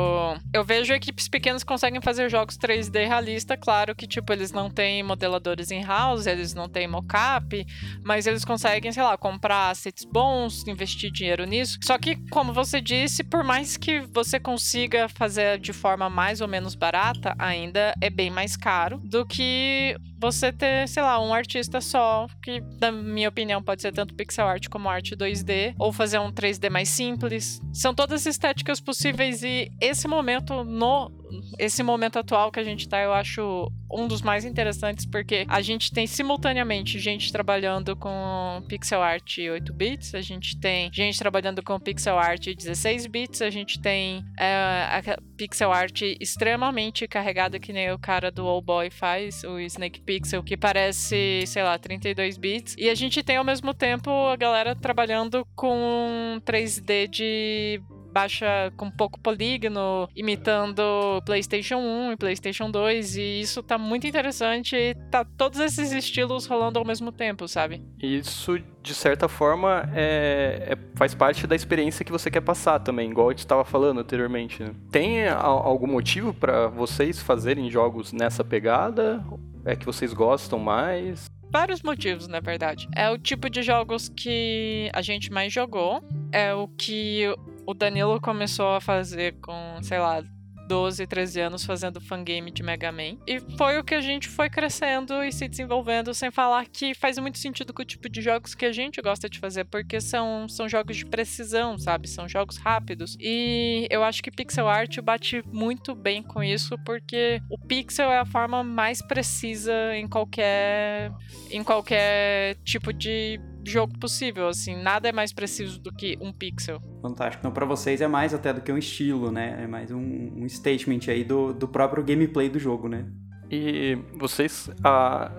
eu 0.54 0.66
vejo 0.66 0.94
equipes 0.94 1.30
pequenas 1.30 1.64
que 1.64 1.68
conseguem 1.68 2.02
fazer 2.02 2.30
jogos 2.30 2.58
3D 2.58 3.08
realista, 3.08 3.56
claro 3.56 3.96
que, 3.96 4.06
tipo, 4.06 4.34
eles 4.34 4.52
não 4.52 4.70
têm 4.70 5.02
modeladores 5.02 5.72
in-house, 5.72 6.28
eles 6.28 6.54
não 6.54 6.68
têm 6.68 6.86
mocap, 6.86 7.66
mas 8.04 8.28
eles 8.28 8.44
conseguem, 8.44 8.92
sei 8.92 9.02
lá, 9.02 9.18
comprar 9.18 9.70
assets 9.70 10.04
bons, 10.04 10.68
investir 10.68 11.10
dinheiro 11.10 11.46
nisso. 11.46 11.80
Só 11.84 11.98
que, 11.98 12.18
como 12.30 12.52
você 12.52 12.82
disse, 12.82 13.24
por 13.24 13.46
mais 13.46 13.78
que 13.78 14.02
você 14.02 14.38
consiga 14.38 15.08
fazer 15.08 15.60
de 15.60 15.72
forma 15.72 16.10
mais 16.10 16.42
ou 16.42 16.50
menos 16.50 16.76
barata, 16.76 17.34
ainda 17.40 17.94
é 18.02 18.10
bem 18.10 18.30
mais 18.30 18.58
caro 18.58 19.00
do 19.00 19.26
que 19.26 19.96
você 20.20 20.54
ter, 20.54 20.88
sei 20.88 21.04
lá, 21.04 21.20
um 21.22 21.34
artista 21.34 21.82
só, 21.82 22.28
que, 22.42 22.62
na 22.80 22.92
minha 22.92 23.28
opinião, 23.28 23.62
pode 23.62 23.82
ser 23.82 23.92
tanto 23.92 24.16
pixel 24.16 24.48
art 24.48 24.70
como 24.70 24.88
arte 24.88 25.16
2D, 25.18 25.76
ou 25.78 25.92
fazer 25.92 26.18
um 26.18 26.32
3D 26.32 26.70
mais 26.74 26.90
simples. 26.90 27.62
São 27.72 27.94
todas 27.94 28.26
estéticas 28.26 28.82
possíveis 28.82 29.44
e 29.44 29.72
esse 29.80 30.08
momento 30.08 30.64
no 30.64 31.12
esse 31.58 31.84
momento 31.84 32.20
atual 32.20 32.52
que 32.52 32.60
a 32.60 32.64
gente 32.64 32.88
tá, 32.88 33.02
eu 33.02 33.14
acho 33.14 33.72
um 33.92 34.08
dos 34.08 34.22
mais 34.22 34.44
interessantes, 34.44 35.06
porque 35.06 35.46
a 35.48 35.62
gente 35.62 35.92
tem 35.92 36.08
simultaneamente 36.08 37.00
gente 37.00 37.32
trabalhando 37.32 37.96
com 37.96 38.64
pixel 38.68 39.02
art 39.02 39.38
8 39.38 39.74
bits, 39.74 40.16
a 40.16 40.22
gente 40.22 40.60
tem 40.60 40.92
gente 40.92 41.18
trabalhando 41.18 41.62
com 41.62 41.80
pixel 41.80 42.18
art 42.18 42.48
16 42.48 43.08
bits, 43.08 43.42
a 43.42 43.50
gente 43.50 43.80
tem 43.80 44.24
é, 44.40 44.46
a 44.46 45.18
pixel 45.38 45.72
art 45.72 46.02
extremamente 46.20 47.08
carregada, 47.08 47.60
que 47.60 47.72
nem 47.72 47.92
o 47.92 48.00
cara 48.00 48.32
do 48.32 48.48
All 48.48 48.62
Boy 48.62 48.90
faz, 48.90 49.44
o 49.44 49.60
Snake 49.60 50.02
Pixel, 50.02 50.44
que 50.44 50.58
parece, 50.58 51.44
sei 51.46 51.64
lá, 51.64 51.78
32 51.78 52.38
bits. 52.38 52.76
E 52.78 52.90
a 52.90 52.96
gente 52.96 53.22
tem 53.22 53.38
ao 53.38 53.44
mesmo 53.44 53.74
tempo 53.74 54.10
a 54.10 54.36
galera 54.36 54.76
trabalhando 54.76 55.46
com 55.56 56.40
3D 56.46 57.08
de 57.08 57.82
baixa 58.14 58.72
com 58.78 58.90
pouco 58.92 59.20
polígono, 59.20 60.08
imitando 60.16 60.84
PlayStation 61.26 61.78
1 61.78 62.12
e 62.12 62.18
PlayStation 62.18 62.70
2, 62.70 63.18
e 63.18 63.42
isso 63.42 63.64
tá 63.64 63.78
muito 63.78 64.06
interessante 64.06 64.76
e 64.76 64.96
tá 65.10 65.26
todos 65.26 65.60
esses 65.60 65.92
estilos 65.92 66.46
rolando 66.46 66.78
ao 66.78 66.86
mesmo 66.86 67.12
tempo, 67.12 67.48
sabe? 67.48 67.82
Isso, 68.02 68.60
de 68.82 68.94
certa 68.94 69.28
forma, 69.28 69.90
é, 69.94 70.68
é 70.70 70.78
faz 70.96 71.16
parte 71.16 71.48
da 71.48 71.56
experiência 71.56 72.06
que 72.06 72.12
você 72.12 72.30
quer 72.30 72.42
passar 72.42 72.80
também, 72.80 73.10
igual 73.10 73.30
a 73.30 73.32
gente 73.32 73.40
estava 73.40 73.66
falando 73.66 74.00
anteriormente. 74.00 74.62
Né? 74.62 74.70
Tem 74.92 75.28
algum 75.28 75.88
motivo 75.88 76.34
para 76.34 76.68
vocês 76.68 77.22
fazerem 77.22 77.70
jogos 77.70 78.14
nessa 78.14 78.44
pegada? 78.44 79.24
É 79.66 79.76
que 79.76 79.86
vocês 79.86 80.14
gostam 80.14 80.60
mais? 80.60 81.26
vários 81.54 81.84
motivos, 81.84 82.28
na 82.28 82.40
verdade. 82.40 82.90
É 82.96 83.12
o 83.12 83.18
tipo 83.18 83.48
de 83.48 83.62
jogos 83.62 84.10
que 84.10 84.90
a 84.92 85.04
gente 85.04 85.32
mais 85.32 85.54
jogou, 85.54 86.02
é 86.32 86.52
o 86.52 86.68
que 86.68 87.32
o 87.66 87.74
Danilo 87.74 88.20
começou 88.20 88.76
a 88.76 88.82
fazer 88.82 89.36
com, 89.42 89.82
sei 89.82 90.00
lá, 90.00 90.24
12, 90.68 91.06
13 91.06 91.42
anos 91.42 91.66
fazendo 91.66 92.00
fangame 92.00 92.52
de 92.52 92.64
Mega 92.64 92.92
Man. 92.92 93.18
E 93.28 93.40
foi 93.58 93.78
o 93.78 93.84
que 93.84 93.94
a 93.94 94.02
gente 94.02 94.28
foi 94.28 94.50
crescendo 94.50 95.24
e 95.24 95.32
se 95.32 95.48
desenvolvendo, 95.48 96.14
sem 96.14 96.32
falar 96.32 96.66
que 96.66 96.94
faz 96.94 97.18
muito 97.18 97.38
sentido 97.38 97.74
com 97.74 97.82
o 97.82 97.86
tipo 97.86 98.10
de 98.10 98.22
jogos 98.22 98.56
que 98.56 98.66
a 98.66 98.72
gente 98.72 99.02
gosta 99.02 99.30
de 99.30 99.40
fazer, 99.40 99.66
porque 99.66 100.00
são, 100.00 100.48
são 100.48 100.68
jogos 100.68 100.98
de 100.98 101.06
precisão, 101.06 101.78
sabe? 101.78 102.08
São 102.08 102.28
jogos 102.28 102.58
rápidos. 102.58 103.18
E 103.20 103.88
eu 103.90 104.04
acho 104.04 104.24
que 104.24 104.32
pixel 104.32 104.68
art 104.68 105.00
bate 105.02 105.44
muito 105.52 105.94
bem 105.94 106.24
com 106.24 106.44
isso, 106.44 106.78
porque 106.86 107.42
o 107.50 107.58
pixel 107.58 108.12
é 108.12 108.20
a 108.20 108.26
forma 108.26 108.64
mais 108.64 109.02
precisa 109.02 109.96
em 109.96 110.08
qualquer 110.08 111.12
em 111.52 111.64
qualquer 111.64 112.56
tipo 112.64 112.94
de 112.94 113.40
jogo 113.66 113.98
possível, 113.98 114.48
assim, 114.48 114.76
nada 114.76 115.10
é 115.10 115.12
mais 115.12 115.32
preciso 115.32 115.80
do 115.80 115.92
que 115.92 116.18
um 116.22 116.32
pixel. 116.32 116.82
Fantástico. 117.02 117.42
Então, 117.42 117.52
para 117.52 117.66
vocês 117.66 118.02
é 118.02 118.08
mais 118.08 118.34
até 118.34 118.54
do 118.54 118.62
que 118.62 118.72
um 118.72 118.78
estilo, 118.78 119.32
né? 119.32 119.64
É 119.64 119.68
mais 119.68 119.92
um, 119.92 120.00
um 120.00 120.48
statement 120.48 121.10
aí 121.10 121.24
do, 121.24 121.54
do 121.54 121.68
próprio 121.68 122.04
gameplay 122.04 122.50
do 122.50 122.60
jogo, 122.60 122.88
né? 122.88 123.06
E 123.50 123.98
vocês, 124.16 124.70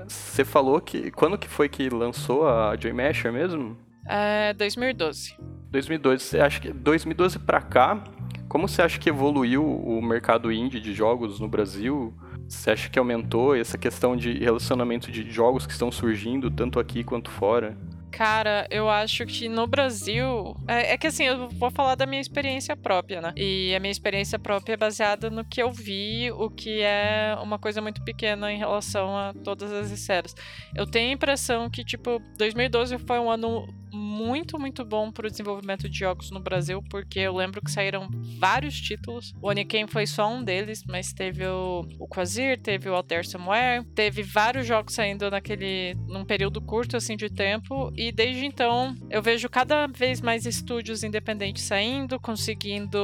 você 0.06 0.44
falou 0.44 0.80
que 0.80 1.10
quando 1.10 1.36
que 1.36 1.48
foi 1.48 1.68
que 1.68 1.88
lançou 1.88 2.46
a 2.46 2.76
Joy 2.76 2.92
Masher 2.92 3.32
mesmo? 3.32 3.76
É 4.06 4.52
2012. 4.54 5.36
2012. 5.70 6.22
Você 6.22 6.38
acha 6.38 6.60
que 6.60 6.72
2012 6.72 7.40
para 7.40 7.60
cá, 7.60 8.04
como 8.48 8.68
você 8.68 8.82
acha 8.82 9.00
que 9.00 9.08
evoluiu 9.08 9.64
o 9.64 10.00
mercado 10.00 10.52
indie 10.52 10.78
de 10.78 10.94
jogos 10.94 11.40
no 11.40 11.48
Brasil? 11.48 12.14
Você 12.48 12.70
acha 12.70 12.88
que 12.88 12.98
aumentou 12.98 13.56
essa 13.56 13.76
questão 13.76 14.14
de 14.14 14.38
relacionamento 14.38 15.10
de 15.10 15.28
jogos 15.30 15.66
que 15.66 15.72
estão 15.72 15.90
surgindo 15.90 16.50
tanto 16.50 16.78
aqui 16.78 17.02
quanto 17.02 17.30
fora? 17.30 17.76
Cara, 18.16 18.64
eu 18.70 18.88
acho 18.88 19.26
que 19.26 19.48
no 19.48 19.66
Brasil. 19.66 20.56
É, 20.68 20.92
é, 20.92 20.96
que 20.96 21.08
assim, 21.08 21.24
eu 21.24 21.48
vou 21.48 21.68
falar 21.68 21.96
da 21.96 22.06
minha 22.06 22.20
experiência 22.20 22.76
própria, 22.76 23.20
né? 23.20 23.32
E 23.36 23.74
a 23.74 23.80
minha 23.80 23.90
experiência 23.90 24.38
própria 24.38 24.74
é 24.74 24.76
baseada 24.76 25.28
no 25.28 25.44
que 25.44 25.60
eu 25.60 25.72
vi, 25.72 26.30
o 26.30 26.48
que 26.48 26.80
é 26.80 27.36
uma 27.42 27.58
coisa 27.58 27.80
muito 27.80 28.04
pequena 28.04 28.52
em 28.52 28.56
relação 28.56 29.16
a 29.16 29.34
todas 29.42 29.72
as 29.72 29.90
esferas. 29.90 30.32
Eu 30.76 30.86
tenho 30.86 31.10
a 31.10 31.12
impressão 31.12 31.68
que, 31.68 31.84
tipo, 31.84 32.22
2012 32.38 32.98
foi 32.98 33.18
um 33.18 33.28
ano 33.28 33.66
muito, 34.14 34.58
muito 34.58 34.84
bom 34.84 35.10
pro 35.10 35.28
desenvolvimento 35.28 35.88
de 35.88 35.98
jogos 35.98 36.30
no 36.30 36.38
Brasil, 36.38 36.80
porque 36.88 37.18
eu 37.18 37.34
lembro 37.34 37.60
que 37.60 37.70
saíram 37.70 38.08
vários 38.38 38.80
títulos. 38.80 39.34
O 39.42 39.48
Oniken 39.48 39.88
foi 39.88 40.06
só 40.06 40.32
um 40.32 40.42
deles, 40.42 40.84
mas 40.86 41.12
teve 41.12 41.44
o, 41.44 41.84
o 41.98 42.06
Quasir, 42.06 42.60
teve 42.60 42.88
o 42.88 42.94
Alter 42.94 43.26
Somewhere, 43.26 43.84
teve 43.94 44.22
vários 44.22 44.66
jogos 44.66 44.94
saindo 44.94 45.28
naquele 45.30 45.94
num 46.06 46.24
período 46.24 46.60
curto 46.60 46.96
assim 46.96 47.16
de 47.16 47.28
tempo 47.28 47.92
e 47.96 48.12
desde 48.12 48.46
então 48.46 48.94
eu 49.10 49.20
vejo 49.20 49.48
cada 49.48 49.86
vez 49.88 50.20
mais 50.20 50.46
estúdios 50.46 51.02
independentes 51.02 51.64
saindo, 51.64 52.20
conseguindo 52.20 53.00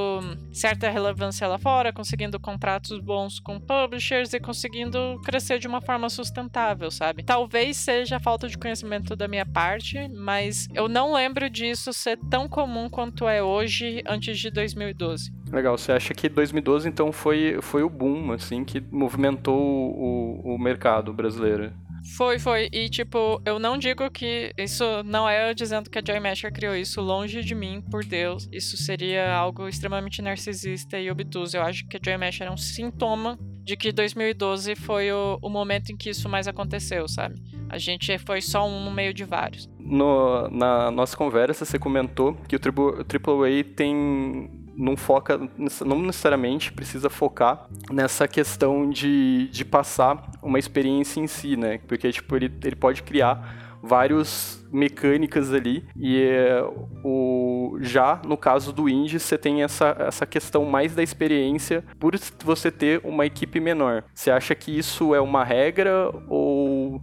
certa 0.52 0.88
relevância 0.90 1.48
lá 1.48 1.58
fora, 1.58 1.92
conseguindo 1.92 2.38
contratos 2.38 3.00
bons 3.00 3.40
com 3.40 3.58
publishers 3.58 4.32
e 4.32 4.38
conseguindo 4.38 5.20
crescer 5.24 5.58
de 5.58 5.66
uma 5.66 5.80
forma 5.80 6.08
sustentável, 6.08 6.90
sabe? 6.90 7.24
Talvez 7.24 7.76
seja 7.76 8.20
falta 8.20 8.48
de 8.48 8.56
conhecimento 8.56 9.16
da 9.16 9.26
minha 9.26 9.46
parte, 9.46 10.08
mas 10.08 10.68
eu 10.74 10.88
não 10.88 10.99
lembro 11.12 11.48
disso 11.48 11.92
ser 11.92 12.18
tão 12.28 12.48
comum 12.48 12.88
quanto 12.88 13.28
é 13.28 13.42
hoje 13.42 14.02
antes 14.06 14.38
de 14.38 14.50
2012. 14.50 15.32
Legal, 15.52 15.76
você 15.76 15.92
acha 15.92 16.14
que 16.14 16.28
2012 16.28 16.88
então 16.88 17.12
foi, 17.12 17.58
foi 17.62 17.82
o 17.82 17.90
boom, 17.90 18.32
assim, 18.32 18.64
que 18.64 18.80
movimentou 18.90 19.58
o, 19.58 20.54
o 20.54 20.58
mercado 20.58 21.12
brasileiro? 21.12 21.72
Foi, 22.16 22.38
foi. 22.38 22.68
E, 22.72 22.88
tipo, 22.88 23.40
eu 23.44 23.58
não 23.58 23.76
digo 23.76 24.10
que. 24.10 24.52
Isso 24.56 24.84
não 25.04 25.28
é 25.28 25.50
eu 25.50 25.54
dizendo 25.54 25.90
que 25.90 25.98
a 25.98 26.02
Joy 26.04 26.18
Masher 26.18 26.52
criou 26.52 26.74
isso 26.74 27.00
longe 27.00 27.42
de 27.42 27.54
mim, 27.54 27.82
por 27.90 28.04
Deus. 28.04 28.48
Isso 28.50 28.76
seria 28.76 29.32
algo 29.32 29.68
extremamente 29.68 30.22
narcisista 30.22 30.98
e 30.98 31.10
obtuso. 31.10 31.56
Eu 31.56 31.62
acho 31.62 31.86
que 31.86 31.96
a 31.96 32.00
Joy 32.02 32.16
Masher 32.16 32.46
é 32.46 32.50
um 32.50 32.56
sintoma 32.56 33.38
de 33.62 33.76
que 33.76 33.92
2012 33.92 34.74
foi 34.74 35.12
o, 35.12 35.38
o 35.42 35.48
momento 35.48 35.90
em 35.90 35.96
que 35.96 36.10
isso 36.10 36.28
mais 36.28 36.48
aconteceu, 36.48 37.06
sabe? 37.08 37.40
A 37.68 37.78
gente 37.78 38.18
foi 38.18 38.40
só 38.40 38.66
um 38.66 38.84
no 38.84 38.90
meio 38.90 39.14
de 39.14 39.24
vários. 39.24 39.68
No, 39.78 40.48
na 40.48 40.90
nossa 40.90 41.16
conversa, 41.16 41.64
você 41.64 41.78
comentou 41.78 42.34
que 42.48 42.56
o 42.56 42.58
AAA 42.58 43.64
tem 43.76 44.50
não 44.76 44.96
foca, 44.96 45.38
não 45.84 46.00
necessariamente 46.00 46.72
precisa 46.72 47.10
focar 47.10 47.68
nessa 47.90 48.26
questão 48.26 48.88
de, 48.88 49.48
de 49.48 49.64
passar 49.64 50.30
uma 50.42 50.58
experiência 50.58 51.20
em 51.20 51.26
si, 51.26 51.54
né? 51.56 51.78
Porque, 51.86 52.10
tipo, 52.10 52.34
ele, 52.34 52.50
ele 52.64 52.76
pode 52.76 53.02
criar 53.02 53.59
vários 53.82 54.60
mecânicas 54.72 55.52
ali 55.52 55.84
e 55.96 56.22
é, 56.22 56.62
o 57.04 57.78
já 57.80 58.20
no 58.24 58.36
caso 58.36 58.72
do 58.72 58.88
indie 58.88 59.18
você 59.18 59.36
tem 59.36 59.62
essa, 59.62 59.96
essa 59.98 60.24
questão 60.24 60.64
mais 60.64 60.94
da 60.94 61.02
experiência 61.02 61.84
por 61.98 62.14
você 62.44 62.70
ter 62.70 63.00
uma 63.04 63.26
equipe 63.26 63.58
menor. 63.58 64.04
Você 64.14 64.30
acha 64.30 64.54
que 64.54 64.76
isso 64.76 65.14
é 65.14 65.20
uma 65.20 65.44
regra 65.44 66.10
ou 66.28 66.59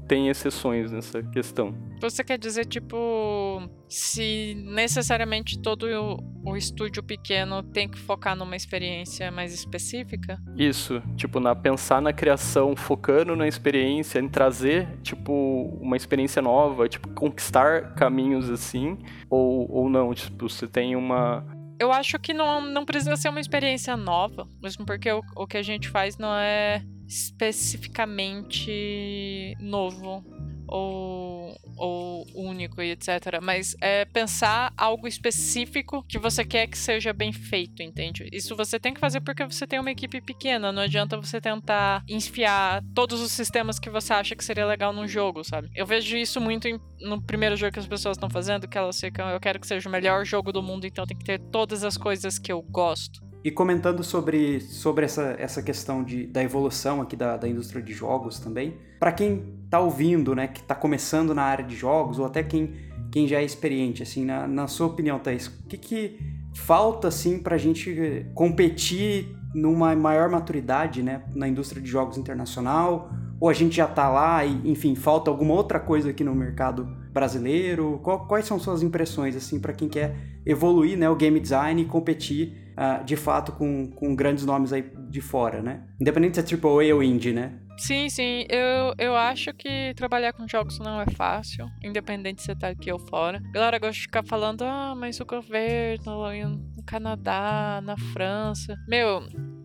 tem 0.08 0.30
exceções 0.30 0.92
nessa 0.92 1.22
questão? 1.24 1.74
Você 2.02 2.24
quer 2.24 2.38
dizer 2.38 2.66
tipo 2.66 3.70
se 3.90 4.54
necessariamente 4.66 5.60
todo 5.60 5.88
o, 5.88 6.52
o 6.52 6.58
estúdio 6.58 7.02
pequeno 7.02 7.64
tem 7.64 7.88
que 7.88 7.98
focar 7.98 8.36
numa 8.36 8.56
experiência 8.56 9.32
mais 9.32 9.54
específica? 9.54 10.38
Isso, 10.58 11.02
tipo, 11.16 11.40
na 11.40 11.56
pensar 11.56 12.02
na 12.02 12.12
criação, 12.12 12.76
focando 12.76 13.36
na 13.36 13.48
experiência, 13.48 14.20
em 14.20 14.28
trazer, 14.28 14.88
tipo, 15.02 15.78
uma 15.82 15.96
experiência 15.96 16.42
nova, 16.42 16.88
tipo, 16.90 17.08
conquistar 17.10 17.94
caminhos 17.96 18.50
assim, 18.50 18.98
ou, 19.30 19.72
ou 19.72 19.90
não, 19.90 20.14
tipo, 20.14 20.50
você 20.50 20.68
tem 20.68 20.96
uma, 20.96 21.46
eu 21.80 21.92
acho 21.92 22.20
que 22.20 22.34
não, 22.34 22.62
não 22.62 22.86
precisa 22.86 23.16
ser 23.16 23.30
uma 23.30 23.40
experiência 23.40 23.96
nova, 23.96 24.48
mesmo 24.62 24.86
porque 24.86 25.12
o, 25.12 25.22
o 25.36 25.48
que 25.48 25.58
a 25.58 25.64
gente 25.64 25.90
faz 25.90 26.18
não 26.18 26.34
é 26.34 26.84
especificamente 27.08 29.56
novo 29.60 30.24
ou, 30.68 31.56
ou 31.78 32.26
único 32.34 32.82
e 32.82 32.92
etc. 32.92 33.40
Mas 33.42 33.76
é 33.82 34.06
pensar 34.06 34.74
algo 34.78 35.08
específico 35.08 36.04
que 36.08 36.18
você 36.18 36.44
quer 36.44 36.68
que 36.68 36.78
seja 36.78 37.14
bem 37.14 37.32
feito, 37.32 37.82
entende? 37.82 38.28
Isso 38.32 38.56
você 38.56 38.80
tem 38.80 38.94
que 38.94 39.00
fazer 39.00 39.22
porque 39.22 39.46
você 39.46 39.66
tem 39.66 39.80
uma 39.80 39.92
equipe 39.92 40.22
pequena. 40.22 40.72
Não 40.72 40.82
adianta 40.82 41.18
você 41.18 41.40
tentar 41.40 42.04
enfiar 42.08 42.84
todos 42.94 43.22
os 43.22 43.32
sistemas 43.32 43.80
que 43.80 43.90
você 43.90 44.14
acha 44.14 44.36
que 44.36 44.44
seria 44.44 44.66
legal 44.66 44.92
num 44.92 45.08
jogo, 45.08 45.44
sabe? 45.44 45.70
Eu 45.76 45.86
vejo 45.86 46.18
isso 46.18 46.42
muito 46.42 46.68
em, 46.68 46.80
no 47.00 47.22
primeiro 47.22 47.56
jogo 47.56 47.74
que 47.74 47.80
as 47.80 47.88
pessoas 47.88 48.18
estão 48.18 48.30
fazendo, 48.30 48.68
que 48.68 48.78
elas 48.78 49.00
ficam, 49.00 49.30
eu 49.30 49.40
quero 49.40 49.60
que 49.60 49.68
seja 49.68 49.88
o 49.88 49.92
melhor 49.92 50.26
jogo 50.26 50.52
do 50.52 50.62
mundo, 50.62 50.86
então 50.86 51.06
tem 51.06 51.18
que 51.18 51.26
ter 51.26 51.40
todas 51.40 51.84
as 51.84 51.98
coisas 51.98 52.40
que 52.40 52.52
eu 52.52 52.62
gosto. 52.62 53.26
E 53.44 53.52
comentando 53.52 54.04
sobre, 54.04 54.60
sobre 54.60 55.06
essa, 55.06 55.36
essa 55.40 55.64
questão 55.64 56.04
de, 56.04 56.28
da 56.28 56.44
evolução 56.44 57.02
aqui 57.02 57.16
da, 57.16 57.38
da 57.38 57.48
indústria 57.48 57.82
de 57.82 57.94
jogos 57.94 58.40
também, 58.40 58.78
para 59.00 59.12
quem 59.12 59.57
está 59.68 59.80
ouvindo, 59.80 60.34
né, 60.34 60.48
que 60.48 60.62
está 60.62 60.74
começando 60.74 61.36
na 61.36 61.44
área 61.44 61.64
de 61.64 61.76
jogos, 61.76 62.18
ou 62.20 62.26
até 62.26 62.42
quem, 62.42 62.74
quem 63.12 63.28
já 63.28 63.40
é 63.40 63.44
experiente, 63.44 64.02
assim, 64.02 64.24
na, 64.26 64.48
na 64.48 64.66
sua 64.68 64.88
opinião, 64.88 65.20
Thaís, 65.20 65.48
o 65.48 65.68
que, 65.68 65.78
que 65.78 66.20
falta, 66.56 67.10
assim, 67.10 67.38
para 67.38 67.56
a 67.56 67.58
gente 67.58 68.26
competir 68.34 69.36
numa 69.54 69.96
maior 69.96 70.30
maturidade, 70.30 71.04
né, 71.04 71.22
na 71.36 71.48
indústria 71.48 71.82
de 71.82 71.90
jogos 71.90 72.18
internacional? 72.18 73.12
Ou 73.40 73.50
a 73.50 73.54
gente 73.54 73.76
já 73.76 73.86
está 73.86 74.10
lá 74.10 74.44
e, 74.44 74.72
enfim, 74.72 74.96
falta 74.96 75.30
alguma 75.30 75.54
outra 75.54 75.80
coisa 75.80 76.10
aqui 76.10 76.24
no 76.24 76.34
mercado 76.34 76.86
brasileiro? 77.14 78.02
Quais 78.28 78.46
são 78.46 78.58
suas 78.58 78.82
impressões, 78.82 79.36
assim, 79.36 79.60
para 79.60 79.74
quem 79.74 79.88
quer 79.88 80.16
evoluir, 80.46 80.98
né, 80.98 81.10
o 81.10 81.16
game 81.16 81.40
design 81.40 81.82
e 81.82 81.86
competir 81.86 82.72
uh, 82.78 83.04
de 83.04 83.16
fato 83.16 83.52
com, 83.52 83.92
com 83.92 84.16
grandes 84.16 84.46
nomes 84.46 84.74
aí 84.74 84.90
de 85.10 85.22
fora, 85.22 85.62
né? 85.62 85.84
Independente 86.00 86.42
se 86.42 86.56
é 86.56 86.58
AAA 86.58 86.96
ou 86.96 87.04
indie, 87.04 87.34
né? 87.34 87.60
Sim, 87.78 88.10
sim. 88.10 88.46
Eu, 88.50 88.94
eu 88.98 89.16
acho 89.16 89.54
que 89.54 89.94
trabalhar 89.96 90.34
com 90.34 90.48
jogos 90.48 90.80
não 90.80 91.00
é 91.00 91.06
fácil, 91.16 91.68
independente 91.84 92.42
se 92.42 92.48
você 92.48 92.56
tá 92.56 92.70
aqui 92.70 92.92
ou 92.92 93.00
fora. 93.00 93.42
A 93.50 93.52
galera 93.52 93.80
gosta 93.80 93.94
de 93.94 94.02
ficar 94.02 94.24
falando, 94.24 94.64
ah, 94.64 94.96
mas 94.96 95.20
o 95.20 95.26
governo 95.26 96.58
no 96.76 96.84
Canadá, 96.84 97.80
na 97.84 97.96
França. 98.14 98.76
Meu, 98.88 99.22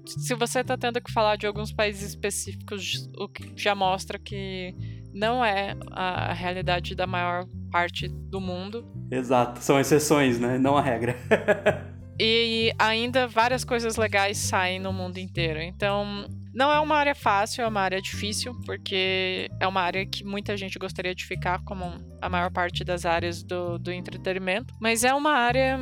se 0.06 0.34
você 0.34 0.62
tá 0.62 0.76
tendo 0.76 1.00
que 1.00 1.12
falar 1.12 1.36
de 1.36 1.46
alguns 1.46 1.72
países 1.72 2.10
específicos, 2.10 3.08
o 3.16 3.28
que 3.28 3.52
já 3.56 3.74
mostra 3.74 4.18
que 4.18 4.74
não 5.12 5.44
é 5.44 5.74
a 5.90 6.32
realidade 6.32 6.94
da 6.94 7.06
maior 7.06 7.46
parte 7.70 8.08
do 8.08 8.40
mundo. 8.40 8.86
Exato, 9.10 9.60
são 9.60 9.78
exceções, 9.78 10.38
né? 10.38 10.58
Não 10.58 10.76
a 10.76 10.82
regra. 10.82 11.16
E 12.20 12.72
ainda 12.78 13.26
várias 13.26 13.64
coisas 13.64 13.96
legais 13.96 14.36
saem 14.36 14.78
no 14.78 14.92
mundo 14.92 15.18
inteiro. 15.18 15.60
Então, 15.60 16.26
não 16.54 16.70
é 16.70 16.78
uma 16.80 16.96
área 16.96 17.14
fácil, 17.14 17.62
é 17.62 17.66
uma 17.66 17.80
área 17.80 18.00
difícil, 18.00 18.54
porque 18.66 19.48
é 19.58 19.66
uma 19.66 19.80
área 19.80 20.04
que 20.04 20.24
muita 20.24 20.56
gente 20.56 20.78
gostaria 20.78 21.14
de 21.14 21.24
ficar, 21.24 21.62
como 21.64 21.84
a 22.20 22.28
maior 22.28 22.50
parte 22.50 22.84
das 22.84 23.06
áreas 23.06 23.42
do, 23.42 23.78
do 23.78 23.90
entretenimento. 23.90 24.74
Mas 24.80 25.04
é 25.04 25.14
uma 25.14 25.32
área 25.32 25.78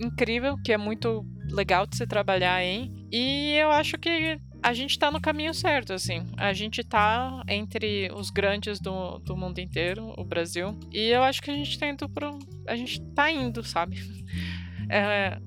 incrível, 0.00 0.56
que 0.64 0.72
é 0.72 0.78
muito 0.78 1.24
legal 1.50 1.86
de 1.86 1.96
se 1.96 2.06
trabalhar 2.06 2.62
em. 2.62 2.92
E 3.12 3.54
eu 3.54 3.70
acho 3.70 3.98
que 3.98 4.38
a 4.62 4.72
gente 4.72 4.98
tá 4.98 5.10
no 5.10 5.20
caminho 5.20 5.54
certo, 5.54 5.92
assim. 5.92 6.26
A 6.36 6.52
gente 6.52 6.82
tá 6.82 7.42
entre 7.48 8.10
os 8.14 8.30
grandes 8.30 8.80
do, 8.80 9.18
do 9.18 9.36
mundo 9.36 9.60
inteiro, 9.60 10.14
o 10.16 10.24
Brasil. 10.24 10.78
E 10.92 11.08
eu 11.08 11.22
acho 11.22 11.42
que 11.42 11.50
a 11.50 11.54
gente 11.54 11.78
tá 11.78 11.88
indo 11.88 12.08
pro. 12.08 12.38
A 12.66 12.74
gente 12.74 13.00
tá 13.14 13.30
indo, 13.30 13.62
sabe? 13.62 13.96
É, 14.88 15.40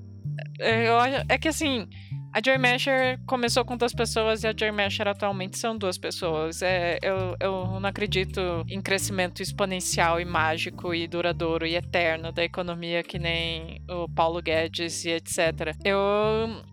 é, 0.60 1.24
é 1.30 1.38
que 1.38 1.48
assim, 1.48 1.88
a 2.32 2.40
Joy 2.44 2.58
Masher 2.58 3.18
começou 3.26 3.64
com 3.64 3.76
duas 3.76 3.92
pessoas 3.92 4.44
e 4.44 4.46
a 4.46 4.54
Joy 4.56 4.70
Masher 4.70 5.08
atualmente 5.08 5.58
são 5.58 5.76
duas 5.76 5.98
pessoas. 5.98 6.62
É, 6.62 6.98
eu, 7.02 7.36
eu 7.40 7.80
não 7.80 7.88
acredito 7.88 8.40
em 8.68 8.80
crescimento 8.80 9.42
exponencial 9.42 10.20
e 10.20 10.24
mágico 10.24 10.94
e 10.94 11.06
duradouro 11.08 11.66
e 11.66 11.74
eterno 11.74 12.30
da 12.32 12.44
economia 12.44 13.02
que 13.02 13.18
nem 13.18 13.82
o 13.88 14.08
Paulo 14.08 14.40
Guedes 14.40 15.04
e 15.04 15.10
etc. 15.10 15.74
Eu, 15.84 15.98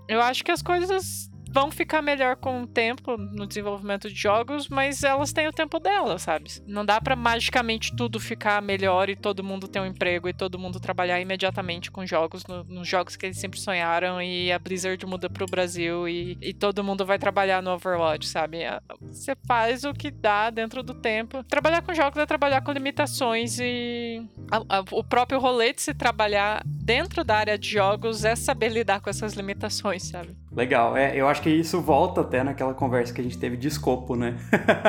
eu 0.07 0.21
acho 0.21 0.43
que 0.43 0.51
as 0.51 0.61
coisas 0.61 1.29
vão 1.57 1.71
ficar 1.71 2.03
melhor 2.03 2.35
com 2.35 2.61
o 2.61 2.67
tempo 2.67 3.17
no 3.17 3.47
desenvolvimento 3.47 4.07
de 4.07 4.15
jogos, 4.15 4.69
mas 4.69 5.01
elas 5.01 5.33
têm 5.33 5.47
o 5.47 5.51
tempo 5.51 5.79
delas, 5.79 6.21
sabe? 6.21 6.51
Não 6.67 6.85
dá 6.85 7.01
para 7.01 7.15
magicamente 7.15 7.95
tudo 7.95 8.19
ficar 8.19 8.61
melhor 8.61 9.09
e 9.09 9.15
todo 9.15 9.43
mundo 9.43 9.67
ter 9.67 9.79
um 9.79 9.85
emprego 9.87 10.29
e 10.29 10.33
todo 10.33 10.59
mundo 10.59 10.79
trabalhar 10.79 11.19
imediatamente 11.19 11.89
com 11.89 12.05
jogos, 12.05 12.45
no, 12.45 12.63
nos 12.65 12.87
jogos 12.87 13.15
que 13.15 13.25
eles 13.25 13.39
sempre 13.39 13.59
sonharam 13.59 14.21
e 14.21 14.51
a 14.51 14.59
Blizzard 14.59 15.03
muda 15.07 15.31
pro 15.31 15.47
Brasil 15.47 16.07
e, 16.07 16.37
e 16.39 16.53
todo 16.53 16.83
mundo 16.83 17.03
vai 17.03 17.17
trabalhar 17.17 17.63
no 17.63 17.71
Overwatch, 17.71 18.27
sabe? 18.27 18.59
Você 19.01 19.35
faz 19.47 19.83
o 19.83 19.93
que 19.93 20.11
dá 20.11 20.51
dentro 20.51 20.83
do 20.83 20.93
tempo. 20.93 21.43
Trabalhar 21.43 21.81
com 21.81 21.91
jogos 21.91 22.21
é 22.21 22.25
trabalhar 22.27 22.61
com 22.61 22.71
limitações 22.71 23.57
e 23.59 24.23
a, 24.51 24.77
a, 24.77 24.83
o 24.91 25.03
próprio 25.03 25.39
rolê 25.39 25.73
de 25.73 25.81
se 25.81 25.95
trabalhar 25.95 26.61
dentro 26.63 27.23
da 27.23 27.35
área 27.35 27.57
de 27.57 27.67
jogos 27.67 28.23
é 28.23 28.35
saber 28.35 28.69
lidar 28.69 29.01
com 29.01 29.09
essas 29.09 29.33
limitações, 29.33 30.03
sabe? 30.03 30.37
Legal, 30.57 30.97
é, 30.97 31.15
eu 31.15 31.27
acho 31.27 31.39
que 31.43 31.51
isso 31.51 31.79
volta 31.79 32.21
até 32.21 32.43
naquela 32.43 32.73
conversa 32.73 33.13
que 33.13 33.21
a 33.21 33.23
gente 33.23 33.37
teve 33.37 33.55
de 33.55 33.67
escopo, 33.67 34.15
né? 34.15 34.35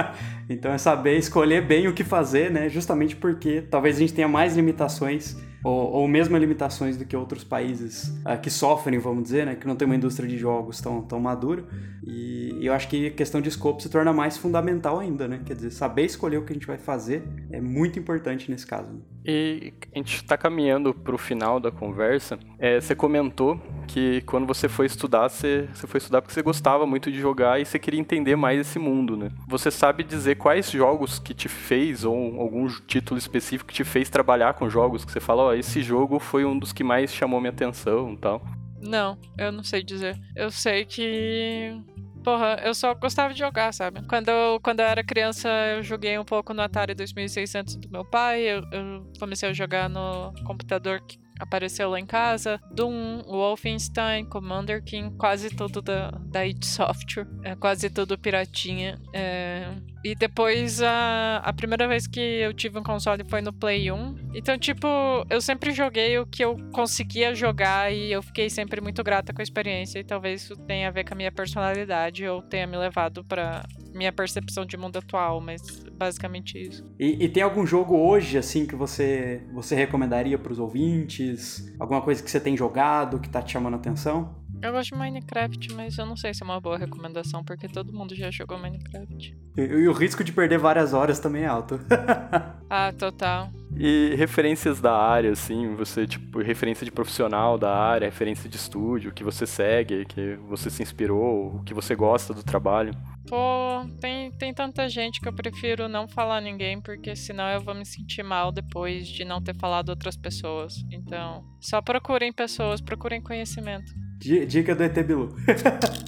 então 0.49 0.73
é 0.73 0.79
saber 0.79 1.19
escolher 1.19 1.61
bem 1.61 1.87
o 1.87 1.93
que 1.93 2.03
fazer, 2.03 2.51
né? 2.51 2.71
Justamente 2.71 3.15
porque 3.15 3.61
talvez 3.61 3.97
a 3.97 3.99
gente 3.99 4.15
tenha 4.15 4.27
mais 4.27 4.57
limitações 4.57 5.37
ou, 5.63 5.93
ou 5.93 6.09
mesmo 6.09 6.37
limitações 6.37 6.97
do 6.97 7.05
que 7.05 7.17
outros 7.17 7.45
países 7.45 8.09
uh, 8.25 8.41
que 8.41 8.51
sofrem, 8.51 8.99
vamos 8.99 9.25
dizer, 9.25 9.47
né? 9.47 9.55
Que 9.57 9.67
não 9.67 9.77
tem 9.77 9.87
uma 9.87 9.97
indústria 9.97 10.29
de 10.29 10.39
jogos 10.39 10.81
tão, 10.81 11.03
tão 11.03 11.21
madura. 11.21 11.65
E, 12.07 12.59
eu 12.61 12.73
acho 12.73 12.89
que 12.89 13.07
a 13.07 13.11
questão 13.11 13.41
de 13.41 13.49
escopo 13.49 13.81
se 13.81 13.89
torna 13.89 14.13
mais 14.13 14.37
fundamental 14.37 14.99
ainda, 14.99 15.27
né? 15.29 15.41
Quer 15.45 15.55
dizer, 15.55 15.71
saber 15.71 16.05
escolher 16.05 16.39
o 16.39 16.45
que 16.45 16.53
a 16.53 16.55
gente 16.55 16.67
vai 16.67 16.79
fazer 16.79 17.23
é 17.51 17.61
muito 17.61 17.99
importante 17.99 18.51
nesse 18.51 18.67
caso. 18.67 18.93
Né? 18.93 19.01
E 19.25 19.73
a 19.95 19.99
gente 19.99 20.17
está 20.17 20.37
caminhando 20.37 20.95
para 20.95 21.15
o 21.15 21.19
final 21.19 21.61
da 21.61 21.71
conversa. 21.71 22.39
É, 22.59 22.81
você 22.81 22.95
comentou 22.95 23.61
que 23.87 24.23
quando 24.23 24.47
você 24.47 24.69
foi 24.69 24.87
estudar, 24.87 25.29
você, 25.29 25.69
você 25.73 25.87
foi 25.87 25.99
estudar 25.99 26.23
porque 26.23 26.33
você 26.33 26.43
gostava 26.43 26.87
muito 26.87 27.11
de 27.11 27.19
jogar 27.19 27.61
e 27.61 27.65
você 27.65 27.79
queria 27.79 28.01
entender 28.01 28.37
mais 28.37 28.61
esse 28.61 28.79
mundo, 28.79 29.17
né? 29.17 29.31
Você 29.47 29.71
sabe 29.71 30.03
dizer 30.03 30.37
quais 30.37 30.71
jogos 30.71 31.19
que 31.19 31.35
te 31.35 31.49
fez, 31.49 32.05
ou 32.05 32.41
algum 32.41 32.67
título 32.87 33.19
específico 33.19 33.69
que 33.69 33.75
te 33.75 33.85
fez 33.85 34.09
trabalhar 34.09 34.55
com 34.55 34.69
jogos, 34.69 35.05
que 35.05 35.13
você 35.13 35.21
fala, 35.21 35.48
esse 35.55 35.83
jogo 35.83 36.19
foi 36.19 36.45
um 36.45 36.59
dos 36.59 36.73
que 36.73 36.85
mais 36.85 37.13
chamou 37.13 37.41
minha 37.41 37.51
atenção 37.51 38.13
e 38.13 38.17
tal? 38.17 38.43
Não, 38.81 39.19
eu 39.37 39.51
não 39.51 39.65
sei 39.65 39.83
dizer. 39.83 40.17
Eu 40.37 40.51
sei 40.51 40.85
que 40.85 41.75
Porra, 42.23 42.61
eu 42.65 42.75
só 42.75 42.95
gostava 42.95 43.33
de 43.33 43.39
jogar, 43.39 43.73
sabe? 43.73 44.03
Quando 44.07 44.29
eu, 44.29 44.61
quando 44.61 44.81
eu 44.81 44.87
era 44.87 45.03
criança, 45.03 45.49
eu 45.75 45.83
joguei 45.83 46.19
um 46.19 46.25
pouco 46.25 46.53
no 46.53 46.61
Atari 46.61 46.95
2600 46.95 47.77
do 47.77 47.91
meu 47.91 48.05
pai. 48.05 48.43
Eu, 48.43 48.63
eu 48.73 49.11
comecei 49.19 49.49
a 49.49 49.53
jogar 49.53 49.89
no 49.89 50.33
computador 50.45 51.01
que 51.01 51.19
apareceu 51.39 51.91
lá 51.91 52.01
em 52.01 52.07
casa. 52.07 52.61
Doom, 52.71 53.23
Wolfenstein, 53.23 54.25
Commander 54.25 54.83
King, 54.83 55.17
quase 55.17 55.51
tudo 55.51 55.81
da, 55.81 56.11
da 56.11 56.47
id 56.47 56.65
Software. 56.65 57.27
É, 57.43 57.55
quase 57.55 57.91
tudo 57.91 58.19
piratinha. 58.19 58.99
É, 59.13 59.73
e 60.05 60.15
depois, 60.15 60.81
a, 60.81 61.39
a 61.45 61.53
primeira 61.53 61.89
vez 61.89 62.07
que 62.07 62.21
eu 62.21 62.55
tive 62.55 62.79
um 62.79 62.83
console 62.83 63.25
foi 63.29 63.41
no 63.41 63.53
Play 63.53 63.91
1. 63.91 64.31
Então, 64.35 64.57
tipo, 64.57 64.87
eu 65.29 65.41
sempre 65.41 65.73
joguei 65.73 66.19
o 66.19 66.27
que 66.27 66.45
eu 66.45 66.57
conseguia 66.73 67.35
jogar 67.35 67.93
e 67.93 68.13
eu 68.13 68.23
fiquei 68.23 68.49
sempre 68.49 68.81
muito 68.81 69.03
grata 69.03 69.33
com 69.33 69.41
a 69.41 69.43
experiência. 69.43 69.99
E 69.99 70.05
talvez 70.05 70.43
isso 70.43 70.57
tenha 70.57 70.89
a 70.89 70.91
ver 70.91 71.05
com 71.05 71.15
a 71.15 71.17
minha 71.17 71.33
personalidade 71.33 72.27
ou 72.27 72.41
tenha 72.41 72.67
me 72.67 72.77
levado 72.77 73.25
para 73.25 73.67
minha 73.95 74.13
percepção 74.13 74.65
de 74.65 74.77
mundo 74.77 74.99
atual, 74.99 75.41
mas 75.41 75.63
basicamente 75.93 76.59
isso. 76.59 76.85
E, 76.99 77.25
e 77.25 77.29
tem 77.29 77.43
algum 77.43 77.67
jogo 77.67 77.97
hoje, 77.97 78.39
assim, 78.39 78.67
que 78.67 78.77
você, 78.77 79.43
você 79.53 79.75
recomendaria 79.75 80.39
para 80.39 80.53
os 80.53 80.59
ouvintes? 80.59 81.75
Alguma 81.79 82.01
coisa 82.03 82.23
que 82.23 82.31
você 82.31 82.41
tem 82.41 82.57
jogado 82.57 83.19
que 83.19 83.29
tá 83.29 83.43
te 83.43 83.53
chamando 83.53 83.75
a 83.75 83.77
atenção? 83.77 84.37
Eu 84.61 84.73
gosto 84.73 84.91
de 84.91 84.99
Minecraft, 84.99 85.73
mas 85.75 85.97
eu 85.99 86.05
não 86.05 86.17
sei 86.17 86.35
se 86.35 86.43
é 86.43 86.45
uma 86.45 86.61
boa 86.61 86.77
recomendação, 86.77 87.45
porque 87.45 87.69
todo 87.69 87.93
mundo 87.93 88.15
já 88.15 88.29
jogou 88.31 88.59
Minecraft. 88.59 89.37
E, 89.57 89.61
e 89.61 89.89
o 89.89 89.93
risco 89.93 90.25
de 90.25 90.33
perder 90.33 90.59
várias 90.59 90.93
horas 90.93 91.21
também 91.21 91.45
é 91.45 91.47
alto. 91.47 91.79
ah, 92.69 92.93
total. 92.93 93.51
E 93.77 94.15
referências 94.17 94.81
da 94.81 94.93
área, 94.93 95.31
assim, 95.31 95.77
você, 95.77 96.07
tipo, 96.09 96.41
referência 96.41 96.85
de 96.85 96.91
profissional 96.91 97.57
da 97.57 97.73
área, 97.73 98.07
referência 98.07 98.49
de 98.49 98.57
estúdio, 98.57 99.13
que 99.13 99.23
você 99.23 99.47
segue, 99.47 100.05
que 100.05 100.37
você 100.49 100.69
se 100.69 100.83
inspirou, 100.83 101.63
que 101.65 101.73
você 101.73 101.95
gosta 101.95 102.35
do 102.35 102.43
trabalho. 102.43 102.93
Pô, 103.29 103.85
tem, 104.01 104.33
tem 104.33 104.55
tanta 104.55 104.89
gente 104.89 105.21
que 105.21 105.29
eu 105.29 105.33
prefiro 105.33 105.89
não 105.89 106.09
falar 106.09 106.41
ninguém, 106.41 106.81
porque 106.81 107.15
senão 107.15 107.49
eu 107.49 107.61
vou 107.61 107.75
me 107.75 107.85
sentir 107.85 108.23
mal 108.23 108.51
depois 108.51 109.07
de 109.07 109.25
não 109.25 109.43
ter 109.43 109.55
falado 109.55 109.91
outras 109.91 110.17
pessoas. 110.17 110.75
Então, 110.91 111.45
só 111.61 111.83
procurem 111.83 112.33
pessoas, 112.33 112.81
procurem 112.81 113.21
conhecimento. 113.21 113.93
Dica 114.19 114.75
do 114.75 114.83
ET 114.83 114.95
Bilu. 115.05 115.37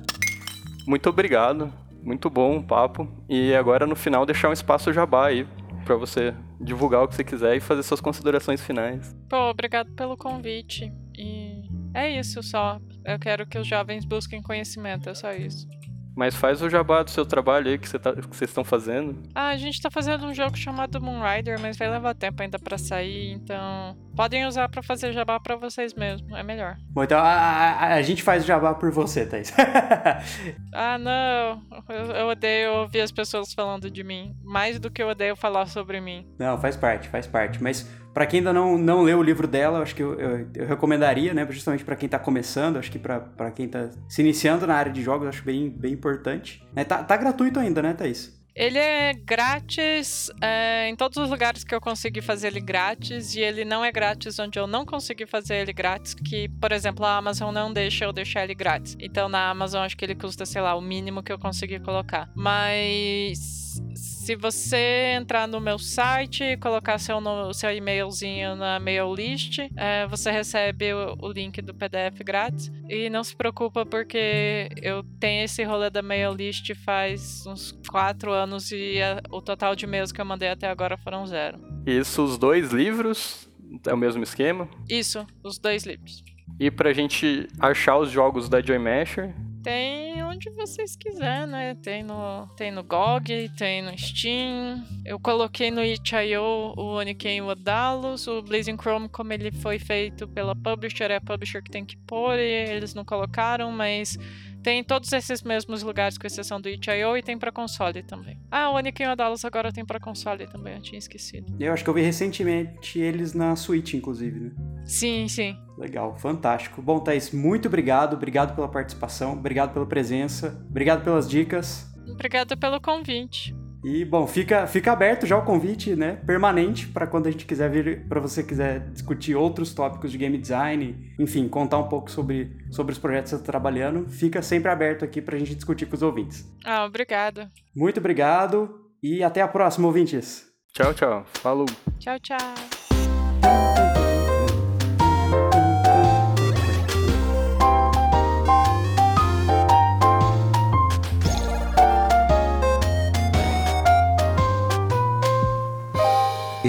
Muito 0.86 1.08
obrigado. 1.10 1.72
Muito 2.02 2.30
bom 2.30 2.56
o 2.56 2.62
papo. 2.62 3.06
E 3.28 3.54
agora 3.54 3.86
no 3.86 3.94
final 3.94 4.24
deixar 4.24 4.48
um 4.48 4.52
espaço 4.52 4.92
jabá 4.92 5.26
aí 5.26 5.46
para 5.84 5.96
você 5.96 6.34
divulgar 6.60 7.02
o 7.02 7.08
que 7.08 7.14
você 7.14 7.24
quiser 7.24 7.56
e 7.56 7.60
fazer 7.60 7.82
suas 7.82 8.00
considerações 8.00 8.62
finais. 8.62 9.14
Pô, 9.28 9.50
obrigado 9.50 9.92
pelo 9.92 10.16
convite. 10.16 10.90
E 11.16 11.62
é 11.94 12.18
isso 12.18 12.42
só. 12.42 12.80
Eu 13.04 13.18
quero 13.18 13.46
que 13.46 13.58
os 13.58 13.66
jovens 13.66 14.04
busquem 14.04 14.42
conhecimento, 14.42 15.08
é 15.08 15.14
só 15.14 15.32
isso. 15.32 15.68
Mas 16.16 16.34
faz 16.34 16.60
o 16.62 16.68
jabá 16.68 17.02
do 17.02 17.10
seu 17.10 17.24
trabalho 17.24 17.68
aí 17.68 17.78
que, 17.78 17.88
você 17.88 17.98
tá, 17.98 18.12
que 18.12 18.26
vocês 18.26 18.50
estão 18.50 18.64
fazendo. 18.64 19.16
Ah, 19.34 19.48
a 19.48 19.56
gente 19.56 19.80
tá 19.80 19.90
fazendo 19.90 20.26
um 20.26 20.34
jogo 20.34 20.56
chamado 20.56 21.00
Moonrider, 21.00 21.58
mas 21.60 21.76
vai 21.76 21.88
levar 21.90 22.14
tempo 22.14 22.42
ainda 22.42 22.58
para 22.58 22.76
sair, 22.76 23.32
então 23.32 23.96
podem 24.14 24.46
usar 24.46 24.68
para 24.68 24.82
fazer 24.82 25.12
jabá 25.12 25.40
para 25.40 25.56
vocês 25.56 25.94
mesmo, 25.94 26.36
é 26.36 26.42
melhor. 26.42 26.76
Bom, 26.90 27.02
então 27.04 27.18
a, 27.18 27.24
a, 27.24 27.94
a 27.94 28.02
gente 28.02 28.22
faz 28.22 28.44
o 28.44 28.46
jabá 28.46 28.74
por 28.74 28.90
você, 28.90 29.24
Thaís. 29.24 29.52
ah, 30.74 30.98
não. 30.98 31.62
Eu, 31.88 32.12
eu, 32.12 32.28
odeio 32.28 32.72
ouvir 32.74 33.00
as 33.00 33.12
pessoas 33.12 33.54
falando 33.54 33.90
de 33.90 34.04
mim, 34.04 34.34
mais 34.42 34.78
do 34.78 34.90
que 34.90 35.02
eu 35.02 35.08
odeio 35.08 35.36
falar 35.36 35.66
sobre 35.66 36.00
mim. 36.00 36.26
Não, 36.38 36.58
faz 36.58 36.76
parte, 36.76 37.08
faz 37.08 37.26
parte, 37.26 37.62
mas 37.62 37.88
para 38.12 38.26
quem 38.26 38.38
ainda 38.38 38.52
não, 38.52 38.76
não 38.76 39.02
leu 39.02 39.18
o 39.18 39.22
livro 39.22 39.46
dela, 39.46 39.80
acho 39.80 39.94
que 39.94 40.02
eu, 40.02 40.18
eu, 40.18 40.48
eu 40.54 40.66
recomendaria, 40.66 41.32
né? 41.32 41.46
Justamente 41.50 41.84
para 41.84 41.96
quem 41.96 42.08
tá 42.08 42.18
começando, 42.18 42.76
acho 42.78 42.90
que 42.90 42.98
para 42.98 43.50
quem 43.54 43.68
tá 43.68 43.90
se 44.08 44.20
iniciando 44.20 44.66
na 44.66 44.74
área 44.74 44.92
de 44.92 45.02
jogos, 45.02 45.28
acho 45.28 45.44
bem, 45.44 45.70
bem 45.70 45.92
importante. 45.92 46.66
É, 46.74 46.84
tá, 46.84 47.02
tá 47.02 47.16
gratuito 47.16 47.58
ainda, 47.58 47.82
né, 47.82 47.92
Thaís? 47.92 48.38
Ele 48.54 48.78
é 48.78 49.14
grátis 49.14 50.28
é, 50.42 50.88
em 50.88 50.96
todos 50.96 51.16
os 51.18 51.30
lugares 51.30 51.62
que 51.62 51.74
eu 51.74 51.80
consegui 51.80 52.20
fazer 52.20 52.48
ele 52.48 52.60
grátis, 52.60 53.34
e 53.34 53.40
ele 53.40 53.64
não 53.64 53.84
é 53.84 53.92
grátis 53.92 54.38
onde 54.38 54.58
eu 54.58 54.66
não 54.66 54.84
consegui 54.84 55.24
fazer 55.24 55.56
ele 55.56 55.72
grátis, 55.72 56.14
que, 56.14 56.48
por 56.60 56.72
exemplo, 56.72 57.06
a 57.06 57.16
Amazon 57.16 57.54
não 57.54 57.72
deixa 57.72 58.04
eu 58.04 58.12
deixar 58.12 58.42
ele 58.42 58.54
grátis. 58.54 58.96
Então 58.98 59.28
na 59.28 59.50
Amazon 59.50 59.82
acho 59.82 59.96
que 59.96 60.04
ele 60.04 60.16
custa, 60.16 60.44
sei 60.44 60.60
lá, 60.60 60.74
o 60.74 60.80
mínimo 60.80 61.22
que 61.22 61.32
eu 61.32 61.38
consegui 61.38 61.78
colocar. 61.78 62.28
Mas 62.34 63.69
se 63.94 64.36
você 64.36 65.14
entrar 65.16 65.48
no 65.48 65.60
meu 65.60 65.78
site 65.78 66.44
e 66.44 66.56
colocar 66.56 66.98
seu, 66.98 67.20
no, 67.20 67.52
seu 67.52 67.70
e-mailzinho 67.70 68.54
na 68.54 68.78
mail 68.78 69.12
list, 69.12 69.58
é, 69.76 70.06
você 70.06 70.30
recebe 70.30 70.92
o, 70.94 71.16
o, 71.18 71.32
link 71.32 71.60
do 71.60 71.74
PDF 71.74 72.22
grátis. 72.24 72.70
E 72.88 73.10
não 73.10 73.24
se 73.24 73.34
preocupa 73.34 73.84
porque 73.84 74.68
eu 74.80 75.02
tenho 75.18 75.44
esse 75.44 75.64
rolê 75.64 75.90
da 75.90 76.00
mail 76.00 76.32
list 76.32 76.74
faz 76.84 77.44
uns 77.46 77.72
quatro 77.88 78.32
anos 78.32 78.70
e 78.70 79.02
a, 79.02 79.20
o 79.30 79.42
total 79.42 79.74
de 79.74 79.84
e-mails 79.84 80.12
que 80.12 80.20
eu 80.20 80.24
mandei 80.24 80.48
até 80.48 80.68
agora 80.68 80.96
foram 80.96 81.26
zero. 81.26 81.60
Isso, 81.86 82.22
os 82.22 82.38
dois 82.38 82.70
livros? 82.72 83.48
É 83.86 83.94
o 83.94 83.98
mesmo 83.98 84.22
esquema? 84.22 84.68
Isso, 84.88 85.26
os 85.42 85.58
dois 85.58 85.84
livros. 85.84 86.22
E 86.58 86.70
pra 86.70 86.92
gente 86.92 87.48
achar 87.58 87.96
os 87.98 88.10
jogos 88.10 88.48
da 88.48 88.60
Joy 88.60 88.78
Masher, 88.78 89.34
tem 89.62 90.22
onde 90.22 90.50
vocês 90.50 90.96
quiserem, 90.96 91.46
né? 91.46 91.74
Tem 91.74 92.02
no, 92.02 92.46
tem 92.56 92.70
no 92.70 92.82
GOG, 92.82 93.50
tem 93.56 93.82
no 93.82 93.96
Steam. 93.96 94.84
Eu 95.04 95.18
coloquei 95.18 95.70
no 95.70 95.82
itch.io 95.82 96.42
o 96.76 96.98
Oniken 96.98 97.42
Odalos, 97.42 98.26
o 98.26 98.42
Blazing 98.42 98.76
Chrome, 98.76 99.08
como 99.08 99.32
ele 99.32 99.50
foi 99.50 99.78
feito 99.78 100.26
pela 100.28 100.54
publisher, 100.54 101.10
é 101.10 101.16
a 101.16 101.20
publisher 101.20 101.62
que 101.62 101.70
tem 101.70 101.84
que 101.84 101.96
pôr 101.96 102.38
e 102.38 102.70
eles 102.70 102.94
não 102.94 103.04
colocaram, 103.04 103.70
mas 103.70 104.18
tem 104.62 104.84
todos 104.84 105.12
esses 105.12 105.42
mesmos 105.42 105.82
lugares, 105.82 106.18
com 106.18 106.26
exceção 106.26 106.60
do 106.60 106.68
itch.io, 106.68 107.16
e 107.16 107.22
tem 107.22 107.38
para 107.38 107.50
console 107.50 108.02
também. 108.02 108.38
Ah, 108.50 108.70
o 108.70 108.76
Oniken 108.76 109.08
Odalos 109.08 109.44
agora 109.44 109.72
tem 109.72 109.84
para 109.84 110.00
console 110.00 110.46
também, 110.46 110.74
eu 110.74 110.82
tinha 110.82 110.98
esquecido. 110.98 111.54
Eu 111.58 111.72
acho 111.72 111.82
que 111.82 111.90
eu 111.90 111.94
vi 111.94 112.02
recentemente 112.02 112.98
eles 112.98 113.34
na 113.34 113.56
Switch, 113.56 113.94
inclusive, 113.94 114.40
né? 114.40 114.50
Sim, 114.84 115.28
sim. 115.28 115.56
Legal, 115.78 116.16
fantástico. 116.18 116.82
Bom, 116.82 116.98
Thaís, 117.00 117.30
muito 117.30 117.68
obrigado. 117.68 118.14
Obrigado 118.14 118.54
pela 118.54 118.68
participação, 118.68 119.32
obrigado 119.32 119.72
pela 119.72 119.86
presença, 119.86 120.64
obrigado 120.68 121.02
pelas 121.02 121.28
dicas. 121.28 121.90
Obrigado 122.08 122.56
pelo 122.56 122.80
convite. 122.80 123.54
E 123.82 124.04
bom, 124.04 124.26
fica, 124.26 124.66
fica 124.66 124.92
aberto 124.92 125.26
já 125.26 125.38
o 125.38 125.44
convite, 125.44 125.96
né, 125.96 126.18
permanente 126.26 126.86
para 126.86 127.06
quando 127.06 127.26
a 127.26 127.30
gente 127.30 127.46
quiser 127.46 127.70
vir, 127.70 128.06
para 128.06 128.20
você 128.20 128.42
quiser 128.42 128.90
discutir 128.90 129.34
outros 129.34 129.72
tópicos 129.72 130.12
de 130.12 130.18
game 130.18 130.36
design, 130.36 131.14
enfim, 131.18 131.48
contar 131.48 131.78
um 131.78 131.88
pouco 131.88 132.10
sobre, 132.10 132.56
sobre 132.70 132.92
os 132.92 132.98
projetos 132.98 133.30
que 133.30 133.36
você 133.36 133.42
está 133.42 133.52
trabalhando, 133.52 134.08
fica 134.08 134.42
sempre 134.42 134.70
aberto 134.70 135.04
aqui 135.04 135.22
para 135.22 135.36
a 135.36 135.38
gente 135.38 135.54
discutir 135.54 135.86
com 135.86 135.94
os 135.94 136.02
ouvintes. 136.02 136.46
Ah, 136.64 136.84
obrigado. 136.84 137.48
Muito 137.74 137.98
obrigado 137.98 138.90
e 139.02 139.22
até 139.22 139.40
a 139.40 139.48
próxima, 139.48 139.86
ouvintes. 139.86 140.46
Tchau, 140.72 140.92
tchau. 140.94 141.24
Falou. 141.34 141.66
Tchau, 141.98 142.18
tchau. 142.20 142.89